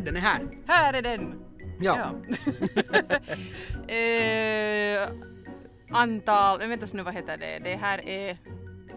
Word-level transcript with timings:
podden 0.00 0.16
är 0.16 0.20
här. 0.20 0.48
Här 0.66 0.94
är 0.94 1.02
den! 1.02 1.34
Ja. 1.80 1.96
eh, 3.94 5.08
antal, 5.90 6.58
vänta 6.58 6.86
nu 6.92 7.02
vad 7.02 7.14
heter 7.14 7.36
det? 7.36 7.58
Det 7.64 7.76
här 7.76 8.08
är... 8.08 8.38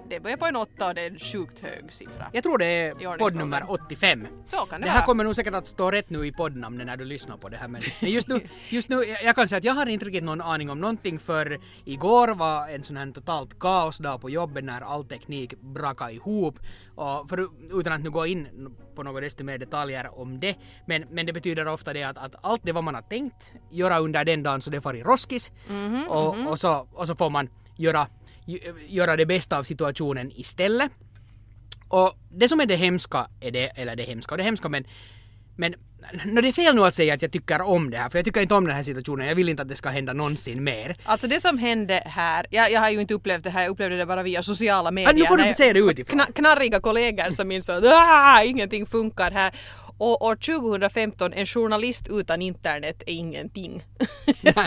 Det 0.09 0.19
börjar 0.19 0.37
på 0.37 0.45
en 0.45 0.55
åtta 0.55 0.87
och 0.87 0.95
det 0.95 1.01
är 1.01 1.11
en 1.11 1.19
sjukt 1.19 1.59
hög 1.59 1.93
siffra. 1.93 2.27
Jag 2.33 2.43
tror 2.43 2.57
det 2.57 2.65
är 2.65 2.91
ordningsfrågan. 2.91 3.17
poddnummer 3.19 3.63
85. 3.71 4.27
Så 4.45 4.57
kan 4.57 4.81
det, 4.81 4.87
Det 4.87 4.91
här 4.91 4.97
vara. 4.99 5.05
kommer 5.05 5.23
nog 5.23 5.35
säkert 5.35 5.53
att 5.53 5.67
stå 5.67 5.91
rätt 5.91 6.09
nu 6.09 6.27
i 6.27 6.31
poddnamnet 6.31 6.85
när 6.87 6.97
du 6.97 7.05
lyssnar 7.05 7.37
på 7.37 7.49
det 7.49 7.57
här 7.57 7.67
men 7.67 7.81
just 8.01 8.27
nu, 8.27 8.47
just 8.69 8.89
nu 8.89 9.03
jag- 9.23 9.35
kan 9.35 9.47
säga 9.47 9.57
att 9.57 9.63
jag 9.63 9.73
har 9.73 9.85
inte 9.85 10.05
riktigt 10.05 10.23
någon 10.23 10.41
aning 10.41 10.69
om 10.69 10.79
någonting 10.81 11.19
för 11.19 11.59
igår 11.85 12.27
var 12.35 12.67
en 12.69 12.83
sån 12.83 12.97
här 12.97 13.11
totalt 13.11 13.59
kaosdag 13.59 14.21
på 14.21 14.29
jobbet 14.29 14.63
när 14.63 14.81
all 14.81 15.03
teknik 15.03 15.53
brakade 15.61 16.11
ihop 16.13 16.59
och 16.95 17.29
för, 17.29 17.47
utan 17.79 17.93
att 17.93 18.03
nu 18.03 18.09
gå 18.09 18.25
in 18.25 18.47
på 18.95 19.03
några 19.03 19.21
desto 19.21 19.43
mer 19.43 19.57
detaljer 19.57 20.19
om 20.19 20.39
det 20.39 20.55
men, 20.87 21.05
men 21.11 21.25
det 21.25 21.33
betyder 21.33 21.67
ofta 21.67 21.93
det 21.93 22.03
att, 22.03 22.17
att 22.17 22.35
allt 22.41 22.61
det 22.63 22.71
vad 22.71 22.83
man 22.83 22.95
har 22.95 23.01
tänkt 23.01 23.51
göra 23.71 23.99
under 23.99 24.25
den 24.25 24.43
dagen 24.43 24.61
så 24.61 24.69
det 24.69 24.81
far 24.81 24.93
i 24.93 25.03
roskis 25.03 25.51
och, 26.09 26.47
och, 26.49 26.59
så, 26.59 26.87
och 26.93 27.07
så 27.07 27.15
får 27.15 27.29
man 27.29 27.49
göra, 27.77 28.07
göra 28.87 29.15
det 29.15 29.25
bästa 29.25 29.57
av 29.57 29.63
situationen 29.63 30.31
istället 30.35 30.91
och 31.87 32.17
det 32.31 32.49
som 32.49 32.59
är 32.59 32.65
det 32.65 32.75
hemska 32.75 33.27
är 33.41 33.51
det, 33.51 33.65
eller 33.65 33.95
det 33.95 34.03
hemska 34.03 34.33
och 34.33 34.37
det 34.37 34.43
hemska 34.43 34.69
men 34.69 34.85
men 35.55 35.75
no, 36.25 36.41
det 36.41 36.47
är 36.47 36.51
fel 36.53 36.75
nu 36.75 36.81
att 36.85 36.95
säga 36.95 37.13
att 37.13 37.21
jag 37.21 37.31
tycker 37.31 37.61
om 37.61 37.89
det 37.91 37.97
här 37.97 38.09
för 38.09 38.17
jag 38.17 38.25
tycker 38.25 38.41
inte 38.41 38.53
om 38.55 38.65
den 38.65 38.75
här 38.75 38.83
situationen. 38.83 39.27
Jag 39.27 39.35
vill 39.35 39.49
inte 39.49 39.61
att 39.61 39.69
det 39.69 39.75
ska 39.75 39.89
hända 39.89 40.13
någonsin 40.13 40.63
mer. 40.63 40.95
Alltså 41.03 41.27
det 41.27 41.39
som 41.39 41.57
hände 41.57 42.03
här, 42.05 42.45
jag, 42.49 42.71
jag 42.71 42.79
har 42.81 42.89
ju 42.89 43.01
inte 43.01 43.13
upplevt 43.13 43.43
det 43.43 43.49
här, 43.49 43.61
jag 43.63 43.69
upplevde 43.69 43.97
det 43.97 44.05
bara 44.05 44.23
via 44.23 44.43
sociala 44.43 44.91
medier. 44.91 45.13
nu 45.13 45.25
får 45.25 45.37
du 45.37 45.53
se 45.53 45.73
det 45.73 45.79
utifrån. 45.79 46.19
Kna, 46.19 46.25
knarriga 46.25 46.79
kollegor 46.79 47.31
som 47.31 47.51
insåg 47.51 47.75
att 47.85 47.93
"Ah, 47.93 48.43
ingenting 48.43 48.85
funkar 48.85 49.31
här. 49.31 49.53
Och 49.97 50.25
år 50.25 50.35
2015, 50.35 51.33
en 51.33 51.45
journalist 51.45 52.07
utan 52.09 52.41
internet 52.41 53.03
är 53.05 53.13
ingenting. 53.13 53.83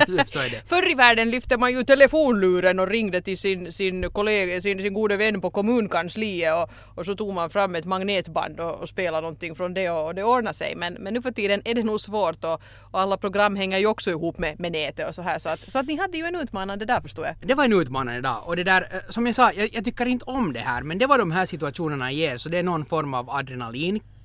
så, 0.07 0.19
så 0.27 0.39
är 0.39 0.51
det. 0.51 0.63
Förr 0.69 0.91
i 0.91 0.95
världen 0.95 1.31
lyfte 1.31 1.57
man 1.57 1.73
ju 1.73 1.83
telefonluren 1.83 2.81
och 2.81 2.89
ringde 2.89 3.23
till 3.23 3.39
sin, 3.39 3.73
sin 3.73 4.11
kollega, 4.11 4.61
sin, 4.61 4.83
sin 4.83 4.95
gode 4.95 5.17
vän 5.17 5.41
på 5.41 5.51
kommunkansliet 5.51 6.55
och, 6.55 6.71
och 6.99 7.07
så 7.07 7.15
tog 7.15 7.35
man 7.35 7.51
fram 7.51 7.75
ett 7.75 7.85
magnetband 7.85 8.61
och, 8.61 8.81
och 8.81 8.89
spelade 8.89 9.21
någonting 9.21 9.55
från 9.55 9.75
det 9.75 9.91
och, 9.91 10.07
och 10.07 10.15
det 10.15 10.25
ordnade 10.25 10.55
sig. 10.55 10.77
Men, 10.77 10.95
men 10.95 11.15
nu 11.15 11.23
för 11.23 11.31
tiden 11.31 11.63
är 11.65 11.75
det 11.75 11.83
nog 11.83 12.01
svårt 12.01 12.45
och, 12.45 12.63
och 12.91 13.01
alla 13.01 13.17
program 13.17 13.57
hänger 13.57 13.79
ju 13.79 13.87
också 13.87 14.11
ihop 14.11 14.39
med, 14.39 14.61
med 14.61 14.73
nätet 14.73 15.09
och 15.09 15.15
så 15.15 15.23
här. 15.23 15.39
Så 15.39 15.49
att, 15.49 15.71
så 15.73 15.79
att 15.79 15.87
ni 15.87 15.97
hade 15.97 16.19
ju 16.19 16.25
en 16.25 16.37
utmanande 16.37 16.85
där 16.85 17.01
förstår 17.01 17.27
jag. 17.27 17.35
Det 17.41 17.55
var 17.55 17.65
en 17.65 17.73
utmanande 17.73 18.21
dag 18.21 18.43
och 18.47 18.57
det 18.57 18.65
där, 18.65 18.83
eh, 18.83 18.99
som 19.11 19.27
jag 19.27 19.35
sa, 19.35 19.53
jag, 19.53 19.69
jag 19.73 19.85
tycker 19.85 20.07
inte 20.07 20.25
om 20.25 20.53
det 20.53 20.61
här 20.61 20.83
men 20.83 20.99
det 20.99 21.07
var 21.07 21.19
de 21.19 21.31
här 21.31 21.47
situationerna 21.47 22.13
ger 22.13 22.39
så 22.39 22.49
det 22.49 22.59
är 22.59 22.63
någon 22.63 22.85
form 22.85 23.15
av 23.15 23.31
adrenalinkick 23.31 24.16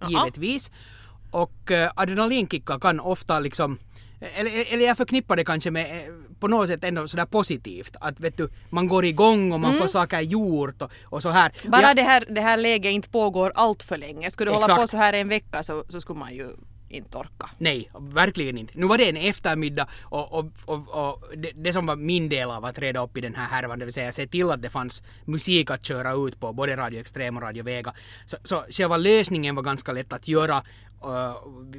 Jaha. 0.00 0.10
givetvis. 0.10 0.72
Och 1.30 1.70
uh, 1.70 1.88
adrenalinkickar 1.94 2.78
kan 2.78 3.00
ofta 3.00 3.40
liksom 3.40 3.78
eller, 4.20 4.72
eller 4.72 4.86
jag 4.86 4.96
förknippar 4.96 5.36
det 5.36 5.44
kanske 5.44 5.70
med 5.70 5.86
eh, 5.86 6.14
på 6.40 6.48
något 6.48 6.68
sätt 6.68 6.84
ändå 6.84 7.08
sådär 7.08 7.26
positivt 7.26 7.96
att 8.00 8.20
vet 8.20 8.36
du, 8.36 8.48
man 8.70 8.88
går 8.88 9.04
igång 9.04 9.52
och 9.52 9.60
man 9.60 9.78
får 9.78 9.86
saker 9.86 10.20
gjort 10.20 10.82
och, 10.82 10.92
och 11.04 11.22
så 11.22 11.28
här. 11.30 11.52
Bara 11.64 11.82
Jag- 11.82 11.96
det, 11.96 12.02
här, 12.02 12.24
det 12.28 12.40
här 12.40 12.56
läget 12.56 12.92
inte 12.92 13.08
pågår 13.08 13.52
allt 13.54 13.82
för 13.82 13.96
länge. 13.96 14.30
Skulle 14.30 14.50
du 14.50 14.54
hålla 14.54 14.66
Exakt. 14.66 14.80
på 14.80 14.88
så 14.88 14.96
här 14.96 15.12
en 15.12 15.28
vecka 15.28 15.62
så, 15.62 15.84
så 15.88 16.00
skulle 16.00 16.18
man 16.18 16.34
ju 16.34 16.56
inte 16.90 17.18
orka. 17.18 17.50
Nej, 17.58 17.88
verkligen 17.98 18.58
inte. 18.58 18.72
Nu 18.78 18.86
var 18.86 18.98
det 18.98 19.08
en 19.08 19.16
eftermiddag 19.16 19.88
och, 20.02 20.32
och, 20.32 20.46
och, 20.64 20.88
och 20.88 21.22
det, 21.36 21.50
det 21.54 21.72
som 21.72 21.86
var 21.86 21.96
min 21.96 22.28
del 22.28 22.50
av 22.50 22.64
att 22.64 22.78
reda 22.78 23.02
upp 23.02 23.16
i 23.16 23.20
den 23.20 23.34
här 23.34 23.46
härvan, 23.46 23.78
det 23.78 23.84
vill 23.84 23.94
säga 23.94 24.12
se 24.12 24.26
till 24.26 24.50
att 24.50 24.62
det 24.62 24.70
fanns 24.70 25.02
musik 25.24 25.70
att 25.70 25.84
köra 25.84 26.12
ut 26.12 26.40
på, 26.40 26.52
både 26.52 26.76
Radio 26.76 27.00
Extrem 27.00 27.36
och 27.36 27.42
Radio 27.42 27.64
Vega. 27.64 27.92
Så, 28.26 28.36
så 28.44 28.64
själva 28.70 28.96
lösningen 28.96 29.54
var 29.54 29.62
ganska 29.62 29.92
lätt 29.92 30.12
att 30.12 30.28
göra. 30.28 30.62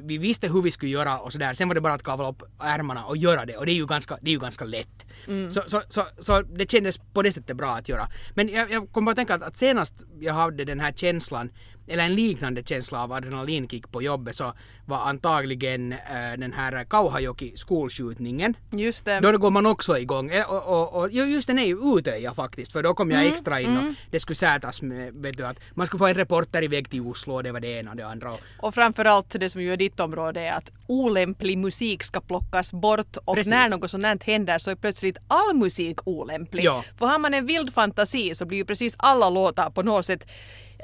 Vi 0.04 0.18
visste 0.18 0.48
hur 0.48 0.62
vi 0.62 0.70
skulle 0.70 0.90
göra 0.92 1.18
och 1.18 1.32
sådär. 1.32 1.54
Sen 1.54 1.68
var 1.68 1.74
det 1.74 1.80
bara 1.80 1.94
att 1.94 2.02
kavla 2.02 2.28
upp 2.28 2.42
ärmarna 2.60 3.04
och 3.04 3.16
göra 3.16 3.46
det 3.46 3.56
och 3.56 3.66
det 3.66 3.72
är 3.72 3.76
ju 3.76 3.86
ganska, 3.86 4.18
det 4.20 4.30
är 4.30 4.32
ju 4.32 4.38
ganska 4.38 4.64
lätt. 4.64 5.06
Så, 5.50 5.62
så, 5.66 5.82
så, 5.88 6.06
så 6.18 6.42
det 6.42 6.70
kändes 6.70 6.98
på 6.98 7.22
det 7.22 7.32
sättet 7.32 7.56
bra 7.56 7.70
att 7.70 7.88
göra. 7.88 8.08
Men 8.34 8.48
jag, 8.48 8.70
jag 8.70 8.92
kom 8.92 9.04
bara 9.04 9.10
att 9.10 9.16
tänka 9.16 9.34
att, 9.34 9.42
att 9.42 9.56
senast 9.56 9.94
jag 10.20 10.34
hade 10.34 10.64
den 10.64 10.80
här 10.80 10.92
känslan 10.92 11.50
eller 11.86 12.04
en 12.04 12.14
liknande 12.14 12.62
känsla 12.62 13.02
av 13.02 13.12
adrenalinkick 13.12 13.92
på 13.92 14.02
jobbet 14.02 14.36
så 14.36 14.52
var 14.86 14.98
antagligen 14.98 15.92
äh, 15.92 15.98
den 16.38 16.52
här 16.52 16.84
Kauhajoki 16.84 17.52
skolskjutningen. 17.56 18.56
Just 18.70 19.04
det. 19.04 19.20
Då 19.20 19.38
går 19.38 19.50
man 19.50 19.66
också 19.66 19.98
igång. 19.98 20.30
Och, 20.48 20.66
och, 20.66 21.02
och, 21.02 21.10
just 21.10 21.46
den 21.48 21.58
är 21.58 21.66
ju 21.66 21.98
Utöja 21.98 22.34
faktiskt 22.34 22.72
för 22.72 22.82
då 22.82 22.94
kom 22.94 23.10
jag 23.10 23.26
extra 23.26 23.60
in 23.60 23.76
och 23.76 23.94
det 24.10 24.20
skulle 24.20 24.36
sätas 24.36 24.82
med, 24.82 25.14
vet 25.14 25.36
du 25.36 25.46
att 25.46 25.60
man 25.74 25.86
skulle 25.86 25.98
få 25.98 26.06
en 26.06 26.14
reporter 26.14 26.62
iväg 26.62 26.90
till 26.90 27.00
Oslo 27.00 27.34
och 27.34 27.42
det 27.42 27.52
var 27.52 27.60
det 27.60 27.68
ena 27.68 27.90
och 27.90 27.96
det 27.96 28.06
andra. 28.06 28.32
Och, 28.32 28.40
Och 28.58 28.74
framförallt 29.12 29.40
det 29.40 29.50
som 29.50 29.62
ju 29.62 29.72
är 29.72 29.76
ditt 29.76 30.00
område 30.00 30.40
är 30.40 30.52
att 30.52 30.72
olämplig 30.88 31.58
musik 31.58 32.04
ska 32.04 32.20
plockas 32.20 32.72
bort 32.72 33.16
och 33.24 33.34
Precis. 33.34 33.50
när 33.50 33.68
något 33.68 33.90
sånt 33.90 34.22
händer 34.22 34.58
så 34.58 34.70
är 34.70 34.76
plötsligt 34.76 35.18
all 35.28 35.56
musik 35.56 36.06
olämplig. 36.06 36.64
Ja. 36.64 36.84
För 36.98 37.06
har 37.06 37.18
man 37.18 37.34
en 37.34 37.46
vild 37.46 37.74
fantasi 37.74 38.34
så 38.34 38.46
blir 38.46 38.58
ju 38.58 38.64
precis 38.64 38.96
alla 38.98 39.30
låtar 39.30 39.70
på 39.70 39.82
något 39.82 40.06
sätt 40.06 40.26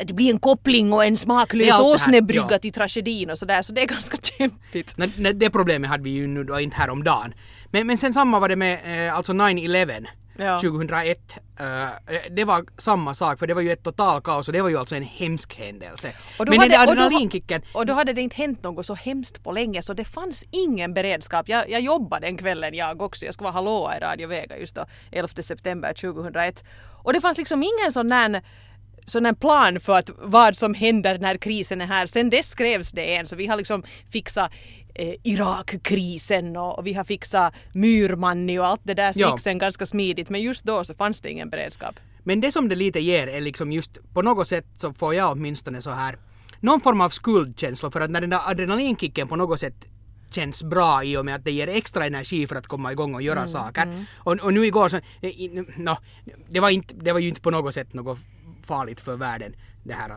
det 0.06 0.15
blir 0.15 0.31
en 0.31 0.41
koppling 0.41 0.93
och 0.93 1.05
en 1.05 1.17
smaklös 1.17 1.81
åsnebrygga 1.81 2.47
ja. 2.50 2.59
till 2.59 2.72
tragedin 2.72 3.31
och 3.31 3.38
sådär 3.38 3.62
så 3.62 3.72
det 3.72 3.83
är 3.83 3.87
ganska 3.97 4.17
kämpigt. 4.17 4.94
Nej, 4.97 5.12
nej, 5.17 5.34
det 5.34 5.50
problemet 5.50 5.91
hade 5.91 6.03
vi 6.03 6.11
ju 6.11 6.27
nu 6.27 6.44
då 6.44 6.61
inte 6.61 6.77
häromdagen. 6.77 7.34
Men, 7.71 7.87
men 7.87 7.99
sen 7.99 8.15
samma 8.15 8.41
var 8.41 8.49
det 8.49 8.56
med 8.56 9.06
eh, 9.09 9.17
alltså 9.17 9.33
9-11. 9.33 10.06
Ja. 10.41 10.59
2001. 10.59 11.37
Eh, 11.60 11.66
det 12.31 12.44
var 12.44 12.65
samma 12.76 13.15
sak 13.15 13.38
för 13.38 13.47
det 13.47 13.54
var 13.54 13.62
ju 13.62 13.72
ett 13.72 13.82
total 13.82 14.21
kaos 14.22 14.49
och 14.49 14.53
det 14.53 14.62
var 14.62 14.69
ju 14.69 14.78
alltså 14.78 14.94
en 14.97 15.03
hemsk 15.03 15.54
händelse. 15.59 16.12
Och 16.38 16.49
Men 16.49 16.50
den 16.50 16.60
hade- 16.60 16.75
där 16.75 16.81
och 16.91 16.97
då- 16.97 17.03
adrenalinkicken, 17.03 17.62
Och 17.72 17.87
då 17.87 17.93
hade 17.94 18.12
det 18.12 18.22
inte 18.22 18.37
hänt 18.37 18.62
något 18.62 18.87
så 18.87 18.94
hemskt 18.94 19.44
på 19.44 19.53
länge 19.53 19.82
så 19.82 19.94
det 19.94 20.04
fanns 20.04 20.44
ingen 20.50 20.94
beredskap. 20.94 21.49
Jag, 21.49 21.71
jag 21.71 21.81
jobbade 21.81 22.26
den 22.26 22.37
kvällen 22.37 22.75
jag 22.75 23.03
också. 23.03 23.25
Jag 23.25 23.34
skulle 23.34 23.44
vara 23.44 23.54
hallåa 23.54 23.97
i 23.97 24.00
Radio 24.00 24.28
Vega 24.28 24.59
just 24.59 24.75
då 24.75 24.84
11 25.12 25.28
september 25.43 25.93
2001. 25.94 26.65
Och 27.05 27.12
det 27.12 27.20
fanns 27.20 27.38
liksom 27.38 27.62
ingen 27.62 27.93
sån 27.93 28.09
där 28.09 28.43
sån 29.05 29.25
här 29.26 29.32
plan 29.32 29.81
för 29.81 29.99
att 29.99 30.10
vad 30.19 30.56
som 30.56 30.75
händer 30.75 31.19
när 31.19 31.37
krisen 31.37 31.81
är 31.81 31.87
här. 31.87 32.06
Sen 32.06 32.31
dess 32.31 32.49
skrevs 32.50 32.93
det 32.93 33.16
en 33.16 33.26
så 33.26 33.37
vi 33.37 33.47
har 33.47 33.56
liksom 33.56 33.82
fixat 34.12 34.53
eh, 34.98 35.14
Irakkrisen 35.22 36.56
och, 36.56 36.78
och 36.78 36.86
vi 36.86 36.92
har 36.92 37.04
fixat 37.04 37.54
Myrmanni 37.72 38.59
och 38.59 38.66
allt 38.66 38.81
det 38.84 38.94
där 38.94 39.12
så 39.12 39.20
Ja. 39.20 39.31
gick 39.32 39.41
sen 39.41 39.59
ganska 39.59 39.86
smidigt 39.86 40.31
men 40.31 40.42
just 40.42 40.64
då 40.64 40.84
så 40.84 40.94
fanns 40.94 41.20
det 41.20 41.31
ingen 41.31 41.50
beredskap. 41.50 42.00
Men 42.22 42.41
det 42.41 42.53
som 42.53 42.69
det 42.69 42.75
lite 42.75 43.00
ger 43.00 43.26
är 43.26 43.41
liksom 43.41 43.72
just 43.72 43.98
på 44.14 44.22
något 44.22 44.48
sätt 44.48 44.66
så 44.78 44.92
får 44.92 45.14
jag 45.14 45.32
åtminstone 45.32 45.82
så 45.82 45.91
här 45.91 46.16
någon 46.60 46.81
form 46.81 47.00
av 47.00 47.10
skuldkänsla 47.10 47.91
för 47.91 48.00
att 48.00 48.10
när 48.10 48.20
den 48.20 48.31
där 48.31 48.41
adrenalinkicken 48.50 49.28
på 49.28 49.37
något 49.37 49.60
sätt 49.60 49.75
känns 50.31 50.62
bra 50.62 51.04
i 51.04 51.16
och 51.16 51.25
med 51.25 51.34
att 51.34 51.44
det 51.44 51.50
ger 51.53 51.69
extra 51.69 52.06
energi 52.06 52.47
för 52.47 52.56
att 52.56 52.66
komma 52.66 52.92
igång 52.92 53.14
och 53.14 53.22
göra 53.22 53.47
saker. 53.47 54.04
Och, 54.16 54.32
och 54.41 54.54
nu 54.54 54.66
igår 54.66 54.88
så, 54.88 55.00
no, 55.76 55.97
det, 56.50 56.60
var 56.60 56.70
inte, 56.70 56.94
det 56.94 57.12
var 57.12 57.20
ju 57.20 57.28
inte 57.28 57.41
på 57.41 57.50
något 57.50 57.75
sätt 57.75 57.94
något 57.94 58.19
farligt 58.64 59.00
för 59.00 59.16
världen 59.16 59.54
det 59.83 59.94
här 59.94 60.11
uh, 60.11 60.16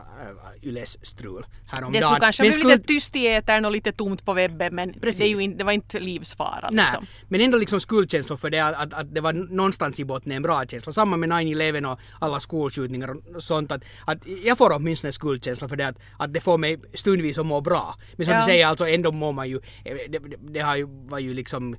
Yles 0.68 1.06
strul 1.06 1.46
häromdagen. 1.66 1.92
Det 2.00 2.06
skulle 2.06 2.20
kanske 2.20 2.42
Men 2.42 2.48
bli 2.50 2.60
skuld- 2.60 2.72
lite 2.74 2.86
tyst 2.86 3.16
i 3.16 3.26
etern 3.26 3.64
och 3.64 3.72
lite 3.72 3.92
tomt 3.92 4.24
på 4.24 4.32
webben 4.34 4.74
men 4.74 4.92
Precis. 5.00 5.18
det, 5.18 5.24
är 5.24 5.28
ju 5.28 5.40
inte, 5.42 5.58
det 5.58 5.64
var 5.64 5.72
inte 5.72 6.00
livsfara. 6.00 6.68
Nej, 6.72 6.84
Liksom. 6.90 7.06
men 7.28 7.40
ändå 7.40 7.58
liksom 7.58 7.80
skuldkänslor 7.80 8.36
för 8.36 8.50
det 8.50 8.60
att, 8.60 8.74
att, 8.74 8.94
att 8.94 9.14
det 9.14 9.20
var 9.20 9.32
någonstans 9.32 10.00
i 10.00 10.04
botten 10.04 10.32
en 10.32 10.42
bra 10.42 10.64
känsla. 10.66 10.92
Samma 10.92 11.16
med 11.16 11.28
9-11 11.28 11.92
och 11.92 11.98
alla 12.20 12.40
skolskjutningar 12.40 13.36
och 13.36 13.42
sånt. 13.42 13.72
Att, 13.72 13.82
att 14.06 14.18
jag 14.44 14.58
får 14.58 14.72
åtminstone 14.76 15.12
skuldkänsla 15.12 15.68
för 15.68 15.76
det 15.76 15.88
att, 15.88 15.96
att 16.18 16.34
det 16.34 16.40
får 16.40 16.58
mig 16.58 16.80
stundvis 16.94 17.38
att 17.38 17.46
må 17.46 17.60
bra. 17.60 17.94
Men 18.16 18.26
som 18.26 18.34
Ja. 18.34 18.40
du 18.40 18.46
säger, 18.46 18.66
alltså 18.66 18.86
ändå 18.88 19.12
mår 19.12 19.32
man 19.32 19.48
ju... 19.48 19.60
Det, 19.84 20.18
det, 20.18 20.36
det 20.52 20.60
har 20.60 20.76
ju, 20.76 20.86
var 20.88 21.18
ju 21.18 21.34
liksom... 21.34 21.76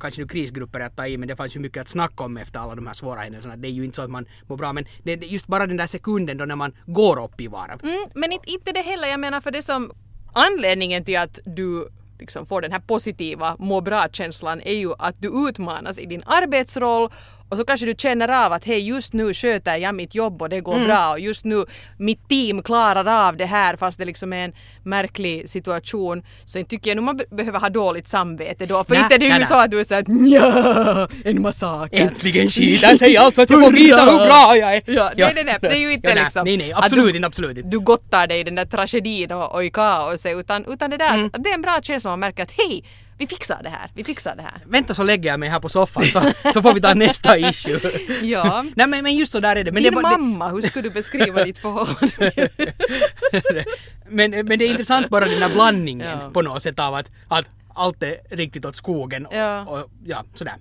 Kanske 0.00 0.20
nu 0.20 0.28
krisgrupper 0.28 0.80
att 0.80 0.96
ta 0.96 1.06
i 1.06 1.16
men 1.18 1.28
det 1.28 1.36
fanns 1.36 1.56
ju 1.56 1.60
mycket 1.60 1.80
att 1.80 1.88
snacka 1.88 2.24
om 2.24 2.36
efter 2.36 2.60
alla 2.60 2.74
de 2.74 2.86
här 2.86 2.94
svåra 2.94 3.20
händelserna. 3.20 3.56
Det 3.56 3.68
är 3.68 3.72
ju 3.72 3.84
inte 3.84 3.96
så 3.96 4.02
att 4.02 4.10
man 4.10 4.26
mår 4.46 4.56
bra 4.56 4.72
men 4.72 4.84
det, 5.02 5.14
just 5.26 5.46
bara 5.46 5.66
den 5.66 5.76
där 5.76 5.86
sekunden 5.86 6.36
då 6.36 6.44
när 6.44 6.56
man 6.56 6.72
går 6.86 7.05
upp 7.14 7.40
i 7.40 7.48
varv. 7.48 7.80
Mm, 7.82 8.08
men 8.14 8.32
inte, 8.32 8.50
inte 8.50 8.72
det 8.72 8.82
heller, 8.82 9.08
jag 9.08 9.20
menar 9.20 9.40
för 9.40 9.50
det 9.50 9.62
som 9.62 9.92
anledningen 10.32 11.04
till 11.04 11.18
att 11.18 11.38
du 11.44 11.88
liksom 12.18 12.46
får 12.46 12.60
den 12.60 12.72
här 12.72 12.80
positiva 12.80 13.56
må 13.58 13.80
bra-känslan 13.80 14.60
är 14.60 14.74
ju 14.74 14.94
att 14.98 15.22
du 15.22 15.48
utmanas 15.48 15.98
i 15.98 16.06
din 16.06 16.22
arbetsroll 16.26 17.10
och 17.48 17.56
så 17.58 17.64
kanske 17.64 17.86
du 17.86 17.94
känner 17.98 18.28
av 18.46 18.52
att 18.52 18.64
hej 18.64 18.78
just 18.88 19.12
nu 19.12 19.34
sköter 19.34 19.76
jag 19.76 19.94
mitt 19.94 20.14
jobb 20.14 20.42
och 20.42 20.48
det 20.48 20.60
går 20.60 20.84
bra 20.86 21.10
och 21.12 21.20
just 21.20 21.44
nu 21.44 21.64
mitt 21.98 22.28
team 22.28 22.62
klarar 22.62 23.26
av 23.28 23.36
det 23.36 23.46
här 23.46 23.76
fast 23.76 23.98
det 23.98 24.04
liksom 24.04 24.32
är 24.32 24.44
en 24.44 24.52
märklig 24.82 25.48
situation. 25.48 26.22
Så 26.44 26.58
inte 26.58 26.70
tycker 26.70 26.90
jag 26.90 26.96
nog 26.96 27.04
man 27.04 27.16
be- 27.16 27.24
behöver 27.30 27.60
ha 27.60 27.68
dåligt 27.68 28.08
samvete 28.08 28.66
då 28.66 28.84
för 28.84 28.94
Nä, 28.94 29.00
inte 29.00 29.14
är 29.14 29.18
det 29.18 29.24
ju 29.24 29.32
nä, 29.32 29.38
nä. 29.38 29.46
så 29.46 29.54
att 29.54 29.70
du 29.70 29.80
är 29.80 29.84
såhär 29.84 30.04
nja, 30.08 31.08
en 31.24 31.42
massaker. 31.42 32.00
Äntligen 32.00 32.48
skiter 32.48 32.96
sig 32.96 33.16
alltså 33.16 33.42
att 33.42 33.50
jag 33.50 33.60
får 33.64 33.72
visa 33.72 34.00
hur 34.00 34.16
bra 34.18 34.56
jag 34.56 34.76
är! 34.76 34.82
Ja, 34.86 35.10
nej, 35.16 35.32
nej, 35.34 35.44
nej, 35.44 35.58
det 35.60 35.68
är 35.68 35.76
ju 35.76 35.92
inte 35.92 36.08
Ja, 36.08 36.14
liksom 36.14 36.42
Nej, 36.44 36.56
nej, 36.56 36.72
absolut 36.72 37.10
du- 37.12 37.16
inte, 37.16 37.26
absolut 37.26 37.56
inte. 37.56 37.68
du 37.70 37.78
gottar 37.80 38.26
dig 38.26 38.40
i 38.40 38.44
den 38.44 38.54
där 38.54 38.64
tragedin 38.64 39.32
och, 39.32 39.54
och 39.54 39.64
i 39.64 39.70
kaoset 39.70 40.36
utan, 40.36 40.64
utan 40.68 40.90
det 40.90 40.96
där 40.96 41.14
Mm. 41.14 41.30
att 41.32 41.42
det 41.44 41.50
är 41.50 41.54
en 41.54 41.62
bra 41.62 41.78
känsla 41.82 42.10
man 42.10 42.20
märker 42.20 42.42
att 42.42 42.52
hej, 42.56 42.84
vi 43.18 43.26
fixar 43.26 43.60
det 43.62 43.68
här, 43.68 43.90
vi 43.94 44.04
fixar 44.04 44.36
det 44.36 44.42
här. 44.42 44.60
Vänta 44.66 44.94
så 44.94 45.02
lägger 45.02 45.30
jag 45.30 45.40
mig 45.40 45.48
här 45.48 45.60
på 45.60 45.68
soffan 45.68 46.04
så, 46.04 46.22
så 46.52 46.62
får 46.62 46.74
vi 46.74 46.80
ta 46.80 46.94
nästa 46.94 47.38
issue. 47.38 47.78
Ja. 48.22 48.64
Nej 48.76 48.86
men, 48.86 49.02
men 49.02 49.16
just 49.16 49.32
så 49.32 49.40
där 49.40 49.56
är 49.56 49.64
det. 49.64 49.72
Men 49.72 49.82
Din 49.82 49.94
det, 49.94 50.00
bara- 50.00 50.12
det, 50.16 50.18
mamma, 50.22 50.48
hur 50.48 50.60
skulle 50.62 50.82
du 50.88 50.90
beskriva 50.90 51.44
ditt 51.44 51.58
förhållande 51.58 52.48
men, 54.08 54.30
men 54.30 54.58
det 54.58 54.64
är 54.64 54.70
intressant 54.70 55.08
bara 55.08 55.24
den 55.24 55.42
här 55.42 55.48
blandningen 55.48 56.18
Ja. 56.22 56.30
på 56.32 56.42
något 56.42 56.62
sätt 56.62 56.78
av 56.78 56.94
att, 56.94 57.10
att 57.28 57.50
allt 57.74 58.02
är 58.02 58.16
riktigt 58.36 58.64
åt 58.64 58.76
skogen 58.76 59.26
och 59.26 59.34
Ja. 59.36 59.64
och, 59.64 59.90
ja 60.04 60.24
sådär. 60.34 60.54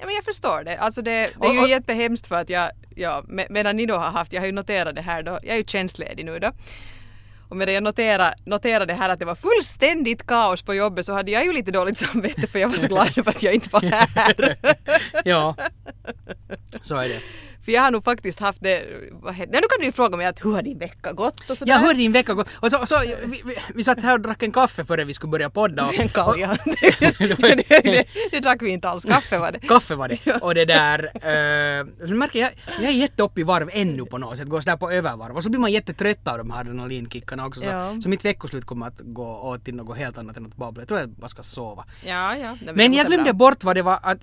Ja, 0.00 0.06
men 0.06 0.14
jag 0.14 0.24
förstår 0.24 0.64
det. 0.64 0.76
Alltså 0.78 1.02
det, 1.02 1.10
det 1.10 1.20
är 1.24 1.48
Och- 1.48 1.54
ju 1.54 1.60
och- 1.60 1.68
jättehemskt 1.68 2.26
för 2.26 2.34
att 2.40 2.50
jag, 2.50 2.70
ja, 2.96 3.22
med, 3.28 3.46
medan 3.50 3.76
ni 3.76 3.86
då 3.86 3.96
har 3.96 4.10
haft, 4.10 4.32
jag 4.32 4.40
har 4.42 4.46
ju 4.46 4.52
noterat 4.52 4.94
det 4.94 5.02
här 5.02 5.22
då, 5.22 5.30
jag 5.42 5.52
är 5.54 5.56
ju 5.56 5.64
tjänstledig 5.64 6.24
nu 6.24 6.38
då. 6.38 6.50
Och 7.54 7.58
medan 7.58 7.74
jag 7.74 7.82
noterade, 7.82 8.34
noterade 8.44 8.86
det 8.86 8.94
här 8.94 9.08
att 9.08 9.18
det 9.18 9.24
var 9.24 9.34
fullständigt 9.34 10.26
kaos 10.26 10.62
på 10.62 10.74
jobbet 10.74 11.06
så 11.06 11.12
hade 11.12 11.30
jag 11.30 11.44
ju 11.44 11.52
lite 11.52 11.70
dåligt 11.70 11.96
samvete 11.98 12.46
för 12.46 12.58
jag 12.58 12.68
var 12.68 12.76
så 12.76 12.88
glad 12.88 13.18
över 13.18 13.30
att 13.30 13.42
jag 13.42 13.54
inte 13.54 13.68
var 13.72 13.80
här. 13.80 14.56
Ja. 15.24 15.56
Så 16.82 16.96
är 16.96 17.08
det 17.08 17.20
för 17.64 17.72
jag 17.72 17.82
har 17.82 17.90
nog 17.90 18.04
faktiskt 18.04 18.40
haft 18.40 18.62
det, 18.62 18.84
vad 19.12 19.34
heter, 19.34 19.54
ja, 19.54 19.60
nu 19.60 19.66
kan 19.68 19.78
du 19.78 19.84
ju 19.84 19.92
fråga 19.92 20.16
mig 20.16 20.26
att 20.26 20.44
hur 20.44 20.52
har 20.52 20.62
din 20.62 20.78
vecka 20.78 21.12
gått 21.12 21.50
och 21.50 21.58
sådär. 21.58 21.72
Ja, 21.72 21.78
hur 21.78 21.86
har 21.86 21.94
din 21.94 22.12
vecka 22.12 22.34
gått? 22.34 22.48
Och 22.60 22.70
så, 22.70 22.80
och 22.80 22.88
så, 22.88 22.98
vi, 23.24 23.42
vi, 23.44 23.56
vi 23.74 23.84
satt 23.84 24.02
här 24.02 24.14
och 24.14 24.20
drack 24.20 24.42
en 24.42 24.52
kaffe 24.52 24.84
före 24.84 25.04
vi 25.04 25.14
skulle 25.14 25.30
börja 25.30 25.50
podda. 25.50 25.82
Och, 25.82 25.94
Sen 25.94 26.08
kalja. 26.08 26.58
det, 26.64 27.18
det, 27.18 27.82
det, 27.82 28.06
det 28.30 28.40
drack 28.40 28.62
vi 28.62 28.70
inte 28.70 28.88
alls, 28.88 29.04
kaffe 29.04 29.38
var 29.38 29.52
det. 29.52 29.58
Kaffe 29.58 29.94
var 29.94 30.08
det. 30.08 30.42
Och 30.42 30.54
det 30.54 30.64
där... 30.64 31.04
Uh, 31.04 32.08
så 32.08 32.14
märker 32.14 32.38
jag, 32.38 32.50
jag 32.80 32.90
är 32.90 32.94
jätte 32.94 33.22
upp 33.22 33.38
i 33.38 33.42
varv 33.42 33.70
ännu 33.72 34.04
på 34.04 34.18
något 34.18 34.38
sätt, 34.38 34.48
går 34.48 34.60
sådär 34.60 34.76
på 34.76 34.90
övervarv. 34.90 35.36
Och 35.36 35.42
så 35.42 35.50
blir 35.50 35.60
man 35.60 35.72
jättetrött 35.72 36.28
av 36.28 36.38
de 36.38 36.50
här 36.50 36.60
adrenalinkickarna 36.60 37.46
också. 37.46 37.60
Så, 37.60 37.66
Ja. 37.66 38.00
så 38.02 38.08
mitt 38.08 38.24
veckoslut 38.24 38.64
kommer 38.64 38.86
att 38.86 39.00
gå 39.00 39.38
åt 39.38 39.64
till 39.64 39.74
något 39.74 39.96
helt 39.96 40.18
annat 40.18 40.36
än 40.36 40.46
att 40.46 40.56
babbla. 40.56 40.80
Jag 40.80 40.88
tror 40.88 41.00
jag 41.00 41.08
bara 41.08 41.28
ska 41.28 41.42
sova. 41.42 41.84
Ja, 42.04 42.36
ja. 42.36 42.56
Men 42.74 42.90
det 42.90 42.96
jag 42.96 43.06
glömde 43.06 43.32
bra. 43.32 43.48
bort 43.48 43.64
vad 43.64 43.76
det 43.76 43.82
var 43.82 43.98
att, 44.02 44.18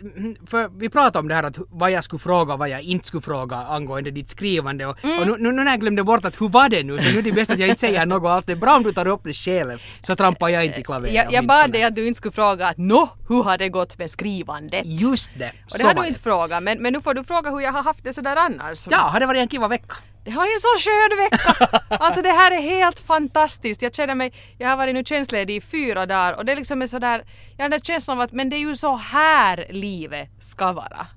för 0.48 0.80
vi 0.80 0.90
pratade 0.90 1.20
om 1.20 1.28
det 1.28 1.36
här 1.36 1.44
att 1.44 1.58
vad 1.70 1.92
jag 1.92 2.04
skulle 2.04 2.20
fråga 2.20 2.54
och 2.54 2.60
vad 2.60 2.70
jag 2.70 2.82
inte 2.82 3.08
skulle 3.08 3.22
fråga 3.22 3.31
angående 3.36 4.12
ditt 4.12 4.30
skrivande 4.30 4.86
och, 4.86 4.98
Mm. 5.04 5.20
och 5.20 5.28
nu, 5.28 5.36
nu, 5.40 5.52
nu 5.52 5.64
när 5.64 5.72
jag 5.72 5.80
glömde 5.80 6.04
bort 6.04 6.26
att 6.26 6.42
hur 6.42 6.50
var 6.50 6.70
det 6.70 6.84
nu 6.84 6.98
så 7.00 7.10
nu 7.12 7.18
är 7.20 7.22
det 7.22 7.32
bäst 7.32 7.52
att 7.52 7.60
jag 7.60 7.70
inte 7.70 7.80
säger 7.80 8.06
något 8.06 8.30
allt 8.30 8.50
är 8.50 8.56
bra 8.56 8.76
om 8.76 8.84
du 8.84 8.94
tar 8.94 9.08
upp 9.08 9.22
det 9.24 9.34
själv 9.34 9.82
så 10.02 10.16
trampar 10.16 10.50
jag 10.50 10.66
inte 10.66 10.80
i 10.80 10.84
klaveret 10.84 11.14
Jag, 11.16 11.34
jag 11.34 11.48
bad 11.48 11.72
dig 11.72 11.84
att 11.84 11.96
du 11.96 12.08
inte 12.08 12.18
skulle 12.18 12.32
fråga 12.32 12.68
att 12.68 12.78
nå, 12.78 13.10
hur 13.30 13.44
har 13.44 13.58
det 13.58 13.70
gått 13.70 13.98
med 13.98 14.12
skrivandet? 14.12 14.86
Just 14.86 15.32
det, 15.36 15.52
Och 15.72 15.78
det 15.80 15.84
har 15.88 15.94
du 15.94 16.08
inte 16.08 16.20
frågat, 16.20 16.64
men, 16.64 16.82
men 16.82 16.94
nu 16.94 17.02
får 17.02 17.14
du 17.14 17.24
fråga 17.24 17.50
hur 17.52 17.60
jag 17.60 17.72
har 17.72 17.84
haft 17.84 18.04
det 18.04 18.14
sådär 18.14 18.36
annars. 18.36 18.88
Ja, 18.92 18.98
har 18.98 19.20
det 19.20 19.26
varit 19.26 19.40
en 19.42 19.48
kiva 19.48 19.68
vecka? 19.68 19.96
Det 20.26 20.32
har 20.32 20.38
varit 20.42 20.54
en 20.54 20.60
så 20.60 20.90
skön 20.90 21.18
vecka! 21.18 21.78
Alltså 22.00 22.22
det 22.22 22.30
här 22.32 22.52
är 22.52 22.62
helt 22.62 23.00
fantastiskt. 23.00 23.82
Jag 23.82 23.96
känner 23.96 24.16
mig, 24.16 24.34
jag 24.58 24.70
har 24.70 24.78
varit 24.78 24.94
nu 24.96 25.04
tjänstledig 25.04 25.56
i 25.56 25.62
fyra 25.62 26.06
dagar 26.06 26.34
och 26.34 26.46
det 26.46 26.52
är 26.52 26.56
liksom 26.56 26.82
är 26.82 26.88
sådär, 26.88 27.24
jag 27.58 27.64
har 27.64 27.70
den 27.70 27.72
där 27.72 27.86
känslan 27.86 28.18
av 28.18 28.22
att 28.22 28.32
men 28.32 28.50
det 28.50 28.56
är 28.56 28.60
ju 28.60 28.76
så 28.76 28.96
här 28.96 29.66
livet 29.70 30.30
ska 30.40 30.72
vara. 30.72 31.08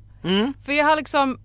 För 0.66 0.72
jag 0.72 0.84
har 0.86 0.96
liksom 0.96 1.38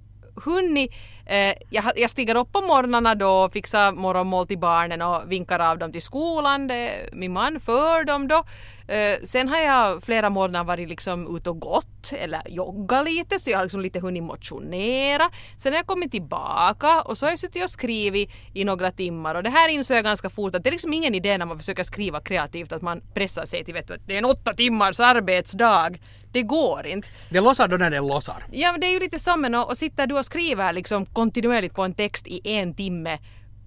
hunnit, 0.45 0.91
eh, 1.25 1.53
jag, 1.69 1.91
jag 1.95 2.09
stiger 2.09 2.35
upp 2.35 2.51
på 2.51 2.61
morgnarna 2.61 3.15
då, 3.15 3.49
fixar 3.49 3.91
morgonmål 3.91 4.47
till 4.47 4.59
barnen 4.59 5.01
och 5.01 5.31
vinkar 5.31 5.59
av 5.59 5.77
dem 5.77 5.91
till 5.91 6.01
skolan. 6.01 6.67
Det, 6.67 7.09
min 7.13 7.33
man 7.33 7.59
för 7.59 8.03
dem 8.03 8.27
då. 8.27 8.43
Eh, 8.87 9.19
sen 9.23 9.47
har 9.47 9.57
jag 9.57 10.03
flera 10.03 10.29
morgnar 10.29 10.63
varit 10.63 10.89
liksom 10.89 11.37
ute 11.37 11.49
och 11.49 11.59
gått 11.59 12.13
eller 12.13 12.41
joggat 12.49 13.05
lite 13.05 13.39
så 13.39 13.49
jag 13.49 13.57
har 13.57 13.65
liksom 13.65 13.81
lite 13.81 13.99
hunnit 13.99 14.23
motionera. 14.23 15.29
Sen 15.57 15.73
har 15.73 15.79
jag 15.79 15.87
kommit 15.87 16.11
tillbaka 16.11 17.01
och 17.01 17.17
så 17.17 17.25
har 17.25 17.31
jag 17.31 17.39
suttit 17.39 17.63
och 17.63 17.69
skrivit 17.69 18.29
i 18.53 18.65
några 18.65 18.91
timmar 18.91 19.35
och 19.35 19.43
det 19.43 19.49
här 19.49 19.69
insåg 19.69 19.97
jag 19.97 20.03
ganska 20.03 20.29
fort 20.29 20.55
att 20.55 20.63
det 20.63 20.69
är 20.69 20.71
liksom 20.71 20.93
ingen 20.93 21.15
idé 21.15 21.37
när 21.37 21.45
man 21.45 21.57
försöker 21.57 21.83
skriva 21.83 22.21
kreativt 22.21 22.71
att 22.71 22.81
man 22.81 23.01
pressar 23.13 23.45
sig 23.45 23.65
till 23.65 23.73
vet 23.73 23.87
du, 23.87 23.93
att 23.93 24.07
det 24.07 24.13
är 24.13 24.17
en 24.17 24.25
åtta 24.25 24.53
timmars 24.53 24.99
arbetsdag. 24.99 25.89
Det 26.31 26.43
går 26.43 26.85
inte. 26.85 27.07
Det 27.29 27.41
lossar 27.41 27.67
då 27.67 27.77
när 27.77 27.89
det 27.89 27.99
lossar. 27.99 28.43
Ja 28.51 28.71
men 28.71 28.81
det 28.81 28.87
är 28.87 28.91
ju 28.91 28.99
lite 28.99 29.19
som 29.19 29.45
en 29.45 29.55
och, 29.55 29.69
och 29.69 29.77
sitter 29.77 30.07
du 30.07 30.17
och 30.17 30.25
skriver 30.25 30.73
liksom 30.73 31.05
kontinuerligt 31.05 31.75
på 31.75 31.83
en 31.83 31.93
text 31.93 32.27
i 32.27 32.41
en 32.43 32.73
timme 32.73 33.19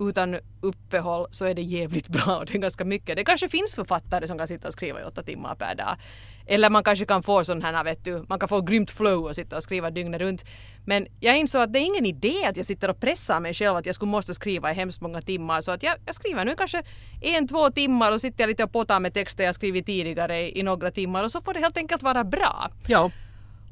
utan 0.08 0.36
uppehåll 0.60 1.26
så 1.30 1.44
är 1.44 1.54
det 1.54 1.62
jävligt 1.62 2.08
bra 2.08 2.36
och 2.38 2.46
det 2.46 2.54
är 2.54 2.58
ganska 2.58 2.84
mycket. 2.84 3.16
Det 3.16 3.24
kanske 3.24 3.48
finns 3.48 3.74
författare 3.74 4.28
som 4.28 4.38
kan 4.38 4.48
sitta 4.48 4.68
och 4.68 4.74
skriva 4.74 5.00
i 5.00 5.04
åtta 5.04 5.22
timmar 5.22 5.54
per 5.54 5.74
dag. 5.74 5.96
Eller 6.46 6.70
man 6.70 6.84
kanske 6.84 7.06
kan 7.06 7.22
få 7.22 7.44
sån 7.44 7.62
här, 7.62 7.84
vet 7.84 8.04
du, 8.04 8.24
man 8.28 8.38
kan 8.38 8.48
få 8.48 8.60
grymt 8.60 8.90
flow 8.90 9.24
och 9.24 9.34
sitta 9.34 9.56
och 9.56 9.62
skriva 9.62 9.90
dygnet 9.90 10.20
runt. 10.20 10.44
Men 10.84 11.06
jag 11.20 11.38
insåg 11.38 11.62
att 11.62 11.72
det 11.72 11.78
är 11.78 11.86
ingen 11.86 12.06
idé 12.06 12.44
att 12.44 12.56
jag 12.56 12.66
sitter 12.66 12.90
och 12.90 13.00
pressar 13.00 13.40
mig 13.40 13.54
själv 13.54 13.76
att 13.76 13.86
jag 13.86 13.94
skulle 13.94 14.10
måste 14.10 14.34
skriva 14.34 14.70
i 14.70 14.74
hemskt 14.74 15.00
många 15.00 15.22
timmar. 15.22 15.60
Så 15.60 15.70
att 15.70 15.82
jag, 15.82 15.94
jag 16.06 16.14
skriver 16.14 16.44
nu 16.44 16.54
kanske 16.56 16.82
en, 17.20 17.48
två 17.48 17.70
timmar 17.70 18.12
och 18.12 18.20
sitter 18.20 18.42
jag 18.42 18.48
lite 18.48 18.64
och 18.64 18.72
potar 18.72 19.00
med 19.00 19.14
texter 19.14 19.44
jag 19.44 19.54
skrivit 19.54 19.86
tidigare 19.86 20.40
i, 20.40 20.60
i 20.60 20.62
några 20.62 20.90
timmar 20.90 21.24
och 21.24 21.30
så 21.30 21.40
får 21.40 21.54
det 21.54 21.60
helt 21.60 21.76
enkelt 21.76 22.02
vara 22.02 22.24
bra. 22.24 22.70
Ja. 22.86 23.10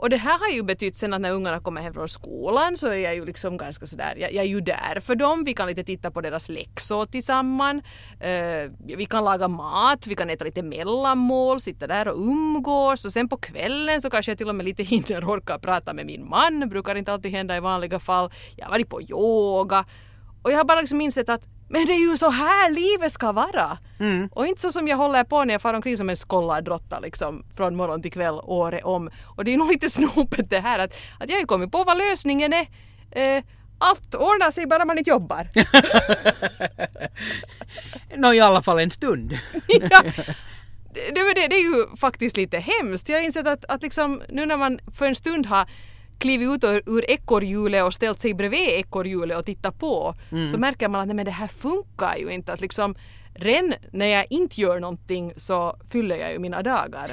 Och 0.01 0.11
det 0.11 0.17
här 0.17 0.39
har 0.39 0.49
ju 0.49 0.63
betytt 0.63 0.97
sen 0.97 1.15
att 1.15 1.21
när 1.21 1.33
ungarna 1.33 1.61
kommer 1.61 1.81
hem 1.81 1.95
från 1.95 2.09
skolan 2.09 2.77
så 2.77 2.87
är 2.87 2.97
jag 2.97 3.15
ju 3.15 3.25
liksom 3.25 3.57
ganska 3.57 3.87
sådär, 3.87 4.15
jag, 4.17 4.33
jag 4.33 4.45
är 4.45 4.49
ju 4.49 4.61
där 4.61 5.01
för 5.01 5.15
dem. 5.15 5.45
Vi 5.45 5.55
kan 5.55 5.69
lite 5.69 5.85
titta 5.85 6.11
på 6.11 6.21
deras 6.21 6.49
läxor 6.49 7.07
tillsammans. 7.07 7.85
Eh, 8.21 8.71
vi 8.97 9.07
kan 9.11 9.25
laga 9.25 9.49
mat, 9.49 10.07
vi 10.07 10.15
kan 10.15 10.31
äta 10.31 10.45
lite 10.45 10.63
mellanmål, 10.63 11.61
sitta 11.61 11.87
där 11.87 12.09
och 12.09 12.19
umgås. 12.19 13.05
Och 13.05 13.13
sen 13.13 13.29
på 13.29 13.37
kvällen 13.37 14.01
så 14.01 14.11
kanske 14.11 14.31
jag 14.31 14.39
till 14.39 14.49
och 14.49 14.55
med 14.55 14.67
lite 14.67 14.83
hinner 14.93 15.25
orka 15.25 15.59
prata 15.59 15.93
med 15.93 16.07
min 16.07 16.29
man. 16.29 16.69
Brukar 16.69 16.95
inte 16.95 17.13
alltid 17.13 17.33
hända 17.33 17.57
i 17.57 17.61
vanliga 17.61 17.99
fall. 17.99 18.31
Jag 18.57 18.65
har 18.65 18.71
varit 18.71 18.89
på 18.89 19.03
yoga. 19.03 19.85
Och 20.43 20.53
jag 20.53 20.57
har 20.57 20.65
bara 20.65 20.81
liksom 20.81 21.01
insett 21.01 21.29
att 21.29 21.49
men 21.73 21.87
det 21.87 21.93
är 21.93 21.99
ju 21.99 22.17
så 22.17 22.31
här 22.31 22.71
livet 22.71 23.13
ska 23.13 23.33
vara. 23.33 23.79
Och 24.33 24.47
inte 24.47 24.61
så 24.61 24.73
som 24.73 24.89
jag 24.89 24.97
håller 24.97 25.25
på 25.25 25.45
när 25.45 25.55
jag 25.55 25.63
far 25.63 25.75
omkring 25.75 25.97
som 25.97 26.11
en 26.11 26.17
skollad 26.17 26.69
råtta 26.69 27.01
liksom 27.01 27.45
från 27.57 27.77
morgon 27.77 28.03
till 28.03 28.13
kväll 28.13 28.41
året 28.43 28.85
om. 28.85 29.11
Och 29.37 29.45
det 29.45 29.55
är 29.55 29.57
nog 29.57 29.73
lite 29.73 29.91
snopet 29.91 30.51
det 30.51 30.61
här 30.61 30.79
att, 30.79 30.93
att 31.19 31.29
jag 31.29 31.37
har 31.37 31.41
ju 31.41 31.47
kommit 31.47 31.73
på 31.73 31.85
vad 31.85 31.99
lösningen 31.99 32.53
är. 32.53 32.67
Eh, 33.11 33.45
allt 33.79 34.15
ordnar 34.15 34.51
sig 34.51 34.67
bara 34.67 34.85
man 34.85 34.99
inte 34.99 35.11
jobbar. 35.11 35.49
Nå 38.17 38.33
i 38.33 38.41
alla 38.41 38.63
fall 38.63 38.79
en 38.79 38.91
stund. 38.91 39.33
ja. 39.67 40.03
det, 40.95 41.35
det, 41.35 41.49
det 41.49 41.57
är 41.57 41.63
ju 41.63 41.97
faktiskt 41.97 42.37
lite 42.37 42.59
hemskt. 42.59 43.09
Jag 43.09 43.19
har 43.19 43.25
insett 43.25 43.47
att, 43.47 43.65
att 43.65 43.83
liksom, 43.83 44.23
nu 44.29 44.47
när 44.47 44.57
man 44.57 44.81
för 44.95 45.07
en 45.07 45.15
stund 45.15 45.47
har 45.47 45.69
klivit 46.21 46.49
ut 46.49 46.65
ur, 46.87 47.11
ekorrhjulet 47.11 47.85
och 47.85 47.95
ställt 47.95 48.21
sig 48.21 48.35
bredvid 48.35 48.69
ekorrhjulet 48.69 49.39
och 49.39 49.45
tittat 49.45 49.79
på 49.79 50.15
så 50.53 50.59
märker 50.59 50.89
man 50.89 51.01
att 51.01 51.07
nej, 51.07 51.17
men 51.17 51.25
det 51.25 51.31
här 51.31 51.49
funkar 51.49 52.17
ju 52.17 52.31
inte. 52.31 52.53
Att 52.53 52.61
liksom, 52.61 52.95
redan 53.35 53.75
när 53.93 54.07
jag 54.07 54.27
inte 54.31 54.61
gör 54.61 54.81
någonting 54.81 55.33
så 55.37 55.77
fyller 55.93 56.17
jag 56.17 56.33
ju 56.33 56.39
mina 56.39 56.63
dagar 56.63 57.11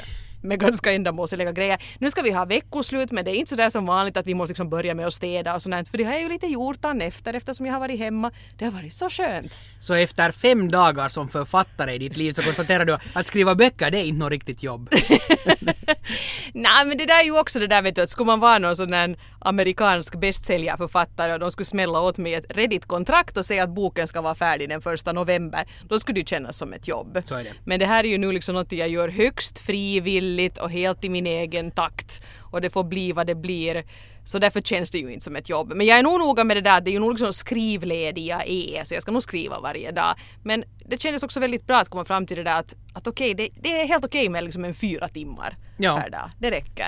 med 0.47 0.59
ganska 0.59 0.93
ändamålsenliga 0.93 1.51
grejer. 1.51 1.77
Nu 1.99 2.09
ska 2.09 2.21
vi 2.21 2.31
ha 2.31 2.45
veckoslut 2.45 3.11
men 3.11 3.25
det 3.25 3.31
är 3.31 3.35
inte 3.35 3.49
sådär 3.49 3.69
som 3.69 3.85
vanligt 3.85 4.17
att 4.17 4.27
vi 4.27 4.33
måste 4.33 4.51
liksom 4.51 4.69
börja 4.69 4.95
med 4.95 5.07
att 5.07 5.13
städa 5.13 5.55
och 5.55 5.61
sånt 5.61 5.89
för 5.89 5.97
det 5.97 6.03
har 6.03 6.13
jag 6.13 6.21
ju 6.21 6.29
lite 6.29 6.47
gjort 6.47 6.81
dagen 6.81 7.01
efter 7.01 7.33
eftersom 7.33 7.65
jag 7.65 7.73
har 7.73 7.79
varit 7.79 7.99
hemma. 7.99 8.31
Det 8.57 8.65
har 8.65 8.71
varit 8.71 8.93
så 8.93 9.09
skönt. 9.09 9.57
Så 9.79 9.93
efter 9.93 10.31
fem 10.31 10.71
dagar 10.71 11.09
som 11.09 11.27
författare 11.27 11.93
i 11.93 11.97
ditt 11.97 12.17
liv 12.17 12.31
så 12.31 12.41
konstaterar 12.41 12.85
du 12.85 12.97
att 13.13 13.27
skriva 13.27 13.55
böcker 13.55 13.91
det 13.91 13.97
är 13.97 14.03
inte 14.03 14.19
något 14.19 14.31
riktigt 14.31 14.63
jobb. 14.63 14.89
Nej 16.53 16.85
men 16.85 16.97
det 16.97 17.05
där 17.05 17.19
är 17.19 17.23
ju 17.23 17.39
också 17.39 17.59
det 17.59 17.67
där 17.67 17.81
vet 17.81 17.95
du 17.95 18.01
att 18.01 18.09
skulle 18.09 18.25
man 18.25 18.39
vara 18.39 18.59
någon 18.59 18.75
sån 18.75 18.91
där 18.91 19.17
amerikansk 19.47 20.15
bästsäljarförfattare 20.19 21.33
och 21.33 21.39
de 21.39 21.51
skulle 21.51 21.65
smälla 21.65 22.01
åt 22.01 22.17
mig 22.17 22.33
ett 22.33 22.45
Reddit-kontrakt 22.49 23.37
och 23.37 23.45
säga 23.45 23.63
att 23.63 23.69
boken 23.69 24.07
ska 24.07 24.21
vara 24.21 24.35
färdig 24.35 24.69
den 24.69 24.81
första 24.81 25.11
november, 25.11 25.65
då 25.89 25.99
skulle 25.99 26.21
det 26.21 26.27
kännas 26.29 26.57
som 26.57 26.73
ett 26.73 26.87
jobb. 26.87 27.13
Det. 27.43 27.53
Men 27.65 27.79
det 27.79 27.85
här 27.85 28.03
är 28.03 28.07
ju 28.07 28.17
nu 28.17 28.31
liksom 28.31 28.55
något 28.55 28.71
jag 28.71 28.89
gör 28.89 29.09
högst 29.09 29.59
frivilligt 29.59 30.57
och 30.57 30.71
helt 30.71 31.03
i 31.03 31.09
min 31.09 31.27
egen 31.27 31.71
takt 31.71 32.21
och 32.51 32.61
det 32.61 32.69
får 32.69 32.83
bli 32.83 33.11
vad 33.11 33.27
det 33.27 33.35
blir. 33.35 33.83
Så 34.25 34.39
därför 34.39 34.61
känns 34.61 34.91
det 34.91 34.97
ju 34.97 35.13
inte 35.13 35.23
som 35.23 35.35
ett 35.35 35.49
jobb. 35.49 35.73
Men 35.75 35.87
jag 35.87 35.99
är 35.99 36.03
nog 36.03 36.19
noga 36.19 36.43
med 36.43 36.57
det 36.57 36.61
där, 36.61 36.81
det 36.81 36.89
är 36.89 36.93
ju 36.93 36.99
nog 36.99 37.11
liksom 37.11 37.33
skrivledig 37.33 38.25
jag 38.27 38.47
är, 38.47 38.83
så 38.83 38.93
jag 38.93 39.01
ska 39.03 39.11
nog 39.11 39.23
skriva 39.23 39.59
varje 39.59 39.91
dag. 39.91 40.15
Men 40.43 40.63
det 40.85 41.01
kändes 41.01 41.23
också 41.23 41.39
väldigt 41.39 41.67
bra 41.67 41.77
att 41.77 41.89
komma 41.89 42.05
fram 42.05 42.25
till 42.25 42.37
det 42.37 42.43
där 42.43 42.59
att, 42.59 42.75
att 42.93 43.07
okej, 43.07 43.33
det, 43.33 43.49
det 43.61 43.81
är 43.81 43.87
helt 43.87 44.05
okej 44.05 44.29
med 44.29 44.43
liksom 44.43 44.65
en 44.65 44.73
fyra 44.73 45.07
timmar 45.07 45.57
Ja. 45.77 45.99
per 46.01 46.09
dag. 46.09 46.29
Det 46.39 46.51
räcker. 46.51 46.87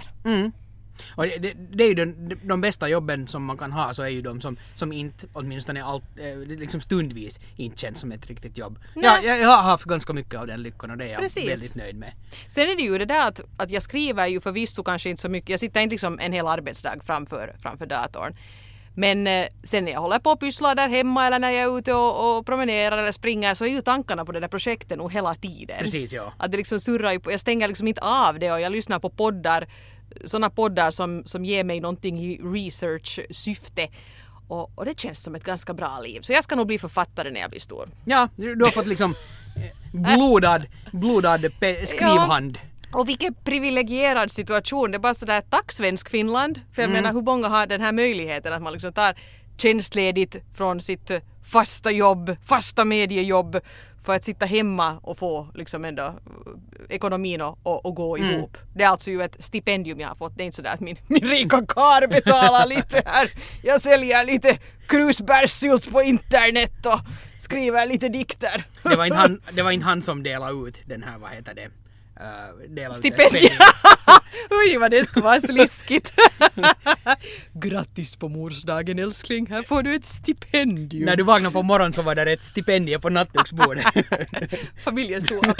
Och 1.15 1.23
det, 1.23 1.37
det, 1.37 1.53
det 1.71 1.83
är 1.83 1.87
ju 1.87 1.93
den, 1.93 2.39
de 2.43 2.61
bästa 2.61 2.89
jobben 2.89 3.27
som 3.27 3.45
man 3.45 3.57
kan 3.57 3.71
ha 3.71 3.93
så 3.93 4.03
är 4.03 4.09
ju 4.09 4.21
de 4.21 4.41
som, 4.41 4.57
som 4.75 4.93
inte 4.93 5.27
åtminstone 5.33 5.83
allt, 5.83 6.03
eh, 6.19 6.39
liksom 6.39 6.81
stundvis 6.81 7.39
inte 7.55 7.77
känns 7.77 7.99
som 7.99 8.11
ett 8.11 8.27
riktigt 8.27 8.57
jobb. 8.57 8.79
Ja, 8.95 9.19
jag, 9.23 9.39
jag 9.39 9.47
har 9.47 9.63
haft 9.63 9.85
ganska 9.85 10.13
mycket 10.13 10.39
av 10.39 10.47
den 10.47 10.63
lyckan 10.63 10.91
och 10.91 10.97
det 10.97 11.05
är 11.05 11.11
jag 11.11 11.19
Precis. 11.19 11.49
väldigt 11.49 11.75
nöjd 11.75 11.95
med. 11.95 12.13
Sen 12.47 12.69
är 12.69 12.75
det 12.75 12.83
ju 12.83 12.97
det 12.97 13.05
där 13.05 13.27
att, 13.27 13.41
att 13.57 13.71
jag 13.71 13.83
skriver 13.83 14.27
ju 14.27 14.41
förvisso 14.41 14.83
kanske 14.83 15.09
inte 15.09 15.21
så 15.21 15.29
mycket. 15.29 15.49
Jag 15.49 15.59
sitter 15.59 15.81
inte 15.81 15.93
liksom 15.93 16.19
en 16.19 16.33
hel 16.33 16.47
arbetsdag 16.47 16.95
framför, 17.05 17.55
framför 17.61 17.85
datorn. 17.85 18.35
Men 18.95 19.27
eh, 19.27 19.47
sen 19.63 19.85
när 19.85 19.91
jag 19.91 20.01
håller 20.01 20.19
på 20.19 20.29
och 20.29 20.39
pysslar 20.39 20.75
där 20.75 20.89
hemma 20.89 21.27
eller 21.27 21.39
när 21.39 21.51
jag 21.51 21.73
är 21.73 21.77
ute 21.77 21.93
och, 21.93 22.37
och 22.37 22.45
promenerar 22.45 22.97
eller 22.97 23.11
springer 23.11 23.53
så 23.53 23.65
är 23.65 23.69
ju 23.69 23.81
tankarna 23.81 24.25
på 24.25 24.31
det 24.31 24.39
där 24.39 24.47
projektet 24.47 24.97
nog 24.97 25.13
hela 25.13 25.35
tiden. 25.35 25.77
Precis, 25.79 26.13
ja. 26.13 26.33
Att 26.37 26.51
det 26.51 26.57
liksom 26.57 26.79
surrar 26.79 27.11
ju 27.11 27.19
på, 27.19 27.31
jag 27.31 27.39
stänger 27.39 27.67
liksom 27.67 27.87
inte 27.87 28.01
av 28.01 28.39
det 28.39 28.51
och 28.51 28.61
jag 28.61 28.71
lyssnar 28.71 28.99
på 28.99 29.09
poddar, 29.09 29.67
sådana 30.25 30.49
poddar 30.49 30.91
som, 30.91 31.23
som 31.25 31.45
ger 31.45 31.63
mig 31.63 31.79
någonting 31.79 32.19
i 32.19 32.37
research-syfte. 32.37 33.87
Och, 34.47 34.71
och 34.75 34.85
det 34.85 34.99
känns 34.99 35.23
som 35.23 35.35
ett 35.35 35.43
ganska 35.43 35.73
bra 35.73 35.99
liv. 35.99 36.21
Så 36.21 36.33
jag 36.33 36.43
ska 36.43 36.55
nog 36.55 36.67
bli 36.67 36.79
författare 36.79 37.31
när 37.31 37.41
jag 37.41 37.49
blir 37.49 37.59
stor. 37.59 37.89
Ja, 38.05 38.29
du 38.35 38.55
du 38.55 38.65
har 38.65 38.71
fått 38.71 38.87
liksom 38.87 39.15
eh, 39.55 40.15
blodad, 40.15 40.65
blodad 40.91 41.45
skrivhand. 41.83 42.57
Och 42.93 43.09
vilken 43.09 43.33
privilegierad 43.33 44.31
situation. 44.31 44.91
Det 44.91 44.97
är 44.97 44.99
bara 44.99 45.13
sådär 45.13 45.41
tack 45.49 45.71
svensk 45.71 46.09
Finland. 46.09 46.61
För 46.73 46.81
jag 46.81 46.91
menar 46.91 47.13
hur 47.13 47.21
många 47.21 47.47
har 47.47 47.67
den 47.67 47.81
här 47.81 47.91
möjligheten 47.91 48.53
att 48.53 48.61
man 48.61 48.73
liksom 48.73 48.93
tar 48.93 49.15
tjänstledigt 49.61 50.35
från 50.53 50.81
sitt 50.81 51.11
eh, 51.11 51.19
fasta 51.43 51.91
jobb, 51.91 52.35
fasta 52.45 52.85
mediejobb 52.85 53.59
för 54.05 54.15
att 54.15 54.23
sitta 54.23 54.45
hemma 54.45 54.99
och 55.03 55.17
få 55.17 55.47
liksom 55.55 55.85
ändå 55.85 56.03
eh, 56.03 56.15
ekonomin 56.89 57.41
att 57.41 57.95
gå 57.95 58.17
ihop. 58.17 58.57
Det 58.75 58.83
är 58.83 58.87
alltså 58.87 59.11
ju 59.11 59.21
ett 59.21 59.43
stipendium 59.43 59.99
jag 59.99 60.07
har 60.07 60.15
fått. 60.15 60.37
Det 60.37 60.43
är 60.43 60.45
inte 60.45 60.55
sådär 60.55 60.73
att 60.73 60.79
min, 60.79 60.97
min 61.07 61.23
rika 61.23 61.65
karl 61.67 62.07
betalar 62.09 62.67
lite 62.75 63.01
här. 63.05 63.31
Jag 63.63 63.81
säljer 63.81 64.25
lite 64.25 64.57
krusbärssylt 64.87 65.91
på 65.91 66.01
internet 66.01 66.85
och 66.85 66.99
skriver 67.39 67.85
lite 67.85 68.09
dikter. 68.09 68.63
Det 68.83 68.95
var, 68.95 69.05
inte 69.05 69.17
han, 69.17 69.41
det 69.51 69.61
var 69.61 69.71
inte 69.71 69.85
han 69.85 70.01
som 70.01 70.23
delade 70.23 70.67
ut 70.67 70.81
den 70.85 71.03
här, 71.03 71.17
vad 71.17 71.29
heter 71.29 71.55
det? 71.55 71.69
Uh, 72.21 72.69
delade 72.69 72.91
ut 72.91 72.97
Stipendium. 72.97 73.53
Oj 74.49 74.77
vad 74.77 74.91
det 74.91 75.07
skulle 75.07 75.25
vara 75.25 75.41
sliskigt. 75.41 76.13
Grattis 77.53 78.15
på 78.15 78.29
morsdagen 78.29 78.99
älskling, 78.99 79.47
här 79.49 79.63
får 79.63 79.83
du 79.83 79.95
ett 79.95 80.05
stipendium. 80.05 81.05
När 81.05 81.15
du 81.15 81.23
vaknade 81.23 81.53
på 81.53 81.63
morgonen 81.63 81.93
så 81.93 82.01
var 82.01 82.15
det 82.15 82.33
ett 82.33 82.43
stipendium 82.43 83.01
på 83.01 83.09
nattduksbordet. 83.09 83.85
Familjen 84.83 85.21
stod 85.21 85.37
och. 85.37 85.55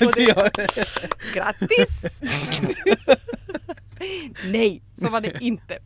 Grattis! 1.34 2.20
nej, 4.46 4.82
så 4.94 5.10
var 5.10 5.22
det 5.22 5.34
inte. 5.40 5.80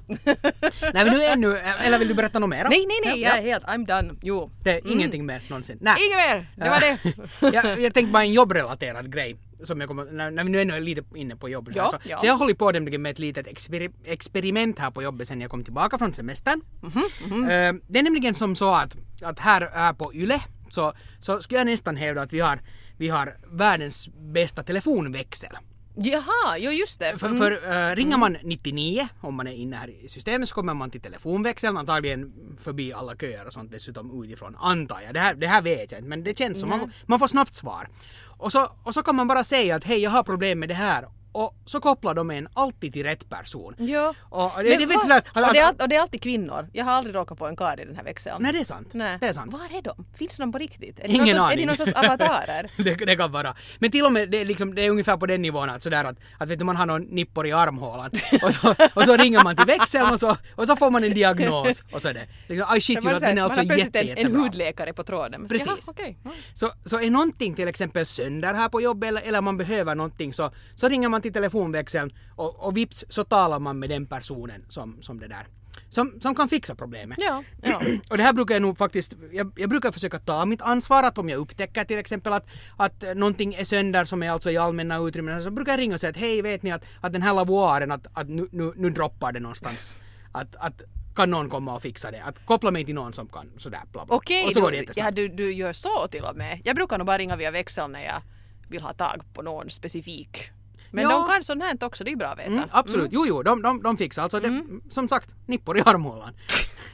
Nej 0.94 1.06
men 1.06 1.08
nu 1.08 1.24
är 1.24 1.34
ännu, 1.34 1.58
eller 1.58 2.00
vill 2.00 2.08
du 2.08 2.14
berätta 2.14 2.40
något 2.40 2.50
mer? 2.50 2.68
nej, 2.70 2.86
nej, 2.88 3.00
nej, 3.06 3.22
Ja, 3.22 3.30
jag 3.30 3.38
ja. 3.38 3.42
är 3.42 3.42
helt, 3.42 3.64
I'm 3.64 3.86
done. 3.86 4.14
Jo. 4.22 4.52
Det 4.64 4.72
är 4.72 4.92
ingenting 4.92 5.26
mer 5.26 5.42
någonsin. 5.48 5.78
Nej. 5.82 5.96
Inget 6.06 6.18
mer, 6.18 6.46
det 6.56 6.70
var 6.70 6.80
det. 6.80 7.56
jag, 7.56 7.82
jag 7.82 7.94
tänkte 7.94 8.12
bara 8.12 8.24
en 8.24 8.34
jobbrelaterad 8.34 9.14
grej. 9.14 9.38
Som 9.64 9.80
jag 9.80 9.88
kommer, 9.90 10.06
när, 10.06 10.32
när 10.32 10.44
vi 10.44 10.50
nu 10.50 10.62
ännu 10.62 10.74
är 10.74 10.82
lite 10.82 11.04
inne 11.16 11.36
på 11.36 11.50
jobb. 11.50 11.72
Ja, 11.76 11.90
så, 11.90 11.98
ja. 12.10 12.18
så 12.18 12.26
jag 12.26 12.38
håller 12.38 12.54
på 12.54 12.72
nämligen 12.72 13.02
med 13.02 13.12
ett 13.12 13.20
litet 13.20 13.48
experi, 13.48 13.90
experiment 14.06 14.80
här 14.80 14.92
på 14.92 15.04
jobbet 15.04 15.28
sen 15.28 15.42
jag 15.42 15.52
kom 15.52 15.64
tillbaka 15.64 15.98
från 15.98 16.14
semestern. 16.14 16.62
Mhm, 16.82 17.44
Eh, 17.44 17.74
det 17.88 18.00
är 18.00 18.04
nämligen 18.04 18.36
som 18.36 18.56
så 18.56 18.76
att, 18.76 18.96
att 19.22 19.40
här, 19.40 19.70
här 19.74 19.94
på 19.94 20.14
YLE 20.14 20.42
så, 20.70 20.94
så 21.20 21.42
skulle 21.42 21.60
jag 21.60 21.66
nästan 21.66 21.96
hävda 21.96 22.22
att 22.22 22.34
vi 22.34 22.40
har, 22.40 22.60
vi 22.98 23.08
har 23.10 23.38
världens 23.52 24.10
bästa 24.34 24.64
telefonväxel. 24.64 25.58
Jaha, 25.96 26.58
jo 26.58 26.72
just 26.72 27.00
det. 27.00 27.18
För, 27.18 27.36
för 27.36 27.52
eh, 27.52 27.96
ringer 27.96 28.18
man 28.18 28.38
99 28.44 29.08
om 29.22 29.36
man 29.36 29.48
är 29.48 29.52
inne 29.52 29.76
här 29.76 29.90
i 29.90 30.10
systemet 30.10 30.50
så 30.50 30.56
kommer 30.56 30.74
man 30.74 30.92
till 30.92 31.02
telefonväxeln 31.02 31.78
antagligen 31.78 32.34
förbi 32.62 32.94
alla 32.94 33.16
köer 33.16 33.48
och 33.48 33.54
sånt 33.54 33.72
dessutom 33.72 34.24
utifrån 34.24 34.56
antar 34.60 35.02
jag. 35.06 35.14
Det 35.14 35.20
här, 35.20 35.34
det 35.34 35.48
här 35.48 35.62
vet 35.62 35.92
jag 35.92 36.00
inte 36.00 36.10
men 36.10 36.24
det 36.24 36.38
känns 36.38 36.60
som 36.60 36.70
man, 36.70 36.92
man 37.06 37.20
får 37.20 37.28
snabbt 37.28 37.56
svar. 37.56 37.90
Och 38.38 38.52
så, 38.52 38.68
och 38.84 38.94
så 38.94 39.04
kan 39.04 39.16
man 39.16 39.28
bara 39.28 39.44
säga 39.44 39.76
att 39.76 39.84
hej 39.84 40.00
jag 40.00 40.12
har 40.12 40.24
problem 40.24 40.60
med 40.60 40.70
det 40.70 40.76
här 40.76 41.06
och 41.34 41.56
så 41.66 41.80
kopplar 41.80 42.14
de 42.14 42.32
en 42.32 42.48
alltid 42.54 42.94
till 42.94 43.04
rätt 43.04 43.30
person. 43.30 43.76
Ja. 43.78 44.14
Och 44.30 44.52
det, 44.64 44.70
Men 44.70 44.80
det, 44.80 44.86
vet 44.86 44.96
vad- 44.96 45.04
sådär, 45.04 45.18
att, 45.34 45.48
och, 45.48 45.54
det 45.54 45.60
är, 45.60 45.64
att, 45.64 45.70
all- 45.70 45.84
och 45.84 45.90
det 45.90 45.96
är 45.96 46.00
alltid 46.02 46.22
kvinnor. 46.22 46.70
Jag 46.74 46.86
har 46.86 46.92
aldrig 46.92 47.16
råkat 47.16 47.38
på 47.38 47.48
en 47.48 47.56
karl 47.56 47.80
i 47.80 47.86
den 47.86 47.96
här 47.96 48.04
växeln. 48.04 48.38
Nej 48.44 48.54
det 48.54 48.60
är 48.60 48.66
sant. 48.66 48.88
Nej. 48.92 49.18
Det 49.22 49.28
är 49.28 49.34
sant. 49.34 49.54
Var 49.54 49.78
är 49.78 49.82
de? 49.82 50.06
Finns 50.18 50.38
de 50.38 50.52
på 50.52 50.58
riktigt? 50.58 51.00
Är 51.00 51.08
Ingen 51.08 51.28
sorts, 51.28 51.40
aning. 51.40 51.52
Är 51.54 51.58
det 51.58 51.66
någon 51.66 51.78
sorts 51.78 51.94
avatarer? 51.94 52.72
det, 52.84 53.06
det 53.06 53.16
kan 53.16 53.32
vara. 53.32 53.56
Men 53.80 53.92
till 53.92 54.06
och 54.06 54.12
med 54.12 54.30
det 54.32 54.38
är, 54.42 54.46
liksom, 54.46 54.76
det 54.76 54.82
är 54.86 54.90
ungefär 54.90 55.18
på 55.18 55.26
den 55.26 55.42
nivån 55.42 55.70
att 55.70 55.84
sådär 55.84 56.04
att, 56.04 56.18
att 56.38 56.50
vet 56.50 56.60
du, 56.60 56.66
man 56.66 56.76
har 56.76 56.86
någon 56.86 57.02
nippor 57.02 57.48
i 57.48 57.52
armhålan 57.52 58.10
och 58.44 58.54
så, 58.54 58.76
och 58.94 59.04
så 59.04 59.18
ringer 59.18 59.44
man 59.44 59.56
till 59.56 59.66
växeln 59.66 60.12
och 60.14 60.20
så, 60.20 60.36
och 60.56 60.68
så 60.68 60.76
får 60.76 60.92
man 60.92 61.04
en 61.04 61.14
diagnos 61.14 61.84
och 61.92 62.02
så 62.02 62.08
är 62.08 62.14
det. 62.14 62.28
Liksom, 62.48 62.68
aj 62.70 62.82
shit, 62.82 63.04
Man 63.04 63.12
you, 63.14 63.22
har 63.22 63.28
den 63.28 63.38
är 63.38 63.42
alltså 63.42 63.62
jätte, 63.64 64.00
en, 64.00 64.08
en 64.10 64.16
jättebra. 64.18 64.42
hudläkare 64.42 64.94
på 64.94 65.04
tråden. 65.04 65.48
Precis. 65.48 65.68
Jaha, 65.68 65.78
okej. 65.88 66.18
Ja. 66.24 66.32
Så, 66.54 66.72
så 66.86 67.00
är 67.00 67.10
någonting 67.12 67.56
till 67.56 67.68
exempel 67.68 68.06
sönder 68.06 68.54
här 68.54 68.70
på 68.70 68.82
jobbet 68.82 69.08
eller, 69.08 69.22
eller 69.22 69.42
man 69.42 69.58
behöver 69.58 69.96
någonting 69.96 70.34
så, 70.34 70.52
så 70.76 70.88
ringer 70.90 71.10
man 71.10 71.22
till 71.24 71.34
telefonväxeln 71.34 72.12
och, 72.36 72.66
och 72.66 72.78
vips 72.78 73.06
så 73.10 73.24
talar 73.24 73.60
man 73.60 73.80
med 73.80 73.90
den 73.90 74.06
personen 74.06 74.66
som, 74.70 75.02
som 75.02 75.20
det 75.20 75.28
där. 75.28 75.48
Som, 75.90 76.12
som 76.22 76.36
kan 76.36 76.50
fixa 76.50 76.76
problemet. 76.76 77.18
Ja, 77.22 77.44
ja. 77.62 77.82
Och 78.10 78.18
det 78.18 78.24
här 78.24 78.34
brukar 78.34 78.56
jag 78.56 78.62
nog 78.62 78.78
faktiskt, 78.78 79.14
jag, 79.32 79.52
jag 79.56 79.70
brukar 79.70 79.92
försöka 79.92 80.20
ta 80.20 80.46
mitt 80.46 80.62
ansvar 80.62 81.04
att 81.04 81.18
om 81.18 81.30
jag 81.30 81.40
upptäcker 81.40 81.84
till 81.84 81.98
exempel 81.98 82.34
att, 82.34 82.48
att 82.78 83.04
någonting 83.16 83.54
är 83.54 83.64
sönder 83.64 84.06
som 84.06 84.24
är 84.24 84.32
alltså 84.32 84.52
i 84.52 84.58
allmänna 84.58 84.98
utrymmen 84.98 85.44
så 85.44 85.52
brukar 85.52 85.72
jag 85.72 85.80
ringa 85.80 85.94
och 85.94 86.00
säga 86.00 86.10
att 86.10 86.18
hej 86.18 86.42
vet 86.42 86.64
ni 86.64 86.72
att, 86.72 86.86
att 87.02 87.14
den 87.14 87.22
här 87.22 87.34
lavoaren 87.34 87.92
att, 87.92 88.08
att 88.14 88.30
nu, 88.30 88.48
nu, 88.52 88.74
nu 88.76 88.90
droppar 88.90 89.32
det 89.32 89.40
någonstans. 89.40 89.96
Att, 90.32 90.56
att 90.56 90.84
kan 91.16 91.30
någon 91.30 91.50
komma 91.50 91.76
och 91.76 91.82
fixa 91.82 92.12
det? 92.12 92.24
Att 92.24 92.46
koppla 92.46 92.72
mig 92.72 92.86
till 92.86 92.96
någon 92.96 93.14
som 93.14 93.28
kan 93.28 93.52
sådär 93.58 93.82
bla 93.92 94.06
bla. 94.06 94.16
Okej, 94.16 94.46
och 94.46 94.54
så 94.54 94.62
går 94.62 94.72
det 94.72 94.98
ja, 94.98 95.12
du, 95.12 95.28
du 95.28 95.54
gör 95.54 95.74
så 95.74 96.08
till 96.08 96.24
och 96.24 96.36
med. 96.36 96.62
Jag 96.64 96.76
brukar 96.76 96.98
nog 96.98 97.08
bara 97.08 97.18
ringa 97.18 97.36
via 97.36 97.52
växeln 97.52 97.92
när 97.92 98.04
jag 98.04 98.22
vill 98.70 98.82
ha 98.82 98.94
tag 98.94 99.22
på 99.34 99.42
någon 99.42 99.70
specifik. 99.70 100.52
Men 100.94 101.04
Ja. 101.04 101.10
de 101.10 101.28
kan 101.28 101.44
sånt 101.44 101.64
här 101.64 101.78
också, 101.84 102.04
det 102.04 102.12
är 102.12 102.16
bra 102.16 102.28
att 102.28 102.40
veta. 102.40 102.48
Mm, 102.52 102.64
absolut, 102.72 103.10
jo 103.12 103.26
jo, 103.28 103.44
de, 103.44 103.62
de, 103.62 103.84
de 103.84 103.98
fixar. 103.98 104.24
Alltså 104.24 104.40
det, 104.40 104.64
som 104.90 105.10
sagt, 105.10 105.30
nippor 105.46 105.78
i 105.78 105.82
armhålan. 105.86 106.34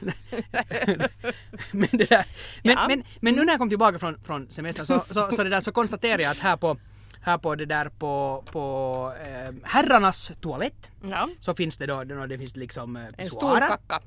men 1.72 1.88
det 1.92 2.08
där, 2.10 2.26
men, 2.62 2.72
Ja. 2.72 2.86
men, 2.88 3.04
men 3.20 3.34
nu 3.34 3.44
när 3.44 3.52
jag 3.52 3.58
kom 3.58 3.68
tillbaka 3.68 3.98
från, 3.98 4.16
från 4.24 4.46
semestern 4.50 4.86
så, 4.86 5.04
så, 5.10 5.30
så, 5.32 5.44
det 5.44 5.50
där, 5.50 5.60
så 5.60 5.72
konstaterade 5.72 6.22
jag 6.22 6.30
att 6.32 6.38
här 6.38 6.56
på, 6.56 6.76
här 7.22 7.38
på 7.38 7.54
det 7.54 7.66
där 7.66 7.88
på, 7.88 8.44
på 8.52 9.12
eh, 9.24 9.54
herrarnas 9.64 10.32
toalett 10.40 10.90
Ja. 11.10 11.28
så 11.40 11.54
finns 11.54 11.76
det 11.76 11.86
då, 11.86 12.04
det, 12.04 12.26
det 12.26 12.38
finns 12.38 12.56
liksom 12.56 12.96
eh, 12.96 13.02
En 13.16 13.26
stor 13.26 13.58
kacka 13.60 14.00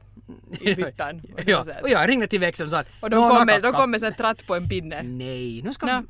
i 0.62 0.76
byttan. 0.84 1.22
ja, 1.46 1.66
och 1.82 1.90
jag 1.90 2.10
ringde 2.10 2.28
till 2.28 2.40
växeln 2.40 2.68
och 2.68 2.72
sa 2.72 2.80
att 2.80 2.88
Och 3.02 3.10
de 3.10 3.16
"Nå, 3.16 3.30
kom 3.30 3.38
nå, 3.40 3.46
med, 3.46 3.56
de 3.56 3.62
kacka." 3.62 3.78
kom 3.78 3.92
med 3.92 4.04
en 4.04 4.14
tratt 4.14 4.48
på 4.48 4.56
en 4.56 4.70
pinne. 4.70 5.04
Nej, 5.04 5.62
nu 5.64 5.74
ska... 5.74 6.04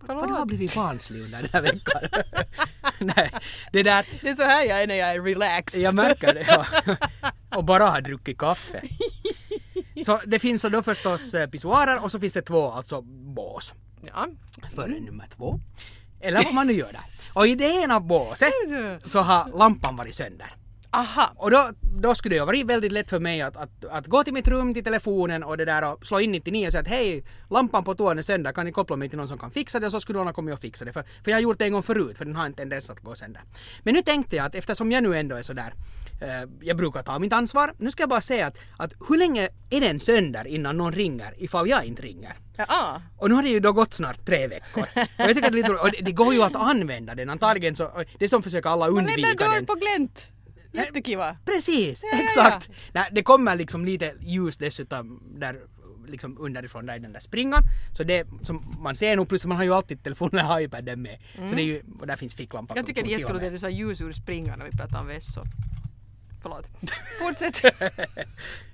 Vad 0.00 0.16
du 0.16 0.20
har 0.20 0.28
Förlåt. 0.28 0.46
blivit 0.46 0.74
barnslig 0.74 1.20
under 1.20 1.38
den 1.42 1.50
här 1.52 1.62
veckan. 1.62 2.02
Nej, 3.16 3.30
det 3.72 3.82
där... 3.82 4.06
Det 4.22 4.28
är 4.28 4.34
så 4.34 4.42
här 4.42 4.64
jag 4.64 4.82
är 4.82 4.86
när 4.86 4.94
jag 4.94 5.10
är 5.10 5.22
relaxed. 5.22 5.82
Jag 5.82 5.94
märker 5.94 6.34
det, 6.34 6.46
ja. 6.48 6.66
Och 7.56 7.64
bara 7.64 7.84
har 7.84 8.00
druckit 8.00 8.38
kaffe. 8.38 8.82
Så 10.04 10.20
det 10.26 10.38
finns 10.38 10.62
då 10.62 10.82
förstås 10.82 11.34
eh, 11.34 11.46
pissoarer 11.46 12.04
och 12.04 12.10
så 12.10 12.20
finns 12.20 12.32
det 12.32 12.42
två 12.42 12.70
alltså 12.70 13.02
bås. 13.02 13.74
Ja. 14.06 14.28
Före 14.74 15.00
nummer 15.00 15.28
två. 15.36 15.60
Eller 16.20 16.44
vad 16.44 16.54
man 16.54 16.66
nu 16.66 16.72
gör 16.72 16.92
där. 16.92 17.04
Och 17.34 17.46
i 17.46 17.54
det 17.54 17.82
ena 17.82 18.00
båset 18.00 18.52
så 19.06 19.20
har 19.20 19.58
lampan 19.58 19.96
varit 19.96 20.14
sönder. 20.14 20.54
Aha. 20.92 21.32
Och 21.36 21.50
då, 21.50 21.70
då 21.80 22.14
skulle 22.14 22.34
det 22.34 22.38
ju 22.38 22.44
varit 22.44 22.66
väldigt 22.66 22.92
lätt 22.92 23.10
för 23.10 23.20
mig 23.20 23.42
att, 23.42 23.56
att, 23.56 23.84
att 23.90 24.06
gå 24.06 24.24
till 24.24 24.34
mitt 24.34 24.48
rum, 24.48 24.74
till 24.74 24.84
telefonen 24.84 25.42
och 25.42 25.56
det 25.56 25.64
där 25.64 25.92
och 25.92 26.06
slå 26.06 26.20
in 26.20 26.32
99 26.32 26.66
och 26.66 26.72
säga 26.72 26.80
att 26.80 26.88
hej, 26.88 27.24
lampan 27.50 27.84
på 27.84 27.94
toan 27.94 28.18
är 28.18 28.22
sönder, 28.22 28.52
kan 28.52 28.66
ni 28.66 28.72
koppla 28.72 28.96
mig 28.96 29.08
till 29.08 29.18
någon 29.18 29.28
som 29.28 29.38
kan 29.38 29.50
fixa 29.50 29.80
det? 29.80 29.86
Och 29.86 29.92
så 29.92 30.00
skulle 30.00 30.18
någon 30.18 30.26
ha 30.26 30.34
kommit 30.34 30.54
och 30.54 30.60
fixa 30.60 30.84
det. 30.84 30.92
För, 30.92 31.02
för 31.02 31.30
jag 31.30 31.36
har 31.36 31.42
gjort 31.42 31.58
det 31.58 31.64
en 31.64 31.72
gång 31.72 31.82
förut, 31.82 32.18
för 32.18 32.24
den 32.24 32.36
har 32.36 32.46
en 32.46 32.54
tendens 32.54 32.90
att 32.90 33.00
gå 33.00 33.14
sönder. 33.14 33.42
Men 33.82 33.94
nu 33.94 34.02
tänkte 34.02 34.36
jag 34.36 34.46
att 34.46 34.54
eftersom 34.54 34.92
jag 34.92 35.02
nu 35.02 35.18
ändå 35.18 35.36
är 35.36 35.42
sådär, 35.42 35.74
eh, 36.20 36.48
jag 36.60 36.76
brukar 36.76 37.02
ta 37.02 37.18
mitt 37.18 37.32
ansvar, 37.32 37.74
nu 37.78 37.90
ska 37.90 38.02
jag 38.02 38.10
bara 38.10 38.20
säga 38.20 38.46
att, 38.46 38.58
att 38.78 38.92
hur 39.08 39.18
länge 39.18 39.48
är 39.70 39.80
den 39.80 40.00
sönder 40.00 40.46
innan 40.46 40.76
någon 40.76 40.92
ringer 40.92 41.34
ifall 41.38 41.68
jag 41.68 41.84
inte 41.84 42.02
ringer? 42.02 42.32
Ja. 42.56 43.02
Och 43.16 43.28
nu 43.28 43.34
har 43.34 43.42
det 43.42 43.48
ju 43.48 43.60
då 43.60 43.72
gått 43.72 43.94
snart 43.94 44.26
tre 44.26 44.48
veckor. 44.48 44.82
Och 44.94 45.08
jag 45.16 45.28
tycker 45.28 45.46
att 45.46 45.52
det, 45.52 45.58
är 45.58 45.62
lite, 45.62 45.72
och 45.72 45.90
det, 46.00 46.12
går 46.12 46.34
ju 46.34 46.42
att 46.42 46.56
använda 46.56 47.14
den 47.14 47.30
antagligen 47.30 47.76
så, 47.76 47.90
det 48.18 48.24
är 48.24 48.28
som 48.28 48.42
försöker 48.42 48.70
alla 48.70 48.86
Man 48.86 48.98
undvika 48.98 49.20
lämnar 49.20 49.34
dörren 49.34 49.54
den. 49.54 49.66
på 49.66 49.74
glänt. 49.74 50.30
Jättekiva. 50.72 51.36
Precis, 51.44 52.02
Ja, 52.02 52.08
ja, 52.18 52.24
exakt. 52.24 52.70
Nej, 52.92 53.08
det 53.12 53.22
kommer 53.22 53.56
liksom 53.56 53.84
lite 53.84 54.14
ljus 54.20 54.56
dessutom 54.56 55.22
där 55.40 55.56
liksom 56.08 56.36
underifrån 56.40 56.86
där 56.86 56.96
i 56.96 56.98
den 56.98 57.12
där 57.12 57.20
springan. 57.20 57.62
Så 57.92 58.04
det 58.04 58.26
som 58.42 58.76
man 58.78 58.94
ser 58.94 59.16
nog, 59.16 59.28
plus 59.28 59.44
man 59.44 59.56
har 59.56 59.64
ju 59.64 59.74
alltid 59.74 60.02
telefonen 60.02 60.46
och 60.46 60.62
iPaden 60.62 61.02
med. 61.02 61.18
Så 61.48 61.54
det 61.54 61.62
är 61.62 61.64
ju, 61.64 61.82
och 62.00 62.06
där 62.06 62.16
finns 62.16 62.34
ficklampa. 62.34 62.76
Jag 62.76 62.86
tycker 62.86 63.02
det 63.02 63.14
är 63.14 63.18
jätteroligt 63.18 63.46
att 63.46 63.52
du 63.52 63.58
sa 63.58 63.68
ljus 63.68 64.00
ur 64.00 64.12
springan 64.12 64.58
när 64.58 64.66
vi 64.66 64.72
pratar 64.72 65.00
om 65.00 65.06
vässor. 65.06 65.46
Förlåt. 66.42 66.70
Fortsätt. 67.20 67.62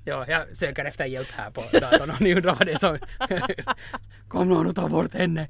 Ja, 0.05 0.25
jag 0.29 0.57
söker 0.57 0.85
efter 0.85 1.05
hjälp 1.05 1.29
här 1.31 1.51
på 1.51 1.63
datorn 1.81 2.11
och 2.11 2.21
ni 2.21 2.35
undrar 2.35 2.55
vad 2.55 2.67
det 2.67 2.73
är 2.73 2.79
som... 2.79 2.99
Kom 4.29 4.49
någon 4.49 4.67
och 4.67 4.75
ta 4.75 4.89
bort 4.89 5.15
henne. 5.15 5.49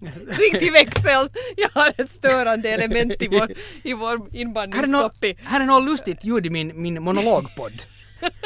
Ring 0.28 0.58
till 0.58 0.72
växeln. 0.72 1.28
Jag 1.56 1.68
har 1.74 1.92
ett 1.98 2.10
störande 2.10 2.68
element 2.68 3.22
i 3.22 3.28
vår, 3.28 3.48
i 3.82 3.94
vår 3.94 4.20
inbandningskoppi. 4.32 5.36
här 5.44 5.60
är 5.60 5.64
något 5.64 5.84
lustigt 5.84 6.24
ljud 6.24 6.46
i 6.46 6.50
min, 6.50 6.82
min 6.82 7.02
monologpodd. 7.02 7.72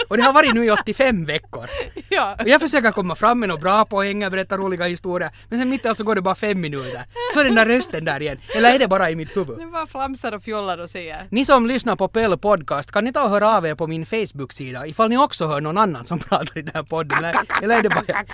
Och 0.09 0.17
det 0.17 0.23
har 0.23 0.33
varit 0.33 0.55
nu 0.55 0.65
i 0.65 0.71
85 0.71 1.25
veckor. 1.25 1.67
Ja. 2.09 2.37
Och 2.41 2.49
jag 2.49 2.61
försöker 2.61 2.93
komma 2.93 3.15
fram 3.15 3.41
med 3.41 3.49
något 3.49 3.61
bra 3.61 3.85
poänger, 3.85 4.31
berätta 4.31 4.57
roliga 4.57 4.85
historier. 4.87 5.31
Men 5.49 5.59
sen 5.59 5.69
mitt 5.69 5.85
i 5.85 5.89
allt 5.89 5.99
så 5.99 6.05
går 6.05 6.15
det 6.15 6.23
bara 6.23 6.35
fem 6.35 6.61
minuter. 6.61 7.05
Så 7.35 7.41
är 7.41 7.45
den 7.45 7.55
där 7.55 7.67
rösten 7.67 8.05
där 8.05 8.23
igen. 8.23 8.39
Eller 8.57 8.75
är 8.75 8.79
det 8.79 8.89
bara 8.89 9.11
i 9.11 9.17
mitt 9.17 9.37
huvud? 9.37 9.59
Nu 9.59 9.67
bara 9.67 9.87
flamsar 9.87 10.33
och 10.33 10.43
fjollar 10.43 10.79
och 10.79 10.91
säger. 10.91 11.27
Ni 11.31 11.45
som 11.45 11.67
lyssnar 11.67 11.97
på 11.97 12.09
Pelle 12.09 12.37
Podcast, 12.37 12.93
kan 12.93 13.05
ni 13.05 13.13
ta 13.13 13.25
och 13.25 13.31
höra 13.31 13.57
av 13.57 13.67
er 13.67 13.75
på 13.75 13.87
min 13.87 14.07
Facebook-sida 14.07 14.87
ifall 14.87 15.09
ni 15.09 15.19
också 15.19 15.47
hör 15.47 15.61
någon 15.61 15.79
annan 15.79 16.05
som 16.05 16.19
pratar 16.19 16.59
i 16.59 16.63
den 16.63 16.73
här 16.75 16.83
podden? 16.83 17.19
Eller, 17.19 17.35
eller 17.63 17.79
är 17.79 17.83
det 17.83 17.89
bara... 17.89 18.25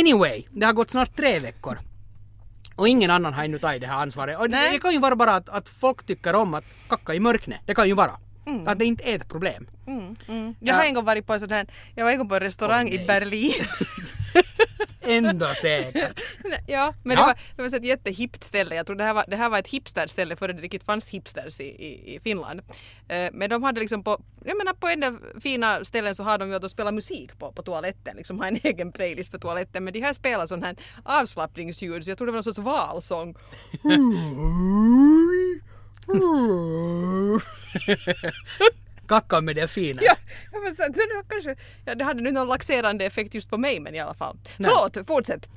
Anyway, 0.00 0.44
det 0.50 0.66
har 0.66 0.72
gått 0.72 0.90
snart 0.90 1.16
tre 1.16 1.38
veckor. 1.38 1.78
Och 2.76 2.88
ingen 2.88 3.10
annan 3.10 3.34
har 3.34 3.44
ännu 3.44 3.58
tagit 3.58 3.80
det 3.80 3.86
här 3.86 3.96
ansvaret. 4.02 4.38
Och 4.38 4.50
det, 4.50 4.56
Nej. 4.56 4.72
det 4.72 4.78
kan 4.78 4.92
ju 4.92 4.98
vara 4.98 5.16
bara 5.16 5.34
att, 5.34 5.48
att 5.48 5.68
folk 5.68 6.06
tycker 6.06 6.34
om 6.34 6.54
att 6.54 6.64
kacka 6.88 7.14
i 7.14 7.20
mörknet. 7.20 7.60
Det 7.66 7.74
kan 7.74 7.88
ju 7.88 7.94
vara. 7.94 8.10
Att 8.66 8.78
det 8.78 8.84
inte 8.84 9.04
är 9.10 9.16
ett 9.16 9.28
problem. 9.28 9.66
Jag 10.60 10.74
har 10.74 10.84
en 10.84 10.94
gång 10.94 11.04
varit 11.04 11.26
på 11.26 11.32
en 11.32 11.40
sån 11.40 11.50
här, 11.50 11.66
jag 11.94 12.04
var 12.04 12.12
en 12.12 12.18
gång 12.18 12.28
på 12.28 12.34
en 12.34 12.40
restaurang 12.40 12.86
Åh, 12.88 12.94
i. 12.94 13.06
Berlin. 13.06 13.52
Ändå 15.08 15.46
säkert. 15.54 16.20
Ja, 16.66 16.94
men 17.02 17.16
Ja. 17.16 17.20
det 17.22 17.26
var, 17.26 17.34
det 17.56 17.62
var 17.62 17.68
så 17.68 17.76
ett 17.76 17.84
jättehippt 17.84 18.44
ställe. 18.44 18.74
Jag 18.74 18.86
tror 18.86 18.96
det 18.96 19.04
här 19.04 19.14
var, 19.14 19.24
det 19.28 19.36
här 19.36 19.48
var 19.48 19.58
ett 19.58 19.68
hipsterställe 19.68 20.36
före 20.36 20.52
det 20.52 20.62
riktigt 20.62 20.84
fanns 20.84 21.08
hipsters 21.08 21.60
i, 21.60 21.64
i, 21.64 22.14
i 22.16 22.20
Finland. 22.20 22.60
Eh, 23.08 23.28
men 23.32 23.50
de 23.50 23.62
hade 23.62 23.80
liksom 23.80 24.04
på, 24.04 24.22
jag 24.44 24.58
menar 24.58 24.72
på 24.72 24.88
en 24.88 25.00
del 25.00 25.16
fina 25.40 25.84
ställen 25.84 26.14
så 26.14 26.22
har 26.22 26.38
de 26.38 26.48
ju 26.48 26.54
att 26.54 26.62
de 26.62 26.68
spelar 26.70 26.92
musik 26.92 27.38
på, 27.38 27.52
på 27.52 27.62
toaletten, 27.62 28.16
liksom 28.16 28.38
har 28.40 28.46
en 28.46 28.56
egen 28.62 28.92
playlist 28.92 29.30
för 29.30 29.38
toaletten. 29.38 29.84
Men 29.84 29.92
de 29.92 30.00
här 30.00 30.12
spelar 30.12 30.46
sån 30.46 30.62
här 30.62 30.76
avslappningsljud 31.04 32.04
så 32.04 32.10
jag 32.10 32.18
tror 32.18 32.26
det 32.26 32.32
var 32.32 32.36
någon 32.36 32.44
sorts 32.44 32.58
valsång. 32.58 33.34
Kacka 39.08 39.40
med 39.40 39.56
delfiner. 39.56 40.02
Ja, 40.04 40.16
jag 40.52 40.60
var 40.60 40.70
så 40.70 40.82
"Nej, 40.82 40.90
det, 41.08 41.14
var 41.14 41.24
kanske, 41.28 41.56
ja, 41.84 41.94
det 41.94 42.04
hade 42.04 42.22
nu 42.22 42.32
någon 42.32 42.48
laxerande 42.48 43.04
effekt 43.04 43.34
just 43.34 43.50
på 43.50 43.58
mig 43.58 43.80
men 43.80 43.94
i 43.94 43.98
alla 43.98 44.14
fall. 44.14 44.38
Förlåt, 44.56 45.06
fortsätt. 45.06 45.48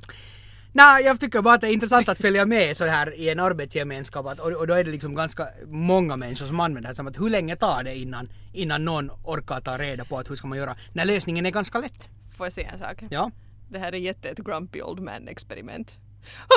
Nej, 0.72 1.04
jag 1.04 1.20
tycker 1.20 1.42
bara 1.42 1.54
att 1.54 1.60
det 1.60 1.66
är 1.68 1.72
intressant 1.72 2.08
att 2.08 2.18
följa 2.18 2.46
med 2.46 2.76
så 2.76 2.86
här 2.86 3.14
i 3.20 3.28
en 3.30 3.40
arbetsgemenskap 3.40 4.26
att, 4.26 4.40
och, 4.40 4.52
och 4.52 4.66
då 4.66 4.74
är 4.74 4.84
det 4.84 4.90
liksom 4.90 5.14
ganska 5.14 5.48
många 5.66 6.16
människor 6.16 6.46
som 6.46 6.60
använder 6.60 6.82
det 6.82 6.88
här. 6.88 6.94
Som 6.94 7.06
att 7.06 7.20
hur 7.20 7.30
länge 7.30 7.56
tar 7.56 7.82
det 7.82 7.96
innan, 7.96 8.28
innan 8.52 8.84
någon 8.84 9.10
orkar 9.10 9.60
ta 9.60 9.78
reda 9.78 10.04
på 10.04 10.18
att 10.18 10.30
hur 10.30 10.36
ska 10.36 10.46
man 10.46 10.58
göra? 10.58 10.76
När 10.92 11.04
lösningen 11.04 11.46
är 11.46 11.50
ganska 11.50 11.78
lätt. 11.78 12.08
Får 12.36 12.46
jag 12.46 12.52
säga 12.52 12.70
en 12.70 12.78
sak? 12.78 13.02
Ja. 13.10 13.30
Det 13.68 13.78
här 13.78 13.92
är 13.92 13.98
jätte 13.98 14.28
ett 14.28 14.38
grumpy 14.38 14.82
old 14.82 15.00
man 15.02 15.28
experiment. 15.28 15.98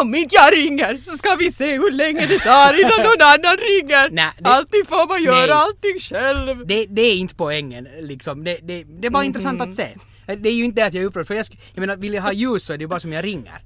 Om 0.02 0.16
inte 0.16 0.36
jag 0.36 0.54
ringer 0.58 1.02
så 1.06 1.18
ska 1.18 1.36
vi 1.36 1.52
se 1.52 1.72
hur 1.72 1.92
länge 1.92 2.26
det 2.26 2.40
tar 2.40 2.80
innan 2.80 2.98
någon 3.06 3.22
annan 3.22 3.58
ringer. 3.58 4.10
Nej, 4.10 4.32
det- 4.40 4.50
Alltid 4.50 4.88
får 4.88 5.08
man 5.08 5.24
göra 5.24 5.46
Nej. 5.46 5.52
allting 5.52 6.00
själv. 6.00 6.68
Det, 6.68 6.86
det 6.86 7.02
är 7.02 7.16
inte 7.16 7.36
poängen 7.36 7.88
liksom. 8.02 8.44
Det, 8.44 8.58
det, 8.64 8.84
det 8.84 9.08
är 9.08 9.12
bara 9.12 9.24
intressant 9.24 9.62
att 9.62 9.76
se. 9.76 9.88
Det 10.26 10.50
är 10.50 10.54
ju 10.54 10.64
inte 10.64 10.82
det 10.82 10.88
att 10.88 10.94
jag 10.94 11.04
är 11.04 11.08
upprörd 11.08 11.28
för 11.28 11.34
jag, 11.34 11.46
jag 11.74 11.80
menar 11.82 11.96
vill 11.96 12.14
jag 12.14 12.22
ha 12.22 12.32
ljus 12.34 12.66
så 12.66 12.74
är 12.74 12.78
det 12.78 12.82
ju 12.82 12.88
bara 12.88 13.00
som 13.00 13.14
jag 13.14 13.26
ringer. 13.26 13.62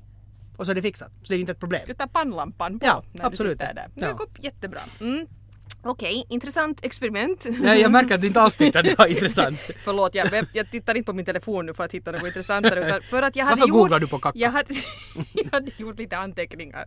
Och 0.58 0.66
så 0.66 0.72
är 0.72 0.76
det 0.76 0.82
fixat. 0.82 1.12
Så 1.24 1.34
det 1.34 1.36
är 1.36 1.40
inte 1.40 1.52
ett 1.52 1.60
problem. 1.60 1.82
Du 1.88 1.94
tar 1.94 2.08
pannlampan 2.08 2.80
på 2.80 2.86
Ja, 2.86 3.04
när 3.14 3.26
absolut. 3.26 3.60
du 3.60 3.66
sitter 3.66 3.74
där. 3.76 3.88
Ja. 3.96 4.08
Det 4.08 4.14
går 4.14 4.28
jättebra. 4.40 4.80
Mm. 5.02 5.26
Okej, 5.84 6.26
intressant 6.30 6.86
experiment. 6.86 7.48
Ja, 7.64 7.76
jag 7.76 7.92
märker 7.92 8.16
att 8.16 8.22
du 8.22 8.28
inte 8.28 8.42
alls 8.42 8.58
tyckte 8.58 8.80
att 8.80 8.86
det 8.86 8.98
var 8.98 9.06
intressant. 9.08 9.60
Förlåt, 9.84 10.16
jag, 10.16 10.28
jag 10.54 10.72
tittar 10.72 10.96
inte 10.96 11.06
på 11.06 11.14
min 11.14 11.26
telefon 11.26 11.66
nu 11.66 11.74
för 11.74 11.84
att 11.84 11.92
hitta 11.92 12.12
något 12.12 12.24
intressantare. 12.24 12.88
Utan 12.88 13.02
för 13.02 13.22
att 13.22 13.36
jag 13.36 13.46
hade 13.46 13.56
Varför 13.60 13.70
gjort, 13.70 13.78
googlar 13.78 14.00
du 14.00 14.08
på 14.08 14.20
kacka? 14.20 14.40
Jag 14.40 14.52
hade, 14.52 14.74
jag 15.34 15.52
hade 15.52 15.72
gjort 15.78 16.00
lite 16.00 16.18
anteckningar. 16.18 16.86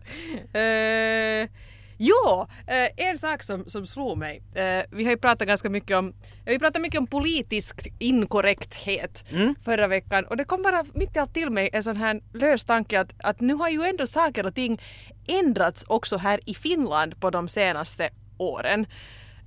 Uh, 0.55 1.49
jo, 1.97 2.47
eh, 2.67 3.07
en 3.09 3.17
sak 3.17 3.43
som, 3.43 3.65
som 3.65 3.85
slog 3.87 4.17
mig. 4.17 4.41
Eh, 4.55 4.83
vi 4.91 5.03
har 5.03 5.11
ju 5.11 5.17
pratat 5.17 5.47
ganska 5.47 5.69
mycket 5.69 5.97
om, 5.97 6.13
vi 6.45 6.59
pratat 6.59 6.81
mycket 6.81 6.99
om 6.99 7.07
politisk 7.07 7.87
inkorrekthet 7.99 9.25
Mm. 9.31 9.55
förra 9.65 9.87
veckan 9.87 10.25
och 10.25 10.37
det 10.37 10.43
kom 10.45 10.61
bara 10.61 10.85
mitt 10.93 11.15
i 11.15 11.19
allt 11.19 11.33
till 11.33 11.49
mig 11.49 11.69
en 11.73 11.83
sån 11.83 11.97
här 11.97 12.21
lös 12.33 12.63
tanke 12.63 12.99
att, 12.99 13.13
att 13.23 13.39
nu 13.39 13.53
har 13.53 13.69
ju 13.69 13.83
ändå 13.83 14.07
saker 14.07 14.45
och 14.45 14.55
ting 14.55 14.81
ändrats 15.27 15.83
också 15.87 16.17
här 16.17 16.39
i 16.45 16.53
Finland 16.53 17.19
på 17.19 17.29
de 17.29 17.49
senaste 17.49 18.09
åren. 18.41 18.85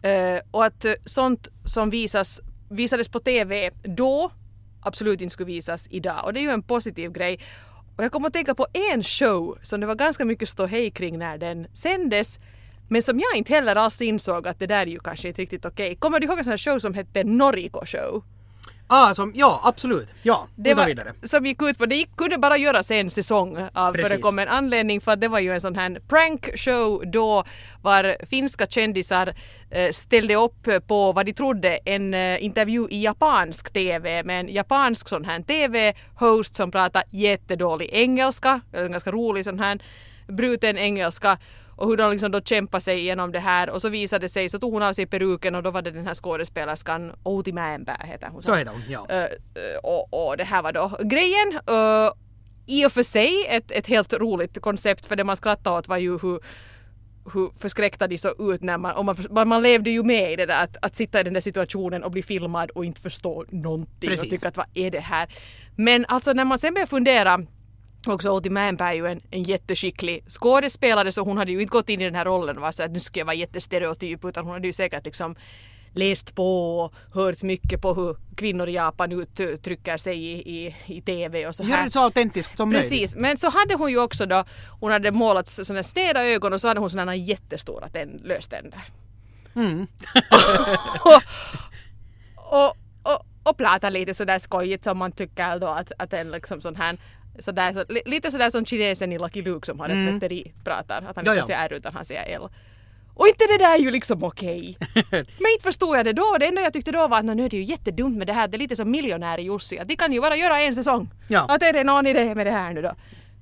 Eh, 0.02 0.40
och 0.50 0.64
att 0.64 0.84
eh, 0.84 0.92
sånt 1.04 1.48
som 1.64 1.90
visas, 1.90 2.40
visades 2.70 3.08
på 3.08 3.18
TV 3.18 3.70
då 3.82 4.30
absolut 4.82 5.20
inte 5.20 5.32
skulle 5.32 5.46
visas 5.46 5.88
idag. 5.90 6.24
Och 6.24 6.32
det 6.32 6.40
är 6.40 6.42
ju 6.42 6.50
en 6.50 6.62
positiv 6.62 7.12
grej. 7.12 7.40
Och 7.96 8.04
jag 8.04 8.12
kommer 8.12 8.28
att 8.28 8.32
tänka 8.32 8.54
på 8.54 8.66
en 8.72 9.02
show 9.02 9.58
som 9.62 9.80
det 9.80 9.86
var 9.86 9.94
ganska 9.94 10.24
mycket 10.24 10.48
ståhej 10.48 10.90
kring 10.90 11.18
när 11.18 11.38
den 11.38 11.66
sändes. 11.74 12.38
Men 12.88 13.02
som 13.02 13.20
jag 13.20 13.36
inte 13.36 13.52
heller 13.52 13.76
alls 13.76 14.02
insåg 14.02 14.48
att 14.48 14.58
det 14.58 14.66
där 14.66 14.82
är 14.82 14.86
ju 14.86 14.98
kanske 14.98 15.28
inte 15.28 15.42
riktigt 15.42 15.64
okej. 15.64 15.96
Kommer 15.96 16.20
du 16.20 16.26
ihåg 16.26 16.38
en 16.38 16.44
sån 16.44 16.50
här 16.50 16.58
show 16.58 16.78
som 16.78 16.94
hette 16.94 17.24
Noriko 17.24 17.86
show? 17.86 18.24
Ah, 18.86 19.14
som, 19.14 19.32
ja, 19.34 19.60
absolut. 19.64 20.14
Ja, 20.22 20.48
Det 20.56 20.74
var, 20.74 20.86
vidare. 20.86 21.12
som 21.22 21.46
gick 21.46 21.62
ut 21.62 21.78
på, 21.78 21.86
det 21.86 21.96
gick, 21.96 22.16
kunde 22.16 22.38
bara 22.38 22.56
göras 22.56 22.90
en 22.90 23.10
säsong 23.10 23.58
av 23.72 23.92
Precis. 23.92 24.08
förekommen 24.10 24.48
anledning 24.48 25.00
för 25.00 25.12
att 25.12 25.20
det 25.20 25.28
var 25.28 25.38
ju 25.38 25.52
en 25.52 25.60
sån 25.60 25.74
här 25.74 26.00
prank 26.08 26.58
show 26.58 27.02
då 27.06 27.44
var 27.82 28.16
finska 28.26 28.66
kändisar 28.66 29.34
eh, 29.70 29.90
ställde 29.90 30.34
upp 30.34 30.68
på 30.86 31.12
vad 31.12 31.26
de 31.26 31.32
trodde 31.32 31.76
en 31.84 32.14
eh, 32.14 32.44
intervju 32.44 32.86
i 32.90 33.02
japansk 33.02 33.72
TV 33.72 34.22
med 34.22 34.40
en 34.40 34.48
japansk 34.48 35.08
sån 35.08 35.24
här 35.24 35.40
TV-host 35.40 36.56
som 36.56 36.70
pratar 36.70 37.02
jättedålig 37.10 37.88
engelska, 37.92 38.60
en 38.72 38.92
ganska 38.92 39.10
rolig 39.10 39.44
sån 39.44 39.58
här 39.58 39.78
bruten 40.28 40.78
engelska 40.78 41.38
och 41.76 41.88
hur 41.88 41.96
de 41.96 42.12
liksom 42.12 42.30
då 42.30 42.40
kämpade 42.40 42.80
sig 42.80 42.98
igenom 42.98 43.32
det 43.32 43.38
här 43.38 43.70
och 43.70 43.82
så 43.82 43.88
visade 43.88 44.24
det 44.24 44.28
sig 44.28 44.48
så 44.48 44.58
tog 44.58 44.72
hon 44.72 44.82
av 44.82 44.92
sig 44.92 45.06
peruken 45.06 45.54
och 45.54 45.62
då 45.62 45.70
var 45.70 45.82
det 45.82 45.90
den 45.90 46.06
här 46.06 46.14
skådespelerskan 46.14 47.12
Outi 47.22 47.52
Mäenpää 47.52 48.06
heter 48.06 48.28
hon. 48.32 48.42
Så 48.42 48.54
heter 48.54 48.72
hon, 48.72 48.82
ja. 48.88 49.06
Eh, 49.08 49.28
och, 49.82 50.28
och 50.28 50.36
det 50.36 50.44
här 50.44 50.62
var 50.62 50.72
då 50.72 50.98
grejen. 51.02 51.60
Uh, 51.70 52.12
I 52.66 52.86
och 52.86 52.92
för 52.92 53.02
sig 53.02 53.46
ett, 53.48 53.70
ett 53.70 53.86
helt 53.86 54.12
roligt 54.12 54.60
koncept 54.60 55.06
för 55.06 55.16
det 55.16 55.24
man 55.24 55.36
skrattade 55.36 55.78
åt 55.78 55.88
var 55.88 55.96
ju 55.96 56.18
hur 56.18 56.40
hur 57.32 57.50
förskräckta 57.58 58.06
de 58.06 58.18
såg 58.18 58.54
ut 58.54 58.62
när 58.62 58.78
man, 58.78 58.96
och 58.96 59.04
man, 59.04 59.16
man, 59.30 59.48
man 59.48 59.62
levde 59.62 59.90
ju 59.90 60.02
med 60.02 60.32
i 60.32 60.36
det 60.36 60.46
där 60.46 60.64
att, 60.64 60.76
att 60.82 60.94
sitta 60.94 61.20
i 61.20 61.22
den 61.22 61.34
där 61.34 61.40
situationen 61.40 62.04
och 62.04 62.10
bli 62.10 62.22
filmad 62.22 62.70
och 62.70 62.84
inte 62.84 63.00
förstå 63.00 63.44
någonting 63.50 64.10
Precis. 64.10 64.24
och 64.24 64.30
tycka 64.30 64.48
att 64.48 64.56
vad 64.56 64.66
är 64.74 64.90
det 64.90 65.00
här? 65.00 65.28
Men 65.76 66.04
alltså 66.08 66.32
när 66.32 66.44
man 66.44 66.58
sen 66.58 66.74
börjar 66.74 66.86
fundera 66.86 67.40
Också 68.12 68.30
Outi 68.30 68.50
Mäenpää 68.50 68.90
är 68.90 68.94
ju 68.94 69.06
en, 69.06 69.20
en 69.30 69.42
jätteskicklig 69.42 70.24
skådespelare 70.28 71.12
så 71.12 71.22
hon 71.22 71.38
hade 71.38 71.52
ju 71.52 71.60
inte 71.60 71.72
gått 71.72 71.88
in 71.88 72.00
i 72.00 72.04
den 72.04 72.14
här 72.14 72.24
rollen 72.24 72.60
var 72.60 72.72
så 72.72 72.82
att 72.82 72.90
nu 72.90 73.00
ska 73.00 73.20
jag 73.20 73.26
vara 73.26 73.36
jättestereotyp 73.36 74.24
utan 74.24 74.44
hon 74.44 74.52
hade 74.54 74.66
ju 74.66 74.72
säkert 74.72 75.04
liksom 75.04 75.36
läst 75.94 76.34
på 76.34 76.78
och 76.78 76.94
hört 77.12 77.42
mycket 77.42 77.80
på 77.80 77.94
hur 77.94 78.16
kvinnor 78.36 78.68
i 78.68 78.72
Japan 78.72 79.12
uttrycker 79.38 79.98
sig 79.98 80.18
i, 80.18 80.56
i, 80.56 80.76
i 80.86 81.00
TV 81.00 81.46
och 81.46 81.56
så 81.56 81.62
Gör 81.62 81.76
här. 81.76 81.84
det 81.84 81.90
så 81.90 82.00
autentiskt 82.00 82.56
som 82.56 82.68
möjligt. 82.70 82.90
Precis, 82.90 83.16
men 83.16 83.36
så 83.36 83.50
hade 83.50 83.74
hon 83.74 83.90
ju 83.90 83.98
också 83.98 84.26
då, 84.26 84.44
hon 84.80 84.92
hade 84.92 85.10
målat 85.10 85.48
sådana 85.48 85.82
sneda 85.82 86.24
ögon 86.24 86.52
och 86.52 86.60
så 86.60 86.68
hade 86.68 86.80
hon 86.80 86.90
sådana 86.90 87.16
jättestora 87.16 87.88
tänd, 87.88 88.20
löständer. 88.24 88.80
Mm. 89.56 89.80
och, 91.04 91.22
och, 92.36 92.76
och, 93.02 93.26
och 93.42 93.56
prata 93.56 93.90
lite 93.90 94.14
sådär 94.14 94.38
skojigt 94.38 94.84
som 94.84 94.98
man 94.98 95.12
tycker 95.12 95.58
då 95.58 95.66
att, 95.66 95.92
att 95.98 96.12
en 96.12 96.30
liksom 96.30 96.60
sån 96.60 96.76
här 96.76 96.96
Sådär, 97.38 97.72
så, 97.72 97.84
li- 97.92 98.02
lite 98.06 98.30
sådär 98.30 98.50
som 98.50 98.66
kinesen 98.66 99.12
i 99.12 99.18
Lucky 99.18 99.42
Luke 99.42 99.66
som 99.66 99.78
har 99.80 99.86
ett 99.86 99.92
Mm. 99.92 100.12
tvätteri 100.20 100.52
pratar. 100.64 101.02
Att 101.08 101.16
han 101.16 101.24
Ja, 101.24 101.34
inte 101.34 101.46
säger 101.46 101.64
R 101.68 101.72
utan 101.72 101.94
han 101.94 102.04
säger 102.04 102.36
L. 102.36 102.48
Och 103.16 103.26
inte 103.28 103.44
det 103.46 103.58
där 103.58 103.74
är 103.74 103.78
ju 103.78 103.90
liksom 103.90 104.24
okej. 104.24 104.78
Men 105.10 105.50
inte 105.52 105.62
förstod 105.62 105.96
jag 105.98 106.04
det 106.06 106.12
då. 106.12 106.36
Det 106.40 106.46
enda 106.46 106.62
jag 106.62 106.72
tyckte 106.72 106.92
då 106.92 107.08
var 107.08 107.18
att 107.18 107.24
"Nå, 107.24 107.34
nu 107.34 107.44
är 107.44 107.48
det 107.50 107.56
ju 107.56 107.62
jättedumt 107.62 108.16
med 108.18 108.26
det 108.26 108.32
här. 108.32 108.48
Det 108.48 108.56
är 108.56 108.58
lite 108.58 108.76
som 108.76 108.90
miljonär 108.90 109.38
i 109.40 109.42
Jussi. 109.42 109.78
Att 109.78 109.88
de 109.88 109.96
kan 109.96 110.12
ju 110.12 110.20
bara 110.20 110.36
göra 110.36 110.60
en 110.60 110.74
säsong. 110.74 111.10
Ja. 111.28 111.40
Att 111.48 111.62
är 111.62 111.72
det 111.72 111.84
någon 111.84 112.06
idé 112.06 112.34
med 112.34 112.46
det 112.46 112.50
här 112.50 112.72
nu 112.72 112.82
då? 112.82 112.92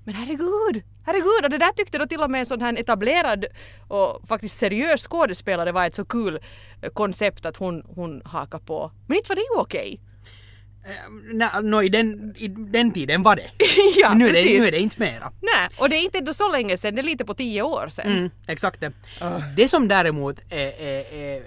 Men 0.05 0.15
herregud, 0.15 0.83
herregud. 1.07 1.45
Och 1.45 1.51
det 1.51 1.59
där 1.59 1.73
tyckte 1.73 1.99
då 1.99 2.07
till 2.07 2.21
och 2.21 2.31
med 2.31 2.39
en 2.39 2.47
sån 2.47 2.61
här 2.61 2.81
etablerad 2.81 3.45
och 3.89 4.29
faktiskt 4.29 4.59
seriös 4.59 5.07
skådespelare 5.09 5.73
var 5.73 5.87
ett 5.87 5.95
så 5.95 6.05
kul 6.05 6.39
eh, 6.83 6.91
koncept 6.93 7.47
att 7.47 7.57
hon, 7.57 7.83
hon 7.95 8.23
hakar 8.25 8.59
på. 8.59 8.91
Men 9.07 9.17
inte 9.17 9.29
var 9.29 9.37
det 9.37 9.43
ju 9.43 9.61
okej. 9.61 10.01
Nej, 11.33 11.49
no, 11.63 11.83
i, 11.83 11.89
den, 11.89 12.35
I 12.37 12.49
den 12.49 12.93
tiden 12.93 13.23
var 13.23 13.37
det. 13.37 13.51
ja, 13.97 14.15
nu, 14.15 14.25
är 14.25 14.29
det 14.29 14.35
precis. 14.35 14.61
nu 14.61 14.67
är 14.67 14.73
det 14.73 14.79
inte 14.79 15.01
mera. 15.01 15.33
Nej, 15.41 15.69
och 15.79 15.89
det 15.89 15.97
är 15.97 16.01
inte 16.01 16.19
ändå 16.19 16.35
så 16.35 16.53
länge 16.53 16.77
sedan. 16.77 16.95
Det 16.95 17.01
är 17.01 17.03
lite 17.03 17.25
på 17.25 17.35
tio 17.35 17.63
år 17.63 17.89
sedan. 17.89 18.13
Mm, 18.13 18.31
exakt 18.47 18.81
det. 18.81 18.93
Det 19.57 19.69
som 19.69 19.89
däremot 19.89 20.41
är, 20.51 20.59
är, 20.59 21.15
är, 21.15 21.43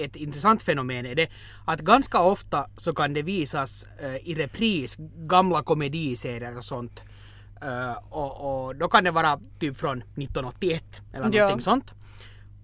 är, 0.00 0.04
ett 0.04 0.16
intressant 0.16 0.62
fenomen 0.62 1.06
är 1.06 1.14
det 1.14 1.28
att 1.64 1.80
ganska 1.80 2.20
ofta 2.20 2.66
så 2.76 2.94
kan 2.94 3.14
det 3.14 3.22
visas 3.22 3.86
eh, 4.02 4.28
i 4.28 4.34
repris 4.34 4.96
gamla 5.16 5.62
komediserier 5.62 6.56
och 6.56 6.64
sånt. 6.64 7.02
Eh, 7.62 7.96
och, 8.10 8.66
och 8.66 8.76
då 8.76 8.88
kan 8.88 9.04
det 9.04 9.10
vara 9.10 9.40
typ 9.58 9.76
från 9.76 9.98
1981 9.98 10.82
eller 11.14 11.30
Ja. 11.32 11.42
någonting 11.42 11.64
sånt. 11.64 11.92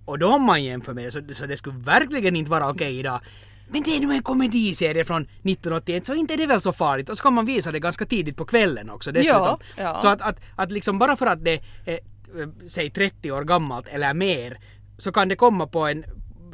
Och 0.05 0.19
då 0.19 0.29
om 0.29 0.43
man 0.43 0.65
jämför 0.65 0.95
med 0.95 1.05
det 1.05 1.11
så, 1.11 1.21
så 1.33 1.47
det 1.47 1.57
skulle 1.57 1.79
verkligen 1.79 2.37
inte 2.37 2.51
vara 2.51 2.71
okej 2.71 2.99
idag. 2.99 3.21
Men 3.73 3.83
det 3.83 3.97
är 3.97 4.01
nu 4.01 4.15
en 4.15 4.23
komediserie 4.23 5.05
från 5.05 5.23
1981 5.23 6.07
så 6.07 6.15
inte 6.15 6.35
är 6.35 6.39
det 6.39 6.47
väl 6.47 6.61
så 6.61 6.73
farligt. 6.73 7.09
Och 7.09 7.17
så 7.17 7.23
kan 7.23 7.33
man 7.33 7.47
visa 7.47 7.73
det 7.73 7.81
ganska 7.81 8.05
tidigt 8.05 8.37
på 8.37 8.45
kvällen 8.45 8.91
också 8.91 9.13
dessutom. 9.13 9.59
ja. 9.77 9.99
Så 10.03 10.09
att, 10.09 10.23
att, 10.23 10.41
att 10.57 10.73
liksom 10.73 10.99
bara 10.99 11.17
för 11.17 11.27
att 11.27 11.45
det 11.45 11.61
är 11.85 11.93
eh, 11.93 12.49
säg 12.69 12.91
30 12.91 13.33
år 13.33 13.45
gammalt 13.45 13.89
eller 13.89 14.15
mer 14.15 14.59
så 14.97 15.13
kan 15.13 15.29
det 15.29 15.37
komma 15.37 15.67
på 15.67 15.87
en 15.87 16.05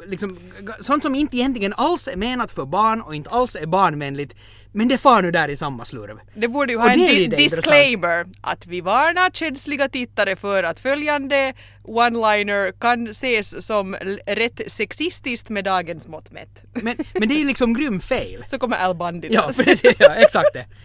liksom 0.05 0.37
sånt 0.79 1.03
som 1.03 1.15
inte 1.15 1.37
egentligen 1.37 1.73
alls 1.73 2.07
är 2.07 2.15
menat 2.15 2.51
för 2.51 2.65
barn 2.65 3.01
och 3.01 3.15
inte 3.15 3.29
alls 3.29 3.55
är 3.55 3.65
barnvänligt 3.65 4.35
men 4.71 4.87
det 4.87 4.97
far 4.97 5.21
nu 5.21 5.31
där 5.31 5.49
i 5.49 5.57
samma 5.57 5.85
slurv. 5.85 6.17
Det 6.35 6.47
borde 6.47 6.71
ju 6.73 6.77
Och 6.77 6.83
ha 6.83 6.91
en 6.91 6.99
di- 6.99 7.27
disclaimer 7.27 8.25
att 8.41 8.67
vi 8.67 8.81
varnar 8.81 9.29
känsliga 9.31 9.89
tittare 9.89 10.35
för 10.35 10.63
att 10.63 10.79
följande 10.79 11.53
one-liner 11.83 12.71
kan 12.79 13.07
ses 13.07 13.65
som 13.65 13.95
rätt 14.25 14.61
sexistiskt 14.67 15.49
med 15.49 15.63
dagens 15.65 16.07
mått 16.07 16.31
mätt. 16.31 16.63
Men, 16.73 16.97
men 17.13 17.27
det 17.29 17.35
är 17.35 17.39
ju 17.39 17.45
liksom 17.45 17.73
grym 17.73 17.99
fail. 18.01 18.43
Så 18.47 18.59
kommer 18.59 18.77
Al 18.77 18.95
Bundy 18.95 19.27
Ja, 19.31 19.49
precis, 19.57 19.95
ja, 19.99 20.13
exakt 20.15 20.53
det. 20.53 20.65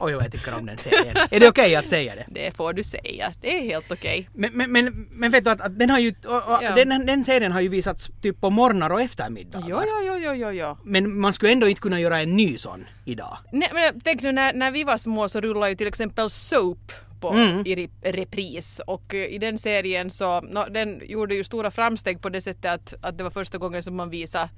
Oj 0.00 0.14
vad 0.14 0.24
jag 0.24 0.32
tycker 0.32 0.54
om 0.54 0.66
den 0.66 0.78
serien. 0.78 1.16
Är 1.30 1.40
det 1.40 1.48
okej 1.48 1.76
att 1.76 1.86
säga 1.86 2.14
det? 2.14 2.24
Det 2.28 2.56
får 2.56 2.72
du 2.72 2.82
säga. 2.82 3.32
Det 3.40 3.56
är 3.58 3.62
helt 3.62 3.92
okej. 3.92 4.28
Men, 4.34 4.50
men, 4.54 4.72
men, 4.72 5.06
men 5.10 5.30
vet 5.30 5.44
du 5.44 5.50
att, 5.50 5.60
att 5.60 5.78
den 5.78 5.90
har 5.90 5.98
ju, 5.98 6.14
och, 6.26 6.36
och, 6.36 6.58
Ja. 6.62 6.74
den, 6.74 7.06
den 7.06 7.24
serien 7.24 7.52
har 7.52 7.60
ju 7.60 7.68
visats 7.68 8.10
typ 8.22 8.40
på 8.40 8.50
morgnar 8.50 8.90
och 8.90 9.00
eftermiddagar. 9.00 9.68
Jo, 9.68 9.80
jo, 9.86 10.02
jo, 10.06 10.16
jo, 10.24 10.32
jo, 10.34 10.50
jo. 10.50 10.76
Men 10.84 11.20
man 11.20 11.32
skulle 11.32 11.52
ändå 11.52 11.68
inte 11.68 11.80
kunna 11.80 12.00
göra 12.00 12.20
en 12.20 12.36
ny 12.36 12.56
sån 12.58 12.86
idag. 13.04 13.38
Nej, 13.52 13.70
men 13.74 14.00
tänk 14.00 14.22
nu 14.22 14.32
när, 14.32 14.52
när 14.52 14.70
vi 14.70 14.84
var 14.84 14.96
små 14.98 15.28
så 15.28 15.40
rullade 15.40 15.68
ju 15.70 15.76
till 15.76 15.86
exempel 15.86 16.30
Soap 16.30 16.92
på, 17.20 17.30
Mm. 17.30 17.66
i 17.66 17.74
re- 17.76 18.12
repris 18.12 18.80
och 18.86 19.14
eh, 19.14 19.26
i 19.26 19.38
den 19.38 19.58
serien 19.58 20.10
så, 20.10 20.40
nå, 20.40 20.66
den 20.70 21.02
gjorde 21.04 21.34
ju 21.34 21.44
stora 21.44 21.70
framsteg 21.70 22.22
på 22.22 22.28
det 22.28 22.40
sättet 22.40 22.72
att, 22.72 22.94
att 23.04 23.18
det 23.18 23.24
var 23.24 23.30
första 23.30 23.58
gången 23.58 23.82
som 23.82 23.96
man 23.96 24.10
visade 24.10 24.48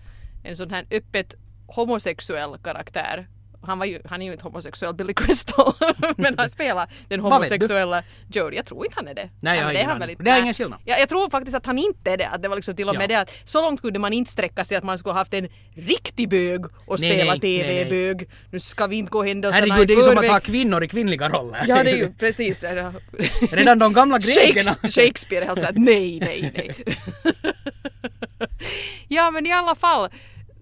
en 0.45 0.57
sån 0.57 0.71
här 0.71 0.85
öppet 0.91 1.35
homosexuell 1.67 2.59
karaktär. 2.65 3.27
Han, 3.69 3.79
var 3.79 3.87
ju, 3.87 4.01
han 4.05 4.23
är 4.23 4.27
ju 4.27 4.33
inte 4.33 4.45
homosexuell, 4.45 4.95
Billy 4.95 5.15
Crystal, 5.15 5.73
men 6.17 6.35
han 6.39 6.51
spelar 6.51 6.89
den 7.09 7.21
homosexuella 7.21 8.03
Jodie. 8.33 8.57
Jag 8.57 8.67
tror 8.67 8.85
inte 8.85 8.97
han 8.97 9.09
är 9.09 9.15
det. 9.15 9.29
Nej, 9.41 9.61
jag 9.61 9.75
det 9.75 9.81
är 9.81 9.85
han 9.85 9.99
väl 9.99 10.11
inte. 10.11 10.23
Det 10.23 10.31
är 10.31 10.41
ingen 10.43 10.55
skillnad. 10.55 10.79
Ja, 10.85 10.97
jag 10.99 11.09
tror 11.09 11.31
faktiskt 11.31 11.57
att 11.57 11.67
han 11.67 11.79
inte 11.79 12.11
är 12.11 12.17
det. 12.17 12.29
Att 12.29 12.43
det 12.43 12.49
var 12.49 12.57
liksom 12.57 12.77
till 12.77 12.89
och 12.89 12.95
med 12.95 13.03
Ja. 13.05 13.09
det 13.09 13.15
att 13.21 13.31
så 13.45 13.63
långt 13.63 13.81
kunde 13.83 13.99
man 13.99 14.13
inte 14.13 14.31
sträcka 14.31 14.65
sig 14.65 14.77
att 14.77 14.85
man 14.85 14.99
skulle 14.99 15.13
ha 15.13 15.19
haft 15.21 15.35
en 15.35 15.49
riktig 15.77 16.29
bög 16.29 16.65
och 16.87 17.01
Nej, 17.01 17.13
spela. 17.13 17.37
TV-bög. 17.37 18.29
Nu 18.51 18.61
ska 18.61 18.87
vi 18.87 18.97
inte 18.97 19.11
gå 19.11 19.23
händelserna 19.25 19.67
Herregud, 19.75 19.89
det 19.89 19.93
i 19.93 19.95
är 19.95 19.99
ju 19.99 20.03
som 20.03 20.13
att 20.13 20.19
förväg. 20.19 20.31
ha 20.31 20.41
kvinnor 20.41 20.85
i 20.85 20.89
kvinnliga 20.89 21.29
roller. 21.29 21.65
Ja, 21.69 21.85
det 21.85 21.91
är 21.91 21.97
ju 21.97 22.13
precis. 22.13 22.65
Redan 23.51 23.79
de 23.79 23.93
gamla 23.93 24.19
grekerna. 24.19 24.71
Shakes- 24.71 24.91
Shakespeare 24.91 25.45
har 25.45 25.57
sagt 25.57 25.79
nej, 25.79 26.19
nej, 26.21 26.53
nej. 26.57 26.75
ja, 29.09 29.31
men 29.31 29.47
i 29.47 29.53
alla 29.53 29.75
fall. 29.75 30.09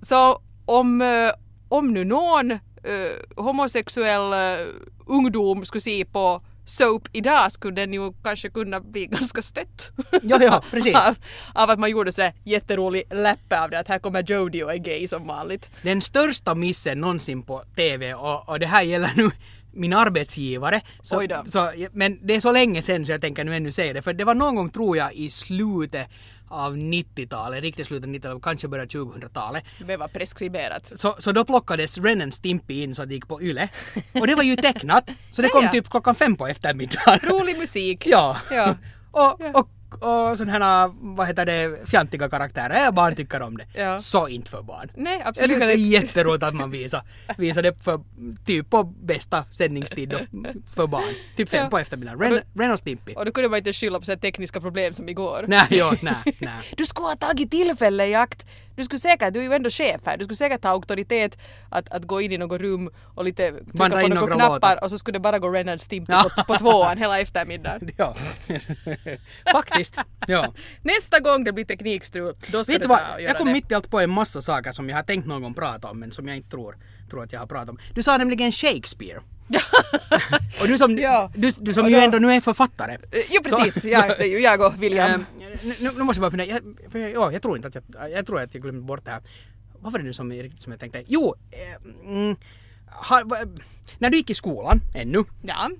Så 0.00 0.42
om, 0.64 1.02
eh, 1.02 1.30
om 1.68 1.94
nu 1.94 2.04
någon 2.04 2.58
eh, 2.86 3.44
homosexuell 3.44 4.32
eh, 4.32 4.66
ungdom 5.06 5.64
skulle 5.64 5.80
se 5.80 6.04
på 6.04 6.42
Soap 6.66 7.08
idag 7.12 7.52
skulle 7.52 7.74
den 7.74 7.94
ju 7.94 8.12
kanske 8.22 8.48
kunna 8.48 8.80
bli 8.80 9.06
ganska 9.10 9.42
stött. 9.42 9.92
Ja, 10.22 10.38
ja, 10.42 10.62
precis. 10.70 10.94
av, 10.94 11.14
av 11.54 11.70
att 11.70 11.78
man 11.78 11.90
gjorde 11.90 12.12
sådär 12.12 12.34
jätterolig 12.44 13.02
läppe 13.10 13.60
av 13.60 13.70
det 13.70 13.78
att 13.78 13.88
här 13.88 13.98
kommer 13.98 14.22
Jodie 14.22 14.64
och 14.64 14.72
är 14.72 14.78
gay 14.78 15.08
som 15.08 15.26
vanligt. 15.26 15.70
Den 15.82 16.02
största 16.02 16.54
missen 16.54 17.00
någonsin 17.00 17.42
på 17.42 17.62
TV 17.76 18.14
och, 18.14 18.48
och 18.48 18.60
det 18.60 18.66
här 18.66 18.82
gäller 18.82 19.10
nu 19.16 19.30
min 19.72 19.92
arbetsgivare. 19.92 20.80
Så, 21.02 21.26
så, 21.46 21.72
men 21.92 22.26
det 22.26 22.34
är 22.34 22.40
så 22.40 22.52
länge 22.52 22.82
sen 22.82 23.06
så 23.06 23.12
jag 23.12 23.20
tänker 23.20 23.44
nu 23.44 23.56
ännu 23.56 23.72
säga 23.72 23.92
det. 23.92 24.02
För 24.02 24.12
det 24.12 24.24
var 24.24 24.34
någon 24.34 24.54
gång 24.54 24.70
tror 24.70 24.96
jag 24.96 25.14
i 25.14 25.30
slutet 25.30 26.08
av 26.48 26.76
90-talet, 26.76 27.62
riktigt 27.62 27.86
slutet 27.86 28.08
av 28.08 28.14
90-talet, 28.14 28.42
kanske 28.42 28.68
början 28.68 28.88
2000-talet. 28.88 29.64
Det 29.86 29.96
var 29.96 30.08
preskriberat. 30.08 30.92
Så, 30.96 31.14
så 31.18 31.32
då 31.32 31.44
plockades 31.44 31.98
Ren 31.98 32.22
and 32.22 32.34
Stimpy 32.34 32.82
in 32.82 32.94
så 32.94 33.02
att 33.02 33.08
det 33.08 33.14
gick 33.14 33.28
på 33.28 33.42
YLE. 33.42 33.68
Och 34.20 34.26
det 34.26 34.34
var 34.34 34.42
ju 34.42 34.56
tecknat. 34.56 35.10
Så 35.32 35.42
det 35.42 35.48
Ja, 35.48 35.52
kom 35.52 35.64
ja. 35.64 35.70
typ 35.72 35.90
klockan 35.90 36.14
fem 36.14 36.36
på 36.36 36.46
eftermiddagen. 36.46 37.18
Rolig 37.22 37.58
musik. 37.58 38.06
Ja. 38.06 38.36
Ja. 38.50 38.74
och, 39.10 39.36
Ja. 39.38 39.50
och, 39.54 39.68
och 39.94 40.38
sådana 40.38 40.52
här, 40.52 40.90
vad 41.16 41.26
heter 41.26 41.46
det, 41.46 41.88
fjantiga 41.90 42.28
karaktärer. 42.28 42.84
Jag 42.84 42.94
barn 42.94 43.14
tycker 43.16 43.42
om 43.42 43.56
det. 43.56 43.66
Ja. 43.74 44.00
Så 44.00 44.28
inte 44.28 44.50
för 44.50 44.62
barn. 44.62 44.90
Nej, 44.94 45.18
Jag 45.18 45.28
absolut 45.28 45.50
tycker 45.50 45.66
det 45.66 45.72
är 45.72 45.76
jätteroligt 45.76 46.44
att 46.44 46.54
man 46.54 46.70
visar, 46.78 47.02
visar 47.36 47.62
det 47.62 47.74
för, 47.84 48.00
typ 48.46 48.70
på 48.70 48.84
bästa 48.84 49.44
sändningstid 49.50 50.14
för 50.74 50.86
barn. 50.86 51.14
Typ 51.36 51.48
fem 51.48 51.60
Ja. 51.64 51.70
på 51.70 51.78
eftermiddagen. 51.78 52.20
Ren, 52.20 52.40
Ren 52.54 52.72
och 52.72 52.78
Stimpy. 52.78 53.14
Och 53.14 53.24
då 53.24 53.32
kunde 53.32 53.48
man 53.48 53.58
inte 53.58 53.72
skylla 53.72 53.98
på 53.98 54.04
så 54.04 54.16
tekniska 54.16 54.60
problem 54.60 54.92
som 54.92 55.08
igår. 55.08 55.44
Nej, 55.48 55.66
jo, 55.70 55.90
nej, 56.02 56.14
nej. 56.38 56.52
Du 56.76 56.86
skulle 56.86 57.06
ha 57.06 57.16
tagit 57.16 57.50
tillfälle 57.50 58.06
i 58.06 58.14
akt. 58.14 58.46
Du 58.76 58.84
skulle 58.84 58.98
säkert, 59.00 59.34
du 59.34 59.40
är 59.40 59.44
ju 59.44 59.52
ändå 59.54 59.70
chef 59.70 60.00
här, 60.06 60.16
du 60.16 60.24
skulle 60.24 60.36
säkert 60.36 60.64
ha 60.64 60.70
auktoritet 60.70 61.38
att, 61.70 61.88
att 61.88 62.02
gå 62.04 62.20
in 62.20 62.32
i 62.32 62.38
något 62.38 62.60
rum 62.60 62.90
och 63.14 63.24
lite 63.24 63.50
trycka 63.52 63.64
Bandra 63.72 64.02
på 64.02 64.08
några 64.08 64.34
knappar 64.34 64.84
och 64.84 64.90
så 64.90 64.98
skulle 64.98 65.16
det 65.18 65.20
bara 65.22 65.38
gå 65.38 65.48
Ren 65.48 65.68
and 65.68 65.80
Stimpy 65.80 66.12
Ja. 66.12 66.26
på, 66.36 66.44
på 66.44 66.54
tvåan 66.58 66.98
hela 66.98 67.20
eftermiddagen. 67.20 67.90
Ja. 67.96 68.14
Faktiskt. 69.52 69.75
Ja. 70.26 70.52
Nästa 70.82 71.20
gång 71.20 71.44
det 71.44 71.52
blir 71.52 71.64
teknikstrul, 71.64 72.34
då 72.52 72.64
ska 72.64 72.72
Vet 72.72 72.82
du 72.82 72.88
vad, 72.88 72.98
göra 72.98 73.20
jag 73.20 73.36
kom 73.36 73.46
det. 73.46 73.52
mitt 73.52 73.70
i 73.70 73.74
allt 73.74 73.90
på 73.90 74.00
en 74.00 74.10
massa 74.10 74.40
saker 74.42 74.72
som 74.72 74.88
jag 74.88 74.96
har 74.96 75.02
tänkt 75.02 75.26
någon 75.26 75.42
gång 75.42 75.54
prata 75.54 75.90
om 75.90 76.00
men 76.00 76.12
som 76.12 76.28
jag 76.28 76.36
inte 76.36 76.50
tror, 76.50 76.76
tror 77.10 77.22
att 77.24 77.32
jag 77.32 77.40
har 77.40 77.46
pratat 77.46 77.70
om. 77.70 77.78
Du 77.94 78.02
sa 78.02 78.18
nämligen 78.18 78.52
Shakespeare. 78.52 79.20
och 80.60 80.66
du 80.68 80.78
som, 80.78 80.98
Ja. 80.98 81.30
du, 81.34 81.50
du 81.60 81.74
som 81.74 81.84
Och 81.84 81.90
ju 81.90 81.96
då- 81.96 82.02
ändå 82.02 82.18
nu 82.18 82.32
är 82.32 82.40
författare. 82.40 82.92
Eh, 82.94 82.98
Jo 83.30 83.42
precis, 83.42 83.80
Så- 83.82 83.88
jag, 83.88 84.16
så- 84.16 84.24
jag 84.26 84.60
och 84.60 84.82
William. 84.82 85.10
Ehm, 85.10 85.24
nu, 85.80 85.90
nu 85.96 86.02
måste 86.02 86.18
jag 86.22 86.22
bara 86.22 86.30
fundera, 86.30 86.48
jag, 86.48 86.60
för 86.92 86.98
jag, 86.98 87.12
ja, 87.12 87.32
jag 87.32 87.42
tror 87.42 87.56
inte 87.56 87.68
att 87.68 87.74
jag, 87.74 88.10
jag 88.10 88.26
tror 88.26 88.40
att 88.40 88.54
jag 88.54 88.62
glömde 88.62 88.80
bort 88.82 89.04
det 89.04 89.10
här. 89.10 89.20
Vad 89.80 89.92
var 89.92 89.98
det 89.98 90.04
nu 90.04 90.12
som, 90.12 90.50
som 90.58 90.72
jag 90.72 90.80
tänkte? 90.80 91.02
Jo, 91.06 91.34
eh, 91.50 92.08
mm, 92.12 92.36
va, 93.10 93.38
när 93.98 94.10
du 94.10 94.16
gick 94.16 94.30
i 94.30 94.34
skolan 94.34 94.80
ännu, 94.94 95.24
ja, 95.42 95.70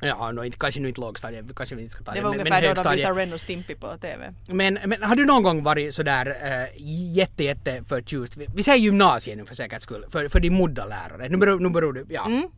ja, 0.00 0.32
no, 0.32 0.44
inte, 0.44 0.58
kanske 0.58 0.80
nu 0.80 0.88
inte 0.88 1.00
lågstadiet, 1.00 1.44
kanske 1.56 1.74
vi 1.74 1.82
inte 1.82 1.92
ska 1.92 2.04
ta 2.04 2.12
det, 2.12 2.18
det 2.18 2.22
var 2.24 2.30
men, 2.30 2.38
men 2.38 2.46
ungefär 2.46 2.74
då 2.74 2.82
de 2.82 2.96
visade 2.96 3.20
Ren 3.20 3.32
och 3.32 3.40
Stimpy 3.40 3.74
på 3.74 3.96
TV. 3.96 4.34
Men, 4.48 4.78
men 4.86 5.02
har 5.02 5.16
du 5.16 5.24
någon 5.26 5.42
gång 5.42 5.62
varit 5.62 5.94
sådär 5.94 6.36
äh, 6.42 6.82
jätte, 7.16 7.44
jätte 7.44 7.84
förtjust? 7.88 8.36
Vi, 8.36 8.46
vi 8.54 8.62
säger 8.62 8.78
gymnasiet 8.78 9.36
nu 9.38 9.44
för 9.46 9.54
säkerhets 9.54 9.84
skull, 9.84 10.04
för, 10.10 10.28
för 10.28 10.40
din 10.40 10.56
muddalärare. 10.58 11.28
Nu 11.28 11.36
beror, 11.36 11.60
nu 11.60 11.70
beror 11.70 11.92
du, 11.92 12.06
ja. 12.08 12.26
Mm. 12.26 12.48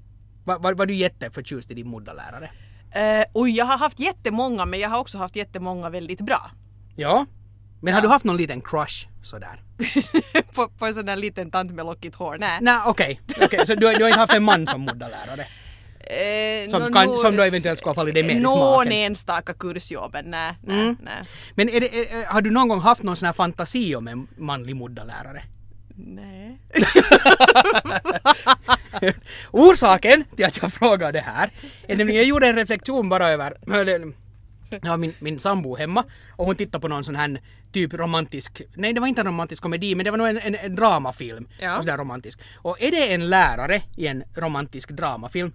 Var, 0.44 0.58
var, 0.58 0.74
var 0.74 0.86
du 0.86 0.94
jätteförtjust 0.94 1.70
i 1.70 1.74
din 1.74 1.90
muddalärare? 1.90 2.50
Uh, 2.96 3.24
oj, 3.34 3.50
jag 3.50 3.64
har 3.64 3.78
haft 3.78 4.00
jättemånga 4.00 4.64
men 4.66 4.80
jag 4.80 4.88
har 4.88 4.98
också 4.98 5.18
haft 5.18 5.36
jättemånga 5.36 5.90
väldigt 5.90 6.20
bra. 6.20 6.50
Ja. 6.96 7.26
Men 7.82 7.94
har 7.94 8.00
Ja. 8.00 8.02
du 8.02 8.08
haft 8.08 8.24
någon 8.24 8.36
liten 8.36 8.60
crush 8.60 9.08
sådär? 9.22 9.62
på, 10.54 10.68
på 10.68 10.86
en 10.86 10.94
sån 10.94 11.06
där 11.06 11.16
liten 11.16 11.50
tant 11.50 11.72
med 11.72 11.86
lockigt 11.86 12.16
hår. 12.16 12.36
Nej. 12.40 12.58
Nej, 12.60 12.80
okej. 12.86 13.20
Okej, 13.42 13.66
så 13.66 13.74
du, 13.74 13.86
har- 13.86 13.94
du 13.94 14.02
har 14.02 14.08
inte 14.08 14.20
haft 14.20 14.34
en 14.34 14.44
man 14.44 14.66
som 14.66 14.84
muddalärare? 14.84 15.46
Eh, 16.10 16.70
Som, 16.70 16.82
nå, 16.82 16.92
kan, 16.92 17.16
som 17.16 17.36
då 17.36 17.42
eventuellt 17.42 17.78
skulle 17.78 17.90
ha 17.90 17.94
fallit 17.94 18.14
dig 18.14 18.22
mer 18.22 18.34
i 18.34 18.40
Någon 18.40 18.84
smaken? 18.84 18.92
enstaka 18.92 19.54
kursjobb 19.54 20.10
men 20.12 20.30
nej, 20.30 20.52
nej, 20.62 20.80
Mm. 20.80 20.96
nej. 21.02 21.22
Men 21.54 21.68
är 21.68 21.80
det, 21.80 22.12
är, 22.12 22.26
har 22.26 22.40
du 22.40 22.50
någon 22.50 22.68
gång 22.68 22.80
haft 22.80 23.02
någon 23.02 23.16
sån 23.16 23.26
här 23.26 23.32
fantasi 23.32 23.94
om 23.94 24.08
en 24.08 24.28
manlig 24.36 24.76
muddalärare? 24.76 25.42
nej. 25.96 26.58
Orsaken 29.50 30.24
till 30.36 30.44
att 30.44 30.62
jag 30.62 30.72
frågar 30.72 31.12
det 31.12 31.20
här 31.20 31.50
är 31.88 31.96
nämligen, 31.96 32.18
jag 32.18 32.28
gjorde 32.28 32.46
en 32.48 32.56
reflektion 32.56 33.08
bara 33.08 33.28
över, 33.30 33.56
jag 34.82 35.00
min, 35.00 35.14
min 35.18 35.38
sambo 35.40 35.76
hemma 35.76 36.04
och 36.36 36.46
hon 36.46 36.56
tittade 36.56 36.82
på 36.82 36.88
någon 36.88 37.04
sån 37.04 37.16
här 37.16 37.40
typ 37.72 37.94
romantisk, 37.94 38.62
nej 38.74 38.92
det 38.92 39.00
var 39.00 39.06
inte 39.08 39.20
en 39.20 39.26
romantisk 39.26 39.62
komedi 39.62 39.94
men 39.94 40.04
det 40.04 40.10
var 40.10 40.18
nog 40.18 40.28
en, 40.28 40.38
en, 40.38 40.54
en 40.54 40.76
dramafilm. 40.76 41.48
Ja. 41.60 41.76
Och 41.76 41.82
sådär 41.84 41.96
romantisk. 41.98 42.40
Och 42.56 42.82
är 42.82 42.90
det 42.90 43.12
en 43.14 43.28
lärare 43.30 43.82
i 43.96 44.06
en 44.06 44.22
romantisk 44.36 44.90
dramafilm 44.90 45.52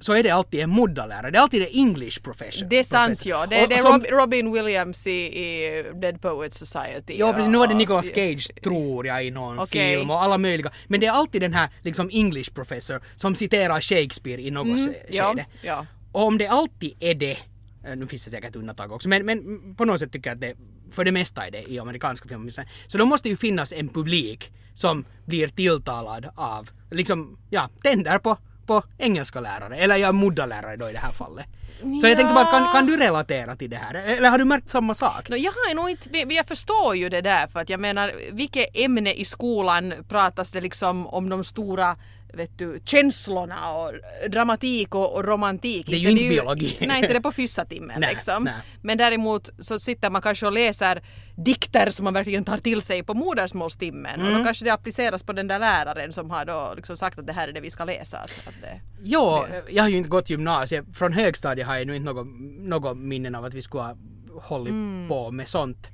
så 0.00 0.12
är 0.12 0.22
det 0.22 0.30
alltid 0.30 0.60
en 0.60 0.74
muddalärare, 0.74 1.30
det 1.30 1.38
är 1.38 1.42
alltid 1.42 1.62
en 1.62 1.68
English 1.72 2.22
professor. 2.22 2.66
Det 2.70 2.78
är 2.78 2.84
sant 2.84 3.06
professor. 3.08 3.30
ja. 3.30 3.46
Det, 3.46 3.62
Och- 3.62 3.68
det 3.68 3.74
är 3.74 3.78
som- 3.82 3.92
Rob, 3.92 4.20
Robin 4.20 4.52
Williams 4.52 5.06
i, 5.06 5.10
i 5.10 5.84
Dead 6.02 6.20
Poets 6.22 6.58
Society. 6.58 7.14
Ja 7.18 7.32
precis, 7.32 7.50
nu 7.50 7.58
var 7.58 7.66
det 7.66 7.74
Nicolas 7.74 8.06
Cage 8.14 8.50
tror 8.62 9.06
jag 9.06 9.24
i 9.24 9.30
någon 9.30 9.58
Okej. 9.58 9.96
film 9.96 10.10
och 10.10 10.22
alla 10.22 10.38
möjliga. 10.38 10.70
Men 10.88 11.00
det 11.00 11.06
är 11.06 11.10
alltid 11.12 11.40
den 11.40 11.52
här 11.54 11.68
liksom 11.82 12.10
English 12.12 12.52
professor 12.54 13.00
som 13.16 13.34
citerar 13.34 13.80
Shakespeare 13.80 14.42
i 14.42 14.50
något 14.50 14.66
Mm, 14.66 14.78
mm, 14.78 14.94
ja, 15.10 15.28
skede. 15.30 15.46
ja. 15.62 15.86
Och 16.12 16.22
om 16.26 16.38
det 16.38 16.46
alltid 16.46 16.94
är 17.00 17.14
det, 17.14 17.38
eh, 17.86 17.96
nu 17.96 18.06
finns 18.06 18.24
det 18.24 18.30
säkert 18.30 18.56
undantag 18.56 18.92
också, 18.92 19.08
men, 19.08 19.26
men 19.26 19.74
på 19.74 19.84
något 19.84 20.00
sätt 20.00 20.12
tycker 20.12 20.30
jag 20.30 20.34
att 20.34 20.40
det, 20.40 20.54
för 20.92 21.04
det 21.04 21.12
mesta 21.12 21.46
är 21.46 21.50
det 21.50 21.70
i 21.72 21.78
amerikanska 21.78 22.28
filmer. 22.28 22.52
Så 22.86 22.98
då 22.98 23.04
måste 23.06 23.28
ju 23.28 23.36
finnas 23.36 23.72
en 23.72 23.88
publik 23.88 24.52
som 24.74 25.04
blir 25.26 25.48
tilltalad 25.48 26.26
av, 26.36 26.70
liksom, 26.90 27.38
ja, 27.50 27.70
tänder 27.82 28.18
på, 28.18 28.38
på 28.66 28.82
engelska 28.98 29.40
lärare, 29.40 29.76
eller 29.76 29.96
ja, 29.96 30.12
muddalärare 30.12 30.76
då 30.76 30.90
i 30.90 30.92
det 30.92 30.98
här 30.98 31.12
fallet. 31.12 31.46
Så 31.80 32.08
jag 32.08 32.16
tänkte 32.16 32.34
bara, 32.34 32.44
kan, 32.44 32.72
kan 32.72 32.86
du 32.86 32.96
relatera 32.96 33.56
till 33.56 33.70
det 33.70 33.76
här? 33.76 33.94
Eller 33.94 34.30
har 34.30 34.38
du 34.38 34.44
märkt 34.44 34.70
samma 34.70 34.94
sak? 34.94 35.28
No, 35.28 35.36
jag 35.36 35.52
har 35.52 35.74
nog 35.74 35.90
inte, 35.90 36.18
jag 36.34 36.46
förstår 36.46 36.96
ju 36.96 37.08
det 37.08 37.20
där 37.20 37.46
för 37.46 37.60
att 37.60 37.68
jag 37.68 37.80
menar 37.80 38.12
vilket 38.32 38.66
ämne 38.74 39.12
i 39.12 39.24
skolan 39.24 39.94
pratas 40.08 40.52
det 40.52 40.60
liksom 40.60 41.06
om 41.06 41.28
de 41.28 41.44
stora 41.44 41.96
vet 42.34 42.58
du, 42.58 42.80
känslorna 42.84 43.72
och 43.76 43.92
dramatik 44.30 44.94
och, 44.94 45.14
och 45.14 45.24
romantik. 45.24 45.86
Det 45.86 45.94
är 45.94 45.98
ju 45.98 46.10
inte 46.10 46.28
biologi. 46.28 46.76
Nej, 46.86 46.98
inte 47.02 47.12
det 47.12 47.20
på 47.20 47.32
fyssatimmen 47.42 48.00
liksom. 48.00 48.44
nej. 48.44 48.54
Men 48.82 48.98
däremot 48.98 49.50
så 49.58 49.78
sitter 49.78 50.10
man 50.10 50.22
kanske 50.22 50.46
och 50.46 50.52
läser 50.52 51.02
dikter 51.36 51.90
som 51.90 52.04
man 52.04 52.14
verkligen 52.14 52.44
tar 52.44 52.58
till 52.58 52.82
sig 52.82 53.02
på 53.02 53.14
modersmålstimmen 53.14 54.20
och 54.20 54.26
Mm. 54.26 54.38
då 54.38 54.44
kanske 54.44 54.64
det 54.64 54.70
appliceras 54.72 55.22
på 55.22 55.32
den 55.32 55.46
där 55.48 55.58
läraren 55.58 56.12
som 56.12 56.30
har 56.30 56.44
då 56.44 56.72
liksom 56.76 56.96
sagt 56.96 57.18
att 57.18 57.26
det 57.26 57.32
här 57.32 57.48
är 57.48 57.52
det 57.52 57.60
vi 57.60 57.70
ska 57.70 57.84
läsa. 57.84 58.18
Att, 58.18 58.30
att 58.48 58.54
det, 58.62 58.80
Jo, 59.02 59.44
jag 59.70 59.82
har 59.82 59.88
ju 59.90 59.96
inte 59.96 60.10
gått 60.10 60.30
gymnasiet. 60.30 60.84
Från 60.94 61.12
högstadiet 61.12 61.66
har 61.66 61.76
jag 61.76 61.86
nu 61.86 61.96
inte 61.96 62.12
något, 62.12 62.26
något 62.58 62.96
minnen 62.96 63.34
av 63.34 63.44
att 63.44 63.54
vi 63.54 63.62
skulle 63.62 63.82
ha 63.82 63.96
hållit 64.42 64.70
Mm. 64.70 65.08
på 65.08 65.30
med 65.30 65.48
sånt. 65.48 65.90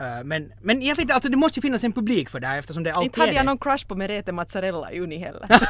Eh, 0.00 0.24
Men, 0.24 0.52
men 0.62 0.82
jag 0.82 0.94
vet 0.96 1.02
inte, 1.02 1.14
alltså 1.14 1.28
det 1.30 1.36
måste 1.36 1.58
ju 1.58 1.62
finnas 1.62 1.84
en 1.84 1.92
publik 1.92 2.30
för 2.30 2.40
det 2.40 2.46
här 2.46 2.58
eftersom 2.58 2.82
det 2.82 2.92
alltid 2.92 3.06
inte 3.06 3.20
hade 3.20 3.32
jag 3.32 3.46
någon 3.46 3.58
crush 3.58 3.86
på 3.86 3.94
Merete 3.96 4.32
Mazzarella 4.32 4.92
i 4.92 5.00
uni 5.00 5.18
heller. 5.18 5.48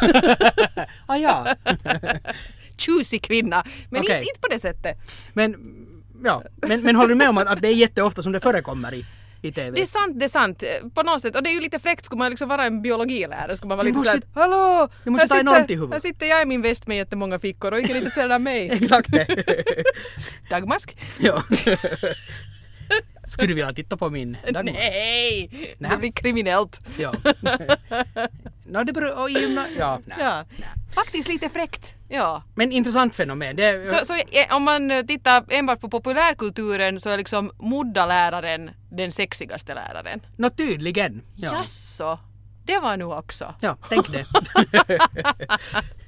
ah, 1.06 1.16
ja. 1.16 1.46
Tjusig 2.76 3.22
kvinna. 3.22 3.64
Men 3.90 4.02
Okej. 4.02 4.16
inte, 4.16 4.28
inte 4.28 4.40
på 4.40 4.48
det 4.50 4.58
sättet. 4.58 4.96
men, 5.34 5.54
ja. 6.24 6.42
men, 6.56 6.82
men 6.82 6.96
håller 6.96 7.08
du 7.08 7.14
med 7.14 7.28
om 7.28 7.38
att, 7.38 7.48
att 7.48 7.62
det 7.62 7.68
är 7.68 7.72
jätteofta 7.74 8.22
som 8.22 8.32
det 8.32 8.40
förekommer 8.40 8.94
i, 8.94 9.06
TV. 9.52 9.70
Det 9.70 9.82
är 9.82 9.86
sant, 9.86 10.18
det 10.18 10.24
är 10.24 10.28
sant. 10.28 10.62
eh, 10.62 10.88
På 10.88 11.02
något 11.02 11.22
sätt. 11.22 11.36
Och 11.36 11.42
det 11.42 11.50
är 11.50 11.54
ju 11.54 11.60
lite 11.60 11.78
fräckt, 11.78 12.04
skulle 12.04 12.18
man 12.18 12.30
liksom 12.30 12.48
vara 12.48 12.64
en 12.64 12.82
biologilärare 12.82 13.56
skulle 13.56 13.68
man 13.68 13.78
vara 13.78 13.84
Det 13.84 13.88
lite 13.90 13.98
måste- 13.98 14.10
såhär 14.34 14.48
Hallå! 14.50 14.88
det 15.04 15.10
måste 15.10 15.34
här 15.34 15.44
ta 15.44 15.56
i 15.58 15.60
sitter, 15.60 15.74
huvudet." 15.74 15.92
här 15.92 16.00
sitter 16.00 16.26
jag 16.26 16.42
i 16.42 16.46
min 16.46 16.62
väst 16.62 16.86
med 16.86 16.96
jättemånga 16.96 17.38
fickor 17.38 17.72
och 17.72 17.78
ingen 17.78 17.90
är 17.90 17.96
intresserad 17.96 18.32
av 18.32 18.40
mig. 18.40 18.68
Exakt 18.72 19.10
det. 19.12 19.26
Dagmask? 20.50 20.96
ja. 21.18 21.42
Skulle 23.26 23.48
du 23.48 23.54
vilja 23.54 23.72
titta 23.72 23.96
på 23.96 24.10
min 24.10 24.36
dagmask? 24.52 24.78
Nej! 24.78 25.50
Nej. 25.78 25.90
Det 25.90 25.96
blir 25.96 26.12
kriminellt. 26.12 26.80
Ja. 26.98 27.12
no, 28.66 28.84
det 28.84 28.92
beror... 28.92 29.28
gymna- 29.30 29.66
Ja. 29.78 30.00
Ja. 30.18 30.44
Faktiskt 30.94 31.28
lite 31.28 31.48
fräckt. 31.48 31.94
Ja. 32.08 32.42
Men 32.54 32.72
intressant 32.72 33.14
fenomen. 33.14 33.56
Det 33.56 33.86
Så, 33.86 34.04
så 34.06 34.14
eh, 34.14 34.54
om 34.56 34.62
man 34.62 34.90
eh, 34.90 35.02
tittar 35.06 35.44
enbart 35.48 35.80
på 35.80 35.90
populärkulturen 35.90 37.00
så 37.00 37.10
är 37.10 37.16
liksom 37.18 37.50
Mudda-läraren 37.58 38.70
den 38.90 39.12
sexigaste 39.12 39.74
läraren. 39.74 40.20
Nå 40.36 40.50
tydligen. 40.50 41.22
Ja. 41.36 41.52
Jaså? 41.54 42.18
Det 42.64 42.78
var 42.78 42.96
nu 42.96 43.04
också. 43.04 43.54
ja, 43.60 43.76
tänk 43.88 44.12
det. 44.12 44.26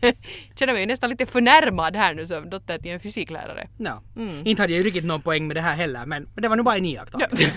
Känner 0.54 0.72
mig 0.72 0.86
nästan 0.86 1.10
lite 1.10 1.26
förnärmad 1.26 1.96
här 1.96 2.14
nu 2.14 2.26
som 2.26 2.50
dotter 2.50 2.78
till 2.78 2.90
en 2.90 3.00
fysiklärare. 3.00 3.68
Ja. 3.76 4.02
Inte 4.44 4.62
hade 4.62 4.72
jag 4.72 4.78
ju 4.78 4.86
riktigt 4.86 5.04
någon 5.04 5.22
poäng 5.22 5.46
med 5.46 5.56
det 5.56 5.60
här 5.60 5.76
heller, 5.76 6.06
men, 6.06 6.28
det 6.34 6.48
var 6.48 6.56
nog 6.56 6.64
bara 6.64 6.76
en 6.76 6.84
iakttagelse. 6.84 7.52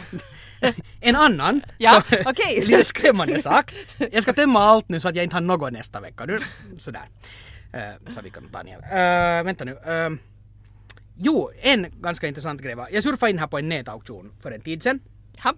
en 1.02 1.16
annan, 1.16 1.62
Ja, 1.78 2.04
så- 2.10 2.16
okej. 2.26 2.62
lite 2.68 2.84
skrämmande 2.86 3.40
sak. 3.40 3.74
Jag 4.12 4.24
ska 4.24 4.34
tömma 4.34 4.60
allt 4.60 4.90
nu 4.90 5.00
så 5.00 5.08
att 5.08 5.16
jag 5.16 5.24
inte 5.24 5.36
har 5.36 5.42
något 5.42 5.74
nästa 5.74 6.02
vecka. 6.02 6.26
Nu, 6.26 6.38
sådär. 6.80 7.10
Uh, 7.76 8.10
sa 8.12 8.22
Vickan 8.22 8.46
och 8.46 8.52
Daniel. 8.52 8.80
Uh, 8.80 9.46
vänta 9.46 9.64
nu. 9.64 9.72
Uh, 9.72 10.18
jo, 11.18 11.50
en 11.62 12.02
ganska 12.02 12.28
intressant 12.28 12.62
grej 12.62 12.76
var, 12.76 12.88
jag 12.92 13.04
surfade 13.04 13.30
in 13.30 13.40
här 13.40 13.48
på 13.48 13.58
en 13.58 13.70
nätauktion 13.70 14.32
för 14.42 14.52
en 14.52 14.62
tid 14.62 14.84
sedan. 14.84 15.00
Ha? 15.44 15.54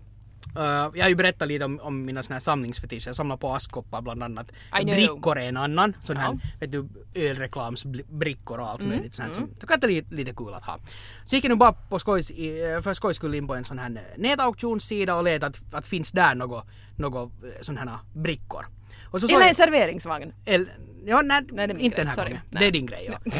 Uh, 0.57 0.63
jag 0.93 1.03
har 1.03 1.09
ju 1.09 1.15
berättat 1.15 1.47
lite 1.47 1.65
om, 1.65 1.79
om 1.79 2.05
mina 2.05 2.23
såna 2.23 2.35
här 2.35 2.39
samlingsfetischer. 2.39 3.09
Jag 3.09 3.15
samlar 3.15 3.37
på 3.37 3.53
askkoppar 3.55 4.01
bland 4.01 4.23
annat. 4.23 4.51
I. 4.81 4.85
Brickor 4.85 5.37
är 5.39 5.47
en 5.49 5.57
annan. 5.57 5.95
Sån 5.99 6.17
här, 6.17 6.31
Ja. 6.33 6.39
vet 6.59 6.71
du, 6.71 6.87
ölreklamsbrickor 7.15 8.59
och 8.59 8.69
allt 8.69 8.81
Mm, 8.81 8.95
möjligt 8.95 9.15
sånt 9.15 9.37
att 9.67 9.81
det 9.81 9.87
är 9.87 9.91
lite, 9.91 10.15
lite 10.15 10.33
kul 10.33 10.53
att 10.53 10.63
ha. 10.63 10.79
Så 11.25 11.35
gick 11.35 11.45
jag 11.45 11.49
nu 11.49 11.55
bara 11.55 11.73
på 11.73 11.99
skojs, 11.99 12.31
eh, 12.31 12.81
för 12.81 12.93
skojs 12.93 13.15
skull 13.17 13.35
in 13.35 13.47
på 13.47 13.55
en 13.55 13.65
sån 13.65 13.79
här 13.79 14.01
nätauktionssida 14.17 15.15
och 15.15 15.23
letade 15.23 15.45
att, 15.47 15.73
att 15.73 15.87
finns 15.87 16.11
där 16.11 16.35
något, 16.35 16.65
något 16.95 17.31
eh, 17.43 17.49
sån 17.61 17.77
här 17.77 17.89
brickor. 18.13 18.65
Och 19.11 19.21
så 19.21 19.35
Eller 19.35 19.47
en 19.47 19.55
serveringsvagn. 19.55 20.33
El, 20.45 20.69
ja, 21.05 21.21
nej, 21.21 21.41
Nej, 21.51 21.69
inte 21.69 21.77
grej. 21.81 21.89
den 21.89 22.07
här 22.07 22.15
Sorry. 22.15 22.29
gången. 22.29 22.41
Nej. 22.49 22.59
Det 22.61 22.67
är 22.67 22.71
din 22.71 22.85
grej, 22.85 23.09
ja. 23.11 23.31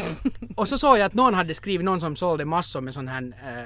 och 0.56 0.68
så 0.68 0.78
såg 0.78 0.98
jag 0.98 1.06
att 1.06 1.14
någon 1.14 1.34
hade 1.34 1.54
skrivit, 1.54 1.86
någon 1.86 2.02
som 2.02 2.16
sålde 2.16 2.46
massor 2.46 2.82
med 2.82 2.94
sån 2.94 3.08
här 3.08 3.22
eh, 3.24 3.64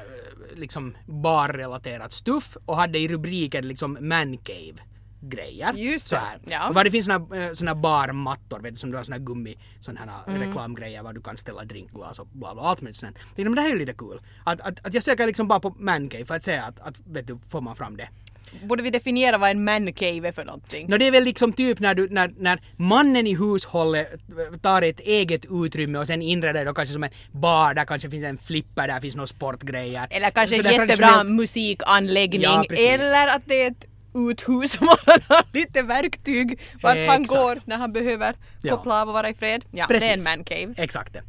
liksom 0.56 0.96
barrelaterat 1.06 2.14
stuff 2.14 2.58
och 2.66 2.78
hade 2.78 3.00
i 3.00 3.08
rubriken 3.08 3.68
liksom 3.68 3.98
mancave 4.02 4.76
grejer. 5.22 5.74
Just 5.74 6.08
så 6.08 6.16
här. 6.16 6.40
ja. 6.48 6.70
Och 6.70 6.76
vad 6.76 6.86
det 6.86 6.92
finns 6.92 7.06
såna, 7.06 7.36
här, 7.36 7.50
eh, 7.50 7.54
såna 7.54 7.76
barmattor, 7.76 8.60
vet 8.60 8.74
du, 8.74 8.80
som 8.80 8.92
du 8.92 8.98
har 8.98 9.04
såna 9.04 9.16
här 9.18 9.24
gummi, 9.24 9.58
såna 9.82 10.00
här 10.00 10.08
Mm. 10.36 10.48
reklamgrejer 10.48 11.04
var 11.04 11.14
du 11.14 11.22
kan 11.22 11.38
ställa 11.38 11.64
drinkglas 11.64 12.20
och 12.20 12.28
bla 12.28 12.54
bla, 12.54 12.64
allt 12.64 12.82
möjligt 12.82 12.98
sånt. 12.98 13.18
Men 13.36 13.56
det 13.56 13.62
här 13.62 13.68
är 13.70 13.74
ju 13.74 13.80
lite 13.80 13.94
kul. 13.94 14.20
Att, 14.44 14.62
att, 14.62 14.86
att 14.86 14.94
jag 14.94 15.04
söker 15.04 15.28
liksom 15.28 15.48
bara 15.48 15.60
på 15.60 15.76
mancave 15.80 16.26
för 16.26 16.36
att 16.36 16.44
se 16.44 16.58
att, 16.58 16.80
att 16.80 16.96
vet 17.06 17.28
du, 17.28 17.40
får 17.50 17.62
man 17.62 17.76
fram 17.76 17.98
det. 17.98 18.10
Borde 18.64 18.84
vi 18.84 18.90
definiera 18.90 19.38
vad 19.38 19.50
en 19.50 19.64
mancave 19.64 20.28
är 20.28 20.32
för 20.32 20.46
någonting? 20.46 20.88
Nå 20.90 20.98
det 20.98 21.08
är 21.08 21.12
väl 21.12 21.24
liksom 21.24 21.54
typ 21.54 21.80
när, 21.80 21.96
du, 21.96 22.08
när, 22.10 22.34
när 22.38 22.62
mannen 22.78 23.28
i 23.28 23.36
hushållet 23.36 24.08
tar 24.62 24.82
ett 24.82 25.00
eget 25.00 25.46
utrymme 25.50 26.00
och 26.00 26.08
sen 26.08 26.22
inreder 26.22 26.54
det 26.54 26.64
då 26.66 26.74
kanske 26.74 26.94
som 26.94 27.04
en 27.04 27.10
bar, 27.32 27.74
där 27.74 27.86
kanske 27.86 28.10
finns 28.10 28.24
en 28.24 28.38
flipper, 28.38 28.88
där 28.88 29.00
finns 29.00 29.16
några 29.16 29.28
sportgrejer. 29.28 30.08
Eller 30.10 30.30
kanske 30.30 30.56
en 30.56 30.64
jättebra 30.64 30.86
traditionellt- 30.96 31.30
musikanläggning. 31.36 32.42
Ja, 32.42 32.66
precis. 32.70 32.88
eller 32.88 33.28
att 33.28 33.42
det 33.46 33.62
är 33.64 33.72
ett 33.72 33.86
uthus 34.16 34.72
som 34.78 34.88
han 34.88 35.20
har 35.30 35.44
lite 35.54 35.82
verktyg 35.82 36.60
vart 36.82 36.98
han 37.08 37.22
Exakt. 37.22 37.30
går 37.40 37.60
när 37.66 37.78
han 37.78 37.94
behöver 37.94 38.36
Ja. 38.62 38.76
koppla 38.78 39.02
av 39.02 39.08
och 39.08 39.14
vara 39.14 39.30
i 39.30 39.34
fred. 39.34 39.66
Ja, 39.72 39.88
det 39.88 39.96
är 39.96 40.00
Precis. 40.00 40.18
en 40.18 40.24
mancave. 40.24 40.74
Exakt 40.78 41.14
det. 41.14 41.22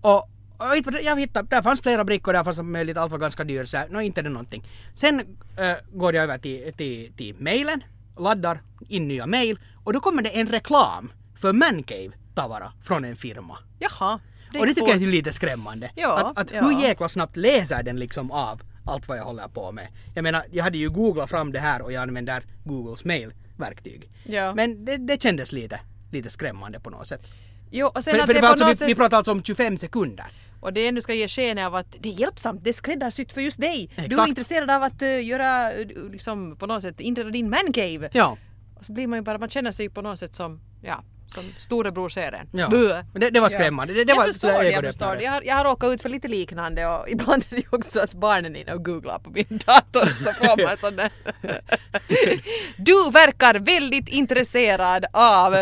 Och, 0.00 0.28
och 0.60 0.72
vet 0.72 0.86
vad, 0.86 1.02
jag 1.02 1.20
hittade, 1.20 1.48
där 1.48 1.62
fanns 1.62 1.80
flera 1.80 2.04
brickor, 2.04 2.32
där 2.32 2.44
fanns 2.44 2.62
möjligt, 2.62 2.96
allt 2.96 3.12
var 3.12 3.18
ganska 3.18 3.44
dyrt 3.44 3.68
så 3.68 3.82
nå 3.90 4.00
inte 4.00 4.22
det 4.22 4.28
någonting. 4.28 4.64
Sen 4.94 5.20
äh, 5.56 5.72
går 5.92 6.14
jag 6.14 6.24
över 6.24 6.38
till, 6.38 6.72
till, 6.72 7.12
till 7.16 7.34
mailen, 7.38 7.84
laddar 8.18 8.60
in 8.88 9.08
nya 9.08 9.26
mail 9.26 9.58
och 9.84 9.92
då 9.92 10.00
kommer 10.00 10.22
det 10.22 10.28
en 10.28 10.48
reklam 10.48 11.12
för 11.36 11.52
Mancave-tavara 11.52 12.72
från 12.82 13.04
en 13.04 13.16
firma. 13.16 13.58
Jaha. 13.78 14.20
och 14.58 14.66
det 14.66 14.74
tycker 14.74 14.88
jag 14.88 15.00
fort. 15.00 15.08
är 15.08 15.12
lite 15.12 15.32
skrämmande. 15.32 15.90
Ja, 15.94 16.18
att 16.18 16.38
att 16.38 16.54
ja. 16.54 16.62
hur 16.62 16.82
jäkla 16.82 17.08
snabbt 17.08 17.36
läser 17.36 17.82
den 17.82 17.98
liksom 17.98 18.30
av 18.30 18.62
allt 18.86 19.08
vad 19.08 19.18
jag 19.18 19.24
håller 19.24 19.48
på 19.48 19.72
med. 19.72 19.88
Jag 20.14 20.22
menar, 20.22 20.44
jag 20.50 20.64
hade 20.64 20.78
ju 20.78 20.90
googlat 20.90 21.30
fram 21.30 21.52
det 21.52 21.60
här 21.60 21.82
och 21.82 21.92
jag 21.92 22.02
använder 22.02 22.44
Googles 22.64 23.04
mailverktyg. 23.04 24.10
Ja. 24.24 24.54
Men 24.54 24.84
det, 24.84 24.96
det 24.96 25.22
kändes 25.22 25.52
lite, 25.52 25.80
lite 26.12 26.30
skrämmande 26.30 26.80
på 26.80 26.90
något 26.90 27.06
sätt. 27.06 27.22
Jo, 27.70 27.86
och 27.86 28.04
sen 28.04 28.14
För, 28.14 28.20
att 28.20 28.26
för 28.26 28.34
det 28.34 28.40
det 28.40 28.42
var 28.42 28.48
alltså, 28.48 28.66
vi, 28.66 28.76
sätt... 28.76 28.88
vi 28.88 28.94
pratar 28.94 29.16
alltså 29.16 29.32
om 29.32 29.42
25 29.42 29.78
sekunder. 29.78 30.26
Och 30.60 30.72
det 30.72 30.88
ändå 30.88 31.00
ska 31.00 31.14
ge 31.14 31.28
sken 31.28 31.58
av 31.58 31.74
att 31.74 31.96
det 32.00 32.08
är 32.08 32.12
hjälpsamt, 32.12 32.64
det 32.64 32.70
är 32.70 32.74
skräddarsytt 32.74 33.32
för 33.32 33.40
just 33.40 33.60
dig. 33.60 33.90
Du 33.96 34.02
är 34.02 34.06
Exakt. 34.06 34.28
intresserad 34.28 34.70
av 34.70 34.82
att 34.82 35.02
uh, 35.02 35.24
göra, 35.24 35.72
uh, 35.72 36.10
liksom 36.12 36.56
på 36.56 36.66
något 36.66 36.82
sätt 36.82 37.00
inreda 37.00 37.30
din 37.30 37.50
mancave. 37.50 38.10
Ja. 38.12 38.36
Och 38.78 38.84
så 38.84 38.92
blir 38.92 39.06
man 39.06 39.18
ju 39.18 39.22
bara, 39.22 39.38
man 39.38 39.48
känner 39.48 39.72
sig 39.72 39.88
på 39.88 40.02
något 40.02 40.18
sätt 40.18 40.34
som, 40.34 40.60
ja, 40.82 41.04
som 41.26 41.44
storebror 41.58 42.08
ser 42.08 42.32
en. 42.32 42.48
ja. 42.52 42.68
Det, 43.12 43.30
det 43.30 43.40
var 43.40 43.48
skrämmande. 43.48 43.94
Det, 43.94 44.04
det 44.04 44.12
jag 44.12 44.16
var 44.16 44.26
förstår 44.26 44.62
det, 44.62 44.70
jag 44.70 44.84
förstår 44.84 45.16
det. 45.16 45.22
Jag 45.22 45.32
har, 45.32 45.42
jag 45.42 45.56
har 45.56 45.64
råkat 45.64 45.92
ut 45.92 46.02
för 46.02 46.08
lite 46.08 46.28
liknande 46.28 46.86
och 46.86 47.08
ibland 47.08 47.46
är 47.50 47.56
det 47.56 47.62
ju 47.62 47.68
också 47.70 48.00
att 48.00 48.14
barnen 48.14 48.56
är 48.56 48.60
inne 48.60 48.72
och 48.72 48.84
googlar 48.84 49.18
på 49.18 49.30
min 49.30 49.60
dator 49.66 50.06
så 50.06 50.32
får 50.32 50.66
man 50.66 50.76
sån 50.76 50.96
där... 50.96 51.10
Du 52.76 53.10
verkar 53.10 53.54
väldigt 53.54 54.08
intresserad 54.08 55.06
av... 55.12 55.56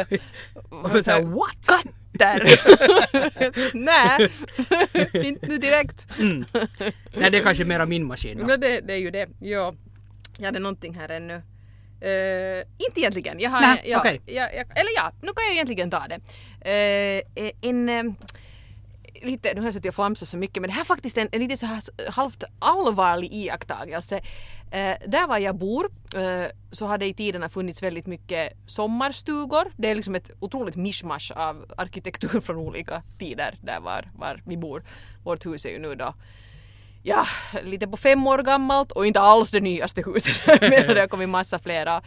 Och 0.71 1.05
så 1.05 1.25
what? 1.25 1.85
Katter! 2.13 2.61
Nej, 3.85 4.29
inte 5.27 5.47
nu 5.47 5.59
direkt. 5.59 6.07
Nej, 7.17 7.31
det 7.31 7.39
är 7.39 7.43
kanske 7.43 7.65
mera 7.65 7.87
min 7.87 8.07
maskin. 8.07 8.39
då. 8.39 8.47
Men 8.47 8.61
det, 8.61 8.81
det 8.81 8.93
är 8.93 8.99
ju 8.99 9.11
det. 9.11 9.29
Ja. 9.41 9.75
Jag 10.39 10.47
hade 10.47 10.59
någonting 10.59 10.95
här 10.95 11.09
ännu. 11.09 11.35
Uh, 11.35 12.65
inte 12.89 13.01
egentligen. 13.01 13.41
Jag 13.41 13.51
har, 13.51 13.61
Nej, 13.61 13.83
ja, 13.87 13.99
okej. 13.99 14.21
jag, 14.27 14.55
jag, 14.55 14.79
eller 14.79 14.91
ja, 14.97 15.13
nu 15.23 15.33
kan 15.33 15.45
jag 15.45 15.53
egentligen 15.53 15.91
ta 15.91 16.03
det. 16.09 16.21
Eh, 17.35 17.51
en 17.61 18.17
lite, 19.23 19.55
nu 19.55 19.61
har 19.61 19.67
jag 19.67 19.75
suttit 19.75 19.89
och 19.89 19.95
flamsat 19.95 20.29
så 20.29 20.37
mycket 20.37 20.61
men 20.61 20.69
det 20.69 20.75
här 20.75 20.81
är 20.81 20.85
faktiskt 20.85 21.19
en, 21.19 21.29
en 21.33 21.41
lite 21.41 21.57
så 21.57 21.67
här 21.67 21.83
halvt 22.11 22.45
allvarlig 22.59 23.33
iakttagelse. 23.33 24.17
Eh, 24.71 24.97
där 25.07 25.27
var 25.27 25.39
jag 25.39 25.57
bor 25.57 25.91
eh, 26.17 26.51
så 26.71 26.87
har 26.87 26.99
det 26.99 27.07
i 27.07 27.15
tiderna 27.15 27.49
funnits 27.49 27.83
väldigt 27.83 28.07
mycket 28.07 28.53
sommarstugor. 28.67 29.73
Det 29.77 29.91
är 29.91 29.95
liksom 29.95 30.15
ett 30.15 30.31
otroligt 30.41 30.77
mischmasch 30.77 31.33
av 31.37 31.73
arkitektur 31.77 32.41
från 32.45 32.57
olika 32.57 33.03
tider 33.19 33.59
där 33.63 33.81
var, 33.81 34.11
var 34.19 34.43
vi 34.47 34.57
bor. 34.57 34.83
Vårt 35.25 35.47
hus 35.47 35.65
är 35.65 35.71
ju 35.71 35.79
nu 35.79 35.95
då 35.95 36.15
ja, 37.03 37.27
lite 37.65 37.89
på 37.89 37.97
fem 37.97 38.27
år 38.27 38.39
gammalt 38.39 38.93
och 38.93 39.07
inte 39.07 39.21
alls 39.21 39.51
det 39.51 39.61
nyaste 39.61 40.03
huset. 40.07 40.61
Men 40.61 40.71
det 40.71 41.01
har 41.01 41.09
kommit 41.09 41.29
massa 41.29 41.59
flera. 41.59 42.03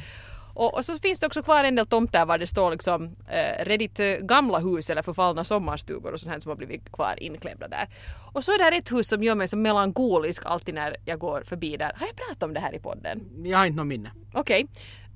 Och, 0.62 0.74
och 0.74 0.86
så 0.86 1.00
finns 1.00 1.20
det 1.20 1.28
också 1.28 1.44
kvar 1.44 1.64
en 1.64 1.76
del 1.76 1.86
tomter 1.86 2.26
var 2.26 2.38
det 2.38 2.48
står 2.48 2.72
liksom 2.72 3.16
eh, 3.28 3.66
redigt 3.66 4.00
gamla 4.22 4.60
hus 4.60 4.90
eller 4.90 5.02
förfallna 5.02 5.44
sommarstugor 5.44 6.14
och 6.14 6.20
sånt 6.20 6.34
här 6.34 6.40
som 6.40 6.50
har 6.50 6.58
blivit 6.58 6.92
kvar 6.92 7.14
inklämda 7.18 7.68
där. 7.68 7.88
Och 8.34 8.44
så 8.44 8.52
är 8.52 8.72
det 8.72 8.78
ett 8.78 8.92
hus 8.92 9.08
som 9.08 9.24
gör 9.24 9.36
mig 9.36 9.48
så 9.48 9.58
melankolisk 9.58 10.42
alltid 10.46 10.76
när 10.76 10.98
jag 11.06 11.20
går 11.20 11.44
förbi 11.46 11.78
där. 11.78 11.94
Har 11.96 12.08
jag 12.08 12.16
pratat 12.16 12.44
om 12.44 12.54
det 12.54 12.60
här 12.60 12.76
i 12.76 12.80
podden? 12.80 13.30
Jag 13.44 13.58
har 13.58 13.66
inte 13.66 13.78
något 13.78 13.88
minne. 13.88 14.12
Okej. 14.34 14.68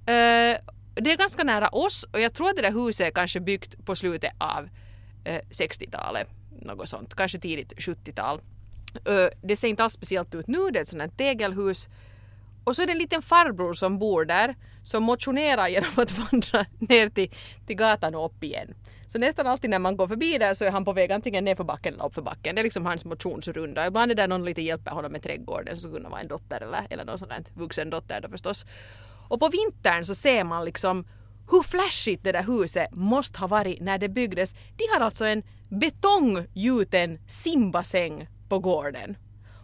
Eh, 0.05 0.57
det 0.93 1.11
är 1.11 1.17
ganska 1.17 1.43
nära 1.43 1.69
oss 1.69 2.03
och 2.03 2.21
jag 2.21 2.33
tror 2.33 2.49
att 2.49 2.55
det 2.55 2.61
där 2.61 2.71
huset 2.71 3.07
är 3.07 3.11
kanske 3.11 3.39
byggt 3.39 3.85
på 3.85 3.95
slutet 3.95 4.33
av 4.37 4.69
eh, 5.23 5.41
60-talet. 5.49 6.29
Något 6.61 6.89
sånt. 6.89 7.15
Kanske 7.15 7.39
tidigt 7.39 7.73
70-tal. 7.77 8.39
Eh, 9.05 9.27
det 9.41 9.55
ser 9.55 9.67
inte 9.67 9.83
alls 9.83 9.93
speciellt 9.93 10.35
ut 10.35 10.47
nu. 10.47 10.71
Det 10.71 10.79
är 10.79 10.81
ett 10.81 10.87
sånt 10.87 11.01
här 11.01 11.09
tegelhus. 11.09 11.89
Och 12.63 12.75
så 12.75 12.81
är 12.81 12.87
det 12.87 12.93
en 12.93 12.97
liten 12.97 13.21
farbror 13.21 13.73
som 13.73 13.99
bor 13.99 14.25
där 14.25 14.55
som 14.85 15.03
motionerar 15.03 15.67
genom 15.67 15.89
att 15.95 16.11
vandra 16.17 16.65
ner 16.79 17.09
till, 17.09 17.31
till 17.67 17.75
gatan 17.75 18.15
och 18.15 18.25
upp 18.25 18.43
igen. 18.43 18.73
Så 19.07 19.19
nästan 19.19 19.47
alltid 19.47 19.69
när 19.69 19.79
man 19.79 19.97
går 19.97 20.07
förbi 20.07 20.37
där 20.37 20.53
så 20.53 20.63
är 20.65 20.71
han 20.71 20.85
på 20.85 20.93
väg 20.93 21.11
antingen 21.11 21.45
nerför 21.45 21.63
backen 21.63 21.93
eller 21.93 22.05
uppför 22.05 22.21
backen. 22.21 22.55
Det 22.55 22.61
är 22.61 22.63
liksom 22.63 22.85
hans 22.85 23.05
motionsrunda. 23.05 23.87
Ibland 23.87 24.11
är 24.11 24.15
det 24.15 24.27
någon 24.27 24.45
lite 24.45 24.61
hjälper 24.61 24.91
honom 24.91 25.11
med 25.11 25.23
trädgården 25.23 25.77
så 25.77 25.91
kunna 25.91 26.09
vara 26.09 26.21
en 26.21 26.27
dotter 26.27 26.61
eller, 26.61 26.87
eller 26.89 27.05
någon 27.05 27.19
sån 27.19 27.27
där 27.27 27.43
vuxen 27.53 27.89
dotter 27.89 28.21
då 28.21 28.29
förstås. 28.29 28.65
Och 29.29 29.39
på 29.39 29.49
vintern 29.49 30.05
så 30.05 30.15
ser 30.15 30.43
man 30.43 30.65
liksom 30.65 31.05
hur 31.51 31.61
flashigt 31.61 32.23
det 32.23 32.31
där 32.31 32.43
huset 32.43 32.91
måste 32.91 33.39
ha 33.39 33.47
varit 33.47 33.81
när 33.81 33.97
det 33.97 34.09
byggdes. 34.09 34.53
De 34.53 34.83
har 34.93 35.05
alltså 35.05 35.25
en 35.25 35.43
betonggjuten 35.69 37.19
simbassäng 37.27 38.27
på 38.49 38.59
gården. 38.59 39.17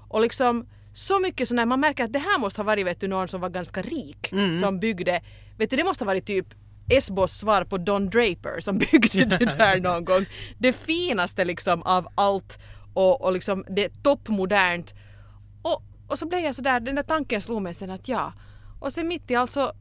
Och 0.09 0.21
liksom 0.21 0.67
så 0.93 1.19
mycket 1.19 1.47
så 1.47 1.55
när 1.55 1.65
man 1.65 1.79
märker 1.79 2.03
att 2.03 2.13
det 2.13 2.19
här 2.19 2.39
måste 2.39 2.61
ha 2.61 2.65
varit 2.65 2.85
vet 2.85 2.99
du, 2.99 3.07
någon 3.07 3.27
som 3.27 3.41
var 3.41 3.49
ganska 3.49 3.81
rik 3.81 4.33
som 4.61 4.79
byggde. 4.79 5.21
Vet 5.57 5.69
du, 5.69 5.75
det 5.77 5.83
måste 5.83 6.03
ha 6.03 6.07
varit 6.07 6.25
typ 6.25 6.47
Esbos 6.89 7.31
svar 7.31 7.63
på 7.63 7.77
Don 7.77 8.09
Draper 8.09 8.59
som 8.59 8.77
byggde 8.91 9.25
det 9.25 9.57
där 9.57 9.79
någon 9.81 10.05
gång. 10.05 10.25
Det 10.57 10.73
finaste 10.73 11.45
liksom 11.45 11.83
av 11.83 12.07
allt 12.15 12.59
och, 12.93 13.21
och 13.21 13.33
liksom 13.33 13.65
det 13.69 14.03
toppmodernt. 14.03 14.93
Och, 15.61 15.83
Och 16.07 16.19
så 16.19 16.25
blev 16.27 16.39
jag 16.39 16.55
sådär, 16.55 16.79
den 16.79 16.95
där 16.95 17.03
tanken 17.03 17.41
slog 17.41 17.61
mig 17.61 17.73
sen 17.73 17.89
att 17.89 18.07
ja. 18.07 18.33
Och 18.79 18.93
sen 18.93 19.07
mitt 19.07 19.31
i 19.31 19.35
allt 19.35 19.51
så, 19.51 19.71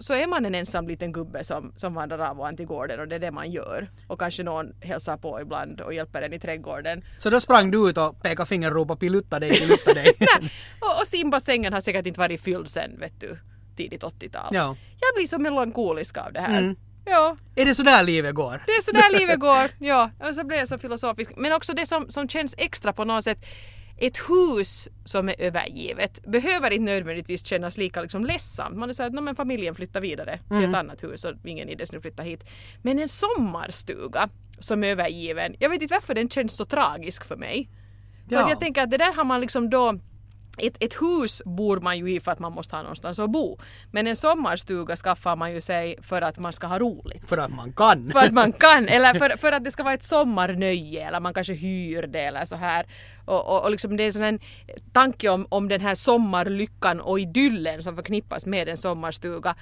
så 0.00 0.14
är 0.14 0.26
man 0.26 0.46
en 0.46 0.54
ensam 0.54 0.88
liten 0.88 1.12
gubbe 1.12 1.44
som, 1.44 1.72
som 1.76 1.94
vandrar 1.94 2.18
av 2.18 2.40
och 2.40 2.48
an 2.48 2.56
till 2.56 2.66
gården 2.66 3.00
och 3.00 3.08
det 3.08 3.14
är 3.14 3.18
det 3.18 3.30
man 3.30 3.50
gör. 3.50 3.90
Och 4.06 4.18
kanske 4.20 4.42
någon 4.42 4.72
hälsar 4.80 5.16
på 5.16 5.40
ibland 5.40 5.80
och 5.80 5.94
hjälper 5.94 6.22
en 6.22 6.32
i 6.32 6.38
trädgården. 6.38 7.04
Så 7.18 7.30
då 7.30 7.40
sprang 7.40 7.70
du 7.70 7.88
ut 7.90 7.98
och 7.98 8.22
pekade 8.22 8.46
finger 8.48 8.70
och 8.70 8.76
ropade 8.76 9.00
pilutta 9.00 9.38
dig, 9.38 9.50
pilutta 9.50 9.94
dig. 9.94 10.12
Nej, 10.20 10.52
och, 10.80 11.00
och 11.00 11.06
simbassängen 11.06 11.72
har 11.72 11.80
säkert 11.80 12.06
inte 12.06 12.20
varit 12.20 12.40
fylld 12.40 12.68
sen, 12.68 12.98
vet 13.00 13.20
du, 13.20 13.38
tidigt 13.76 14.02
80-tal. 14.02 14.54
ja. 14.54 14.76
Jag 15.00 15.14
blir 15.16 15.26
så 15.26 15.38
melankolisk 15.38 16.18
av 16.18 16.32
det 16.32 16.40
här. 16.40 16.58
Mm. 16.58 16.76
Ja, 17.04 17.36
Är 17.56 17.64
det 17.64 17.74
så 17.74 17.82
där 17.82 18.02
livet 18.02 18.34
går? 18.34 18.62
det 18.66 18.72
är 18.72 18.82
så 18.82 18.92
där 18.92 19.18
livet 19.18 19.40
går. 19.40 19.70
Ja, 19.86 20.10
och 20.28 20.34
så 20.34 20.44
blir 20.44 20.58
jag 20.58 20.68
så 20.68 20.78
filosofisk. 20.78 21.30
Men 21.36 21.52
också 21.52 21.72
det 21.72 21.86
som, 21.86 22.10
som 22.10 22.28
känns 22.28 22.54
extra 22.58 22.92
på 22.92 23.04
något 23.04 23.24
sätt. 23.24 23.38
Ett 24.00 24.16
hus 24.18 24.88
som 25.04 25.28
är 25.28 25.34
övergivet 25.38 26.22
behöver 26.26 26.70
inte 26.70 26.84
nödvändigtvis 26.84 27.46
kännas 27.46 27.78
lika 27.78 28.02
liksom 28.02 28.24
ledsamt. 28.24 28.76
Man 28.76 28.88
är 28.90 28.94
så 28.94 29.02
att 29.02 29.12
"Nå, 29.12 29.20
men 29.20 29.36
familjen 29.36 29.74
flyttar 29.74 30.00
vidare 30.00 30.38
till 30.48 30.64
ett 30.64 30.74
annat 30.76 31.02
hus 31.04 31.24
och 31.24 31.34
ingen 31.44 31.68
idé 31.68 31.84
nu 31.92 32.00
flytta 32.00 32.22
hit. 32.22 32.44
Men 32.82 32.98
en 32.98 33.08
sommarstuga 33.08 34.28
som 34.58 34.84
är 34.84 34.88
övergiven, 34.88 35.54
jag 35.58 35.70
vet 35.70 35.82
inte 35.82 35.94
varför 35.94 36.14
den 36.14 36.28
känns 36.30 36.56
så 36.56 36.64
tragisk 36.64 37.24
för 37.24 37.36
mig. 37.36 37.68
För 38.28 38.34
Ja. 38.36 38.42
att 38.44 38.50
jag 38.50 38.60
tänker 38.60 38.82
att 38.82 38.90
det 38.90 38.98
där 38.98 39.12
har 39.14 39.24
man 39.24 39.40
liksom 39.40 39.70
då 39.70 39.98
ett, 40.58 40.76
ett 40.80 40.94
hus 40.94 41.42
bor 41.44 41.80
man 41.80 41.98
ju 41.98 42.12
i 42.14 42.20
för 42.20 42.32
att 42.32 42.38
man 42.38 42.52
måste 42.52 42.76
ha 42.76 42.82
någonstans 42.82 43.18
att 43.18 43.30
bo. 43.30 43.58
Men 43.90 44.06
en 44.06 44.16
sommarstuga 44.16 44.96
skaffar 44.96 45.36
man 45.36 45.52
ju 45.52 45.60
sig 45.60 45.96
för 46.02 46.22
att 46.22 46.38
man 46.38 46.52
ska 46.52 46.66
ha 46.66 46.78
roligt. 46.78 47.28
För 47.28 47.38
att 47.38 47.50
man 47.54 47.72
kan. 47.72 48.10
För 48.10 48.18
att 48.18 48.32
man 48.32 48.52
kan, 48.52 48.88
eller 48.88 49.14
för, 49.14 49.36
för 49.36 49.52
att 49.52 49.64
det 49.64 49.70
ska 49.70 49.82
vara 49.82 49.94
ett 49.94 50.02
sommarnöje 50.02 51.06
eller 51.08 51.20
man 51.20 51.34
kanske 51.34 51.52
hyr 51.54 52.06
det 52.06 52.20
eller 52.20 52.44
så 52.44 52.56
här. 52.56 52.86
Och, 53.30 53.48
och, 53.48 53.64
och 53.64 53.70
liksom 53.70 53.96
det 53.96 54.02
är 54.02 54.06
en 54.06 54.12
sån 54.12 54.22
här 54.22 54.38
tanke 54.92 55.28
om, 55.28 55.46
om 55.48 55.68
den 55.68 55.80
här 55.80 55.94
sommarlyckan 55.94 57.00
och 57.00 57.20
idyllen 57.20 57.82
som 57.82 57.96
förknippas 57.96 58.46
med 58.46 58.68
en 58.68 58.76
sommarstuga. 58.76 59.54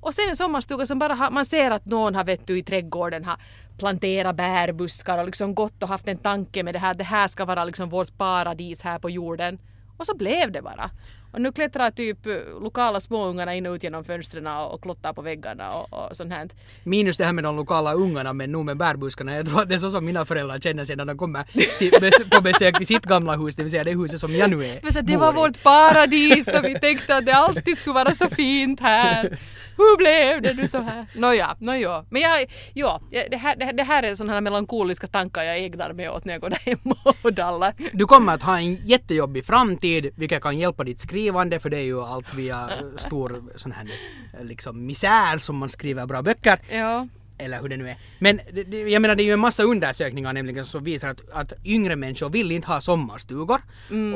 Och 0.00 0.14
sen 0.14 0.28
en 0.28 0.36
sommarstuga 0.36 0.86
som 0.86 0.98
bara 0.98 1.14
har, 1.14 1.30
man 1.30 1.44
ser 1.44 1.70
att 1.70 1.86
någon 1.86 2.14
har 2.14 2.24
vet 2.24 2.46
du 2.46 2.58
i 2.58 2.62
trädgården 2.62 3.24
har 3.24 3.36
planterat 3.78 4.36
bärbuskar 4.36 5.18
och 5.18 5.26
liksom 5.26 5.54
gått 5.54 5.82
och 5.82 5.88
haft 5.88 6.08
en 6.08 6.18
tanke 6.18 6.62
med 6.62 6.74
det 6.74 6.78
här, 6.78 6.94
det 6.94 7.04
här 7.04 7.28
ska 7.28 7.44
vara 7.44 7.64
liksom 7.64 7.88
vårt 7.88 8.18
paradis 8.18 8.82
här 8.82 8.98
på 8.98 9.10
jorden. 9.10 9.58
Och 9.96 10.06
så 10.06 10.16
blev 10.16 10.52
det 10.52 10.62
bara. 10.62 10.90
Och 11.32 11.40
nu 11.40 11.52
klättrar 11.52 11.90
typ 11.90 12.26
eh, 12.26 12.32
lokala 12.62 13.00
småungarna 13.00 13.54
in 13.54 13.66
och 13.66 13.72
ut 13.74 13.82
genom 13.82 14.04
fönstren 14.04 14.46
och, 14.46 14.82
klottar 14.82 15.12
på 15.12 15.22
väggarna 15.22 15.70
och, 15.72 15.92
och 16.10 16.16
sånt 16.16 16.32
här. 16.32 16.48
Minus 16.84 17.16
det 17.16 17.24
här 17.24 17.32
med 17.32 17.44
de 17.44 17.56
lokala 17.56 17.92
ungarna 17.92 18.32
men 18.32 18.52
nog 18.52 18.64
med 18.64 18.76
bärbuskarna. 18.76 19.36
Jag 19.36 19.46
tror 19.46 19.60
att 19.62 19.68
det 19.68 19.74
är 19.74 19.78
så 19.78 19.90
som 19.90 20.04
mina 20.04 20.24
föräldrar 20.24 20.58
känner 20.60 20.84
sig 20.84 20.96
när 20.96 21.04
de 21.04 21.18
kommer 21.18 21.44
till, 21.78 22.30
på 22.30 22.40
besök 22.40 22.76
till 22.78 22.86
sitt 22.86 23.04
gamla 23.04 23.36
hus, 23.36 23.56
det 23.56 23.62
vill 23.62 23.70
säga 23.70 23.84
det 23.84 23.98
huset 23.98 24.20
som 24.20 24.34
jag 24.34 24.50
nu 24.50 24.64
är 24.66 24.78
Men 24.82 24.92
så 24.92 25.00
det 25.00 25.16
var 25.16 25.32
vårt 25.32 25.62
paradis 25.62 26.54
och 26.54 26.64
vi 26.64 26.78
tänkte 26.78 27.16
att 27.16 27.26
det 27.26 27.32
alltid 27.32 27.78
skulle 27.78 27.94
vara 27.94 28.14
så 28.14 28.28
fint 28.30 28.80
här. 28.80 29.38
Hur 29.78 29.96
blev 29.96 30.42
det 30.42 30.54
nu 30.62 30.68
så 30.68 30.78
här? 30.78 31.06
Nåja, 31.14 31.56
nåja. 31.60 32.04
Men 32.10 32.22
jag, 32.22 32.52
ja, 32.74 33.00
det 33.30 33.36
här, 33.36 33.56
det 33.56 33.64
här- 33.64 33.72
det 33.72 33.82
här 33.82 34.02
är 34.02 34.14
sådana 34.14 34.32
här 34.32 34.40
melankoliska 34.40 35.06
tankar 35.06 35.42
jag 35.42 35.58
ägnar 35.58 35.92
mig 35.92 36.08
åt 36.10 36.24
när 36.24 36.32
jag 36.34 36.40
går 36.40 36.50
där 36.50 36.58
hemma 36.64 36.96
och 37.22 37.32
dallar. 37.32 37.74
Du 37.92 38.04
kommer 38.04 38.34
att 38.34 38.42
ha 38.42 38.58
en 38.58 38.74
jättejobbig 38.86 39.44
framtid, 39.44 40.10
vilket 40.16 40.42
kan 40.42 40.58
hjälpa 40.58 40.84
ditt 40.84 41.00
skrivande, 41.00 41.15
för 41.60 41.70
det 41.70 41.76
är 41.76 41.84
ju 41.84 42.00
allt 42.00 42.34
via 42.34 42.70
eh, 42.70 42.96
stor 42.96 43.42
sån 43.56 43.72
här 43.72 43.90
eh, 44.38 44.44
liksom 44.44 44.86
misär 44.86 45.38
som 45.38 45.56
man 45.56 45.68
skriver 45.68 46.06
bra 46.06 46.22
böcker. 46.22 46.58
Ja. 46.70 47.08
Eller 47.38 47.60
hur 47.60 47.68
det 47.68 47.76
nu 47.76 47.88
är. 47.88 47.96
Men 48.18 48.40
det, 48.52 48.78
jag 48.78 49.02
menar 49.02 49.14
det 49.14 49.22
är 49.22 49.24
ju 49.24 49.32
en 49.32 49.40
massa 49.40 49.62
undersökningar 49.62 50.32
nämligen 50.32 50.64
som 50.64 50.84
visar 50.84 51.08
att, 51.08 51.28
att 51.32 51.52
yngre 51.64 51.96
människor 51.96 52.30
vill 52.30 52.52
inte 52.52 52.68
ha 52.68 52.80
sommarstugor. 52.80 53.60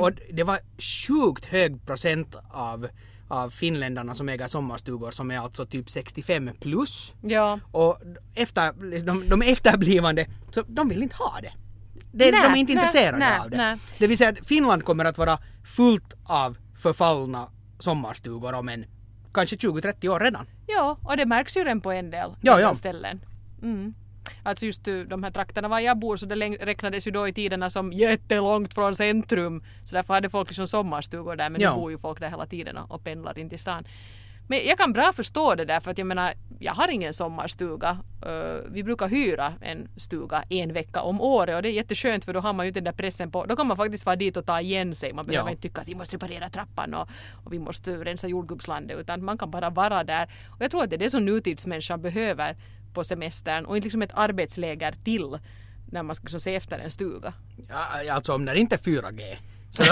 Och 0.01 0.11
det 0.33 0.43
var 0.43 0.59
sjukt 0.79 1.45
hög 1.45 1.87
procent 1.87 2.37
av, 2.51 2.89
av 3.29 3.51
finländarna 3.51 4.15
som 4.15 4.29
äger 4.29 4.49
sommarstugor 4.49 5.11
som 5.11 5.31
är 5.31 5.39
alltså 5.39 5.67
typ 5.67 5.91
65 5.91 6.51
plus. 6.61 7.15
Ja. 7.23 7.61
Och 7.73 7.99
efter, 8.35 9.01
de, 9.05 9.29
de 9.29 9.43
efterblivande, 9.43 10.27
så 10.51 10.63
de 10.69 10.89
vill 10.89 11.03
inte 11.03 11.17
ha 11.17 11.39
det. 11.43 11.53
det 12.13 12.31
Nej, 12.31 12.43
de 12.43 12.53
är 12.53 12.57
inte 12.57 12.75
nej, 12.75 12.83
intresserade 12.83 13.19
nej, 13.19 13.39
av 13.39 13.51
det. 13.51 13.57
nej. 13.57 13.77
Det 13.99 14.07
vill 14.07 14.19
säga 14.19 14.31
att 14.31 14.47
Finland 14.47 14.85
kommer 14.85 15.05
att 15.05 15.19
vara 15.19 15.39
fullt 15.65 16.15
av 16.25 16.57
förfallna 16.81 17.49
sommarstugor 17.79 18.53
om 18.55 18.69
en 18.69 18.85
kanske 19.35 19.57
20-30 19.57 20.09
år 20.09 20.21
redan. 20.21 20.47
ja, 20.67 20.99
och 21.05 21.17
det 21.17 21.27
märks 21.27 21.57
ju 21.57 21.61
redan 21.65 21.81
på 21.81 21.93
en 21.93 22.11
del, 22.11 22.31
Ja, 22.43 22.61
ja. 22.61 22.75
ställen. 22.75 23.21
Mm. 23.63 23.95
Alltså 24.43 24.67
just 24.67 24.89
uh, 24.89 25.05
de 25.09 25.23
här 25.23 25.31
trakterna 25.31 25.69
var 25.69 25.81
jag 25.81 25.99
bor 25.99 26.17
så 26.17 26.27
det 26.27 26.35
räknades 26.37 27.07
ju 27.07 27.11
då 27.11 27.29
i 27.29 27.33
tiderna 27.33 27.71
som 27.71 27.93
jättelångt 27.93 28.75
från 28.75 28.95
centrum. 28.95 29.65
Så 29.85 29.95
därför 29.95 30.15
hade 30.15 30.31
folk 30.31 30.49
liksom 30.49 30.67
sommarstugor 30.69 31.37
där 31.37 31.51
men 31.51 31.61
Ja. 31.61 31.71
nu 31.75 31.81
bor 31.81 31.91
ju 31.91 31.99
folk 31.99 32.21
där 32.21 32.29
hela 32.31 32.47
tiden 32.47 32.77
och, 32.77 32.91
och 32.91 33.05
pendlar 33.05 33.39
in 33.39 33.49
till 33.49 33.59
stan. 33.59 33.85
Men 34.51 34.67
jag 34.67 34.79
kan 34.79 34.93
bra 34.93 35.13
förstå 35.13 35.55
det 35.55 35.65
där 35.65 35.81
för 35.81 35.91
att 35.91 35.99
jag 35.99 36.07
menar, 36.07 36.35
jag 36.59 36.75
har 36.75 36.89
ingen 36.89 37.15
sommarstuga. 37.15 37.99
Uh, 38.27 38.73
vi 38.73 38.85
brukar 38.85 39.09
hyra 39.09 39.53
en 39.61 39.89
stuga 39.97 40.43
en 40.49 40.73
vecka 40.73 41.01
om 41.03 41.21
året 41.21 41.57
och 41.57 41.63
det 41.63 41.69
är 41.69 41.73
jätteskönt 41.73 42.25
för 42.25 42.33
då 42.33 42.41
har 42.41 42.53
man 42.53 42.67
ju 42.67 42.69
inte 42.69 42.81
den 42.81 42.85
där 42.85 42.93
pressen 42.93 43.31
på, 43.31 43.47
då 43.47 43.57
kan 43.57 43.67
man 43.67 43.77
faktiskt 43.77 44.07
vara 44.07 44.17
dit 44.17 44.37
och 44.37 44.47
ta 44.47 44.61
igen 44.61 44.95
sig. 44.95 45.13
Man 45.13 45.27
behöver 45.27 45.49
Ja. 45.49 45.51
inte 45.51 45.63
tycka 45.63 45.81
att 45.81 45.89
vi 45.89 45.95
måste 45.95 46.17
reparera 46.17 46.49
trappan 46.49 46.95
och, 46.95 47.09
och 47.45 47.53
vi 47.53 47.59
måste 47.59 48.05
rensa 48.05 48.29
jordgubbslandet 48.29 48.99
utan 48.99 49.25
man 49.25 49.39
kan 49.39 49.51
bara 49.51 49.71
vara 49.71 50.05
där. 50.05 50.31
Och 50.49 50.63
jag 50.63 50.71
tror 50.71 50.83
att 50.85 50.91
det 50.91 50.97
är 50.97 50.99
det 50.99 51.11
som 51.11 51.25
nutidsmänniskan 51.25 52.03
behöver 52.03 52.57
på 52.95 53.05
semestern 53.05 53.65
och 53.67 53.77
inte 53.77 53.87
liksom 53.87 54.03
ett 54.03 54.15
arbetsläger 54.15 54.95
till 55.05 55.39
när 55.91 56.03
man 56.03 56.17
ska 56.17 56.39
se 56.39 56.55
efter 56.55 56.79
en 56.79 56.91
stuga. 56.91 57.33
Ja, 57.69 58.13
alltså 58.15 58.35
om 58.35 58.45
det 58.45 58.59
inte 58.59 58.75
är 58.75 58.79
4G. 58.79 59.37
Så, 59.71 59.85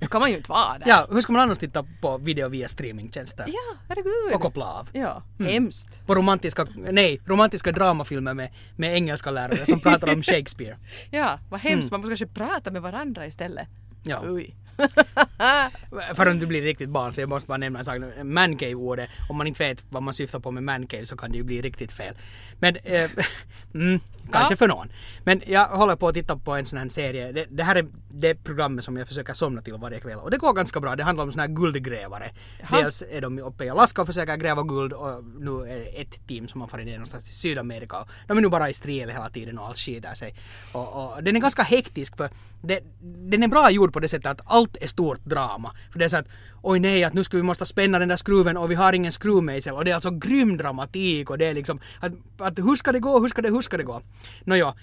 Då 0.00 0.06
kan 0.06 0.20
man 0.20 0.30
ju 0.30 0.36
inte 0.36 0.50
vara 0.50 0.78
där. 0.78 0.88
ja, 0.88 1.06
hur 1.10 1.20
ska 1.20 1.32
man 1.32 1.42
annars 1.42 1.58
titta 1.58 1.84
på 2.00 2.18
video 2.18 2.48
via 2.48 2.68
streamingtjänster? 2.68 3.44
ja 3.48 3.76
herregud. 3.88 4.34
Och 4.34 4.40
koppla 4.40 4.64
av? 4.64 4.88
Ja, 4.92 5.22
hemskt. 5.38 6.06
På 6.06 6.14
romantiska, 6.14 6.66
nej, 6.74 7.20
romantiska 7.24 7.72
dramafilmer 7.72 8.34
med, 8.34 8.50
med 8.76 8.94
engelska 8.94 9.30
lärare 9.30 9.66
som 9.66 9.80
pratar 9.80 10.12
om 10.12 10.22
Shakespeare. 10.22 10.76
Ja, 11.10 11.38
vad 11.50 11.60
hemskt. 11.60 11.90
Man 11.90 12.00
måste 12.00 12.10
kanske 12.10 12.26
prata 12.40 12.70
med 12.70 12.82
varandra 12.82 13.26
istället. 13.26 13.68
Ja. 14.02 14.20
Oj. 14.24 14.56
För 16.14 16.26
att 16.26 16.40
du 16.40 16.46
blir 16.46 16.62
riktigt 16.62 16.88
barn 16.88 17.14
så 17.14 17.20
jag 17.20 17.28
måste 17.28 17.46
bara 17.48 17.58
nämna 17.58 17.78
en 17.78 17.84
sak. 17.84 17.96
Mancave-ordet, 18.22 19.08
om 19.28 19.36
man 19.36 19.46
inte 19.46 19.64
vet 19.68 19.84
vad 19.88 20.02
man 20.02 20.14
syftar 20.14 20.40
på 20.40 20.50
med 20.50 20.62
mancave 20.62 21.06
så 21.06 21.16
kan 21.16 21.32
det 21.32 21.38
ju 21.38 21.44
bli 21.44 21.62
riktigt 21.62 21.92
fel. 21.92 22.14
Men, 22.58 22.76
eh, 22.76 23.10
mm, 23.74 24.00
kanske 24.32 24.52
Ja. 24.52 24.56
för 24.56 24.68
någon. 24.68 24.88
Men 25.24 25.42
jag 25.46 25.66
håller 25.66 25.96
på 25.96 26.08
att 26.08 26.14
titta 26.14 26.36
på 26.36 26.52
en 26.54 26.66
sån 26.66 26.78
här 26.78 26.88
serie. 26.88 27.32
Det, 27.32 27.46
det 27.50 27.62
här 27.62 27.76
är 27.76 27.86
det 28.10 28.34
programmet 28.34 28.84
som 28.84 28.96
jag 28.96 29.08
försöker 29.08 29.34
somna 29.34 29.62
till 29.62 29.74
varje 29.74 30.00
kväll. 30.00 30.18
Och 30.18 30.30
det 30.30 30.36
går 30.36 30.52
ganska 30.52 30.80
bra. 30.80 30.96
Det 30.96 31.02
handlar 31.04 31.24
om 31.24 31.32
såna 31.32 31.42
här 31.42 31.50
guldgrävare. 31.50 32.30
Jaha. 32.60 32.82
Dels 32.82 33.02
är 33.10 33.20
de 33.20 33.38
uppe 33.38 33.64
i 33.64 33.68
Alaska 33.70 34.02
och 34.02 34.06
försöker 34.08 34.36
gräva 34.36 34.62
guld 34.62 34.92
och 34.92 35.24
nu 35.24 35.50
är 35.50 35.78
det 35.78 36.00
ett 36.00 36.28
team 36.28 36.48
som 36.48 36.60
har 36.60 36.68
farit 36.68 36.86
ner 36.86 36.92
någonstans 36.92 37.28
i 37.28 37.32
Sydamerika. 37.32 37.98
Och 38.00 38.08
de 38.26 38.38
är 38.38 38.42
nu 38.42 38.48
bara 38.48 38.70
i 38.70 38.74
stril 38.74 39.10
hela 39.10 39.30
tiden 39.30 39.58
och 39.58 39.66
allt 39.66 39.78
skiter 39.78 40.14
sig. 40.14 40.34
Och, 40.72 41.14
och 41.16 41.24
den 41.24 41.36
är 41.36 41.40
ganska 41.40 41.62
hektisk 41.62 42.16
för 42.16 42.30
det, 42.62 42.80
den 43.02 43.42
är 43.42 43.48
bra 43.48 43.70
gjord 43.70 43.92
på 43.92 44.00
det 44.00 44.08
sättet 44.08 44.26
att 44.26 44.40
allt 44.44 44.76
är 44.80 44.86
stort 44.86 45.24
drama. 45.24 45.74
För 45.92 45.98
det 45.98 46.04
är 46.04 46.08
så 46.08 46.16
att 46.16 46.28
oj 46.62 46.80
nej 46.80 47.04
att 47.04 47.14
nu 47.14 47.24
ska 47.24 47.36
vi 47.36 47.42
måste 47.42 47.66
spänna 47.66 47.98
den 47.98 48.08
där 48.08 48.16
skruven 48.16 48.56
och 48.56 48.70
vi 48.70 48.74
har 48.74 48.92
ingen 48.92 49.12
skruvmejsel 49.12 49.74
och 49.74 49.84
det 49.84 49.90
är 49.90 49.94
alltså 49.94 50.10
grym 50.10 50.56
dramatik 50.56 51.30
och 51.30 51.38
det 51.38 51.46
är 51.46 51.54
liksom 51.54 51.80
att, 52.00 52.12
att 52.38 52.58
hur 52.58 52.76
ska 52.76 52.92
det 52.92 53.00
gå, 53.00 53.20
hur 53.20 53.28
ska 53.28 53.42
det, 53.42 53.48
hur 53.48 53.62
ska 53.62 53.76
det 53.76 53.84
gå? 53.84 54.02
Nåja, 54.44 54.74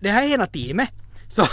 det 0.00 0.10
här 0.10 0.22
är 0.22 0.34
ena 0.34 0.46
teamet. 0.46 0.90
Så, 1.32 1.46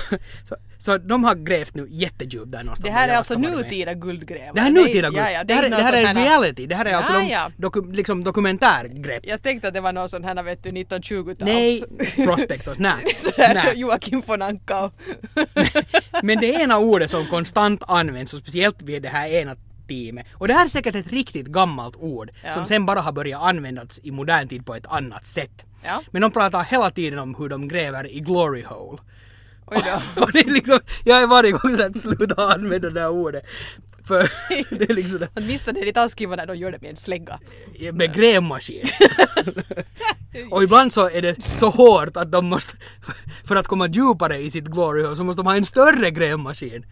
så, 0.44 0.56
så 0.78 0.98
de 0.98 1.24
har 1.24 1.36
grävt 1.36 1.76
nu 1.76 1.88
jättedjupt 1.90 2.52
där 2.52 2.64
någonstans. 2.64 2.86
Det 2.86 2.92
här 2.92 3.10
är 3.10 3.14
alltså 3.16 3.38
nutida 3.38 3.94
guldgrävare. 3.94 4.52
Det 4.56 4.62
här 4.62 4.68
är 4.68 4.74
nutida 4.74 5.08
guld. 5.10 5.18
Ja, 5.18 5.32
ja, 5.32 5.44
det, 5.44 5.54
här, 5.54 5.62
är- 5.64 5.66
inte 5.68 5.78
det 5.78 5.84
här 5.84 5.94
är 5.94 6.06
här- 6.06 6.14
reality. 6.16 6.66
Det 6.66 6.76
här 6.76 6.86
är 6.86 6.94
alltså 6.96 7.14
Ja, 7.14 7.22
ja. 7.24 7.52
doku, 7.58 7.82
liksom 7.92 8.24
dokumentärgrepp. 8.24 9.26
Jag 9.26 9.42
tänkte 9.44 9.68
att 9.68 9.74
det 9.74 9.82
var 9.82 9.92
någon 9.94 10.10
sån 10.10 10.24
här 10.24 10.44
vet 10.44 10.64
du 10.64 10.70
1920-tals... 10.70 11.40
Nej, 11.40 11.84
prospectors, 12.26 12.78
nej. 12.78 13.06
Sådär. 13.18 13.74
Joakim 13.76 14.22
von 14.26 14.42
Anka. 14.42 14.92
Men 16.24 16.40
det 16.40 16.48
ena 16.48 16.78
ordet 16.78 17.10
som 17.12 17.26
konstant 17.28 17.84
används 17.88 18.34
och 18.34 18.40
speciellt 18.40 18.82
vid 18.82 19.02
det 19.02 19.10
här 19.10 19.28
ena 19.28 19.56
teamet. 19.88 20.26
Och 20.34 20.48
det 20.48 20.54
här 20.54 20.66
är 20.66 20.70
säkert 20.70 20.96
ett 20.96 21.08
riktigt 21.12 21.48
gammalt 21.48 21.96
ord 21.96 22.32
Ja. 22.44 22.52
som 22.52 22.66
sen 22.66 22.86
bara 22.86 23.00
har 23.02 23.12
börjat 23.12 23.42
användas 23.42 24.00
i 24.04 24.12
modern 24.12 24.48
tid 24.48 24.66
på 24.66 24.76
ett 24.76 24.86
annat 24.88 25.28
sätt. 25.28 25.66
Ja. 25.86 26.02
Men 26.12 26.22
de 26.22 26.32
pratar 26.32 26.64
hela 26.64 26.92
tiden 26.92 27.20
om 27.20 27.36
hur 27.36 27.50
de 27.50 27.68
gräver 27.68 28.12
i 28.12 28.20
glory 28.20 28.64
hole. 28.64 28.98
Oj 29.72 29.84
då. 29.86 30.22
och 30.22 30.32
det 30.32 30.40
är 30.40 30.50
liksom, 30.50 30.80
jag 31.04 31.22
är 31.22 31.28
varje 31.28 31.52
gång 31.52 31.78
så 31.78 31.84
att 31.84 31.98
sluta 31.98 32.54
använda 32.54 32.90
det 32.90 33.02
här 33.02 33.10
ordet. 33.10 33.44
För 34.10 34.32
det 34.76 34.90
är 34.90 34.94
liksom 34.94 35.28
Åtminstone 35.36 35.80
är 35.80 35.86
det 35.86 35.94
taskigt 35.94 36.30
när 36.30 36.46
de 36.46 36.56
gör 36.56 36.72
det 36.72 36.82
med 36.82 36.90
en 36.90 36.98
slägga. 36.98 37.40
med 37.94 38.14
grävmaskin. 38.14 38.84
och 40.52 40.64
ibland 40.64 40.94
så 40.94 41.10
är 41.10 41.22
det 41.22 41.44
så 41.44 41.70
hårt 41.70 42.18
att 42.18 42.32
de 42.32 42.46
måste, 42.46 42.74
för 43.46 43.56
att 43.56 43.68
komma 43.68 43.88
djupare 43.88 44.38
i 44.38 44.52
sitt 44.52 44.66
glory 44.66 45.04
hole 45.04 45.16
så 45.16 45.24
måste 45.24 45.40
de 45.40 45.48
ha 45.48 45.56
en 45.56 45.66
större 45.66 46.12
grävmaskin. 46.12 46.86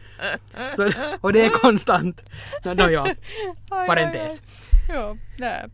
Så, 0.76 0.92
och 1.22 1.34
det 1.34 1.46
är 1.46 1.50
konstant. 1.50 2.22
Nå, 2.64 2.74
no, 2.74 3.08
Parentes. 3.70 4.42
Ja, 4.90 5.18
nej. 5.38 5.66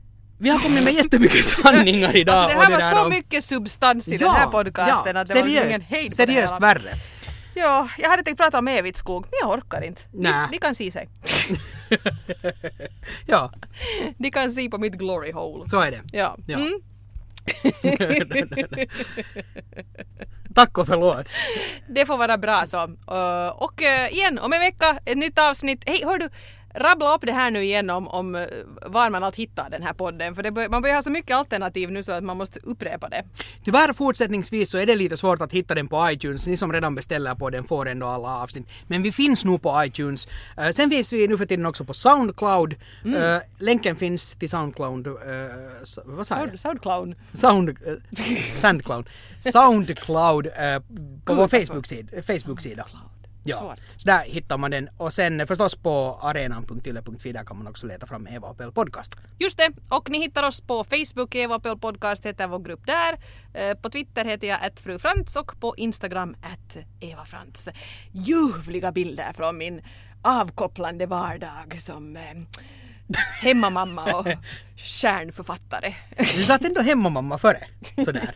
Vi 0.43 0.49
har 0.49 0.59
kommit 0.59 0.83
med 0.83 0.93
jättemycket 0.93 1.45
sanningar 1.63 2.15
idag. 2.15 2.35
Alltså 2.35 2.57
det 2.59 2.65
och 2.65 2.71
här 2.81 2.91
var 2.91 2.97
så 2.99 3.03
om- 3.03 3.09
mycket 3.09 3.43
substans 3.43 4.07
i 4.07 4.17
den 4.17 4.29
här 4.29 4.47
podcasten 4.47 5.17
att 5.17 5.27
det 5.27 5.33
var 5.33 5.43
liksom 5.43 5.67
ingen 5.67 5.81
hejd 5.81 6.11
på 6.11 6.25
det 6.25 6.27
seriöst 6.27 6.53
hela. 6.53 6.59
värre. 6.67 6.89
Ja, 7.55 7.89
jag 7.97 8.09
hade 8.09 8.23
tänkt 8.23 8.37
prata 8.37 8.59
om 8.59 8.67
Evitskog, 8.67 9.21
men 9.21 9.31
jag 9.41 9.49
orkar 9.57 9.81
inte. 9.83 10.01
Ni, 10.13 10.21
Nä. 10.23 10.47
ni 10.51 10.57
kan 10.57 10.75
se 10.75 10.91
sig. 10.91 11.09
Ja, 13.27 13.51
Ni 14.17 14.31
kan 14.31 14.51
se 14.51 14.69
på 14.69 14.77
mitt 14.77 14.93
glory 14.93 15.31
hole. 15.31 15.63
så 15.69 15.79
är 15.79 15.91
det. 15.91 16.01
Ja. 16.11 16.37
Ja. 16.47 16.57
Mm. 16.57 16.79
Tack 20.55 20.77
och 20.77 20.87
förlåt. 20.87 21.27
Det 21.87 22.05
får 22.05 22.17
vara 22.17 22.37
bra 22.37 22.65
så. 22.65 22.83
Och 23.55 23.81
uh, 23.81 24.13
igen, 24.13 24.39
om 24.39 24.53
en 24.53 24.59
vecka, 24.59 24.99
ett 25.05 25.17
nytt 25.17 25.39
avsnitt. 25.39 25.83
Hej, 25.85 26.01
hör 26.05 26.17
du? 26.17 26.29
Rabbla 26.75 27.15
upp 27.15 27.21
det 27.25 27.31
här 27.31 27.51
nu 27.51 27.63
igen 27.63 27.89
om, 27.89 28.07
om 28.07 28.35
uh, 28.35 28.41
var 28.85 29.09
man 29.09 29.23
allt 29.23 29.35
hittar 29.35 29.69
den 29.69 29.83
här 29.83 29.93
podden. 29.93 30.35
För 30.35 30.43
det 30.43 30.69
man 30.69 30.81
börjar 30.81 30.95
ha 30.95 31.01
så 31.01 31.09
mycket 31.09 31.37
alternativ 31.37 31.91
nu 31.91 32.03
så 32.03 32.11
att 32.11 32.23
man 32.23 32.37
måste 32.37 32.59
upprepa 32.63 33.09
det. 33.09 33.23
Tyvärr 33.63 33.93
fortsättningsvis 33.93 34.69
så 34.69 34.77
är 34.77 34.85
det 34.85 34.95
lite 34.95 35.17
svårt 35.17 35.41
att 35.41 35.51
hitta 35.51 35.75
den 35.75 35.87
på 35.87 36.11
iTunes. 36.11 36.47
Ni 36.47 36.57
som 36.57 36.73
redan 36.73 36.95
beställer 36.95 37.35
på 37.35 37.49
den 37.49 37.63
får 37.63 37.89
ändå 37.89 38.07
alla 38.07 38.37
avsnitt. 38.41 38.67
Men 38.87 39.03
vi 39.03 39.11
finns 39.11 39.45
nog 39.45 39.61
på 39.61 39.83
iTunes. 39.85 40.27
Eh, 40.57 40.69
sen 40.69 40.89
finns 40.89 41.13
vi 41.13 41.27
nu 41.27 41.37
för 41.37 41.45
tiden 41.45 41.65
också 41.65 41.83
på 41.83 41.93
Soundcloud. 41.93 42.75
Eh, 43.05 43.37
länken 43.57 43.95
finns 43.95 44.35
till 44.35 44.49
Soundcloud. 44.49 45.07
Uh, 45.07 45.15
vad 46.05 46.27
sa 46.27 46.35
jag? 46.35 46.45
Sound, 46.45 46.59
Soundcloud. 46.59 47.15
Sound, 47.33 47.69
uh, 47.69 47.75
Soundcloud. 48.55 49.09
Soundcloud 49.41 50.45
eh, 50.45 50.79
på 51.25 51.35
vår 51.35 51.47
Facebook-sida. 51.47 52.21
Facebook-sida. 52.21 52.85
Ja, 53.45 53.57
Svårt. 53.59 53.79
så 53.97 54.07
där 54.07 54.23
hittar 54.23 54.57
man 54.57 54.71
den. 54.71 54.89
Och 54.97 55.13
sen 55.13 55.47
förstås 55.47 55.75
på 55.75 56.19
arenan.yle.fi 56.21 57.31
där 57.31 57.43
kan 57.43 57.57
man 57.57 57.67
också 57.67 57.87
leta 57.87 58.07
fram 58.07 58.27
Eva 58.27 58.53
Pell 58.53 58.71
podcast. 58.71 59.15
Just 59.39 59.57
det, 59.57 59.71
och 59.89 60.09
ni 60.09 60.19
hittar 60.19 60.47
oss 60.47 60.61
på 60.61 60.83
Facebook, 60.83 61.35
Eva 61.35 61.59
Pöl 61.59 61.77
Podcast 61.77 62.25
heter 62.25 62.47
vår 62.47 62.59
grupp 62.59 62.85
där. 62.85 63.17
Eh, 63.53 63.77
På 63.77 63.89
Twitter 63.89 64.25
heter 64.25 64.47
jag 64.47 64.63
att 64.63 64.79
fru 64.79 64.99
Frans 64.99 65.35
och 65.35 65.59
på 65.59 65.75
Instagram 65.77 66.35
att 66.41 66.77
Eva 66.99 67.25
Frans. 67.25 67.69
Ljuvliga 68.11 68.91
bilder 68.91 69.33
från 69.33 69.57
min 69.57 69.81
avkopplande 70.23 71.05
vardag 71.05 71.79
som 71.79 72.17
eh, 72.17 72.21
hemmamamma 73.41 74.13
och 74.13 74.27
stjärnförfattare. 74.77 75.95
Du 76.17 76.43
satt 76.43 76.65
ändå 76.65 76.81
hemmamamma 76.81 77.37
före. 77.37 77.59
Sådär. 78.05 78.33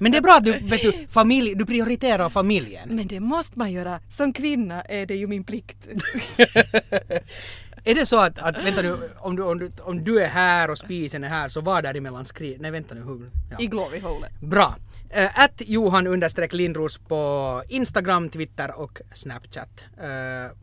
Men 0.00 0.12
det 0.12 0.18
är 0.18 0.22
bra 0.22 0.36
att 0.36 0.44
du, 0.44 0.58
vet 0.58 0.82
du, 0.82 1.06
familj, 1.10 1.54
du 1.54 1.66
prioriterar 1.66 2.28
familjen. 2.28 2.88
Men 2.88 3.06
det 3.06 3.20
måste 3.20 3.58
man 3.58 3.72
göra. 3.72 4.00
Som 4.10 4.32
kvinna 4.32 4.82
är 4.82 5.06
det 5.06 5.16
ju 5.16 5.26
min 5.26 5.44
plikt. 5.44 5.88
Är 7.84 7.94
det 7.94 8.06
så 8.06 8.18
att, 8.20 8.38
att 8.38 8.64
vänta 8.64 8.82
nu, 8.82 9.10
om 9.18 9.36
du, 9.36 9.42
om, 9.42 9.58
du, 9.58 9.70
om 9.80 10.04
du 10.04 10.22
är 10.22 10.28
här 10.28 10.70
och 10.70 10.78
spisen 10.78 11.24
är 11.24 11.28
här 11.28 11.48
så 11.48 11.60
var 11.60 11.82
däremellan 11.82 12.24
skri... 12.24 12.56
Nej 12.60 12.70
vänta 12.70 12.94
nu. 12.94 13.00
Hur, 13.00 13.30
ja. 13.50 13.56
I 13.60 13.66
glory 13.66 14.00
hole. 14.00 14.28
Bra. 14.40 14.74
Uh, 15.16 15.40
att 15.40 15.62
Johan 15.66 16.06
understreck 16.06 16.52
Lindros 16.52 16.98
på 16.98 17.62
Instagram, 17.68 18.28
Twitter 18.30 18.78
och 18.78 19.00
Snapchat. 19.14 19.84
Eh, 19.98 20.56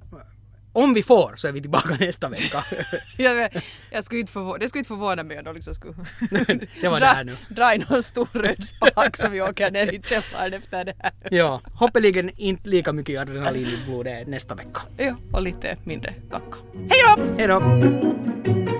om 0.73 0.93
vi 0.93 1.03
får 1.03 1.33
så 1.35 1.47
är 1.47 1.51
vi 1.51 1.61
tillbaka 1.61 1.95
nästa 1.99 2.29
vecka. 2.29 2.63
Jag, 3.17 3.49
jag 3.91 4.03
skulle 4.03 4.19
inte 4.21 4.33
förvå- 4.33 4.57
det 4.59 4.69
skulle 4.69 4.79
inte 4.79 4.87
förvåna 4.87 5.23
mig 5.23 5.37
om 5.37 5.43
de 5.43 5.55
liksom 5.55 5.73
skulle 5.75 5.93
Det 6.81 6.89
var 6.89 6.99
dra, 6.99 7.05
här 7.05 7.23
nu. 7.23 7.35
dra 7.49 7.75
i 7.75 7.77
någon 7.77 8.03
stor 8.03 8.27
röd 8.33 8.63
spak 8.63 9.17
som 9.17 9.31
vi 9.31 9.41
åker 9.41 9.71
ner 9.71 9.93
i 9.93 10.01
källaren 10.03 10.53
efter 10.53 10.85
det 10.85 10.93
här. 10.99 11.11
ja, 11.31 11.61
hoppeligen 11.73 12.31
inte 12.35 12.69
lika 12.69 12.93
mycket 12.93 13.21
adrenalin 13.21 13.67
i 13.67 13.77
blodet 13.85 14.27
nästa 14.27 14.55
vecka. 14.55 14.79
Ja, 14.97 15.15
och 15.33 15.41
lite 15.41 15.77
mindre 15.83 16.13
kacka. 16.31 16.57
Hej 16.89 16.99
då! 17.15 17.23
Hej 17.37 17.47
då! 17.47 18.78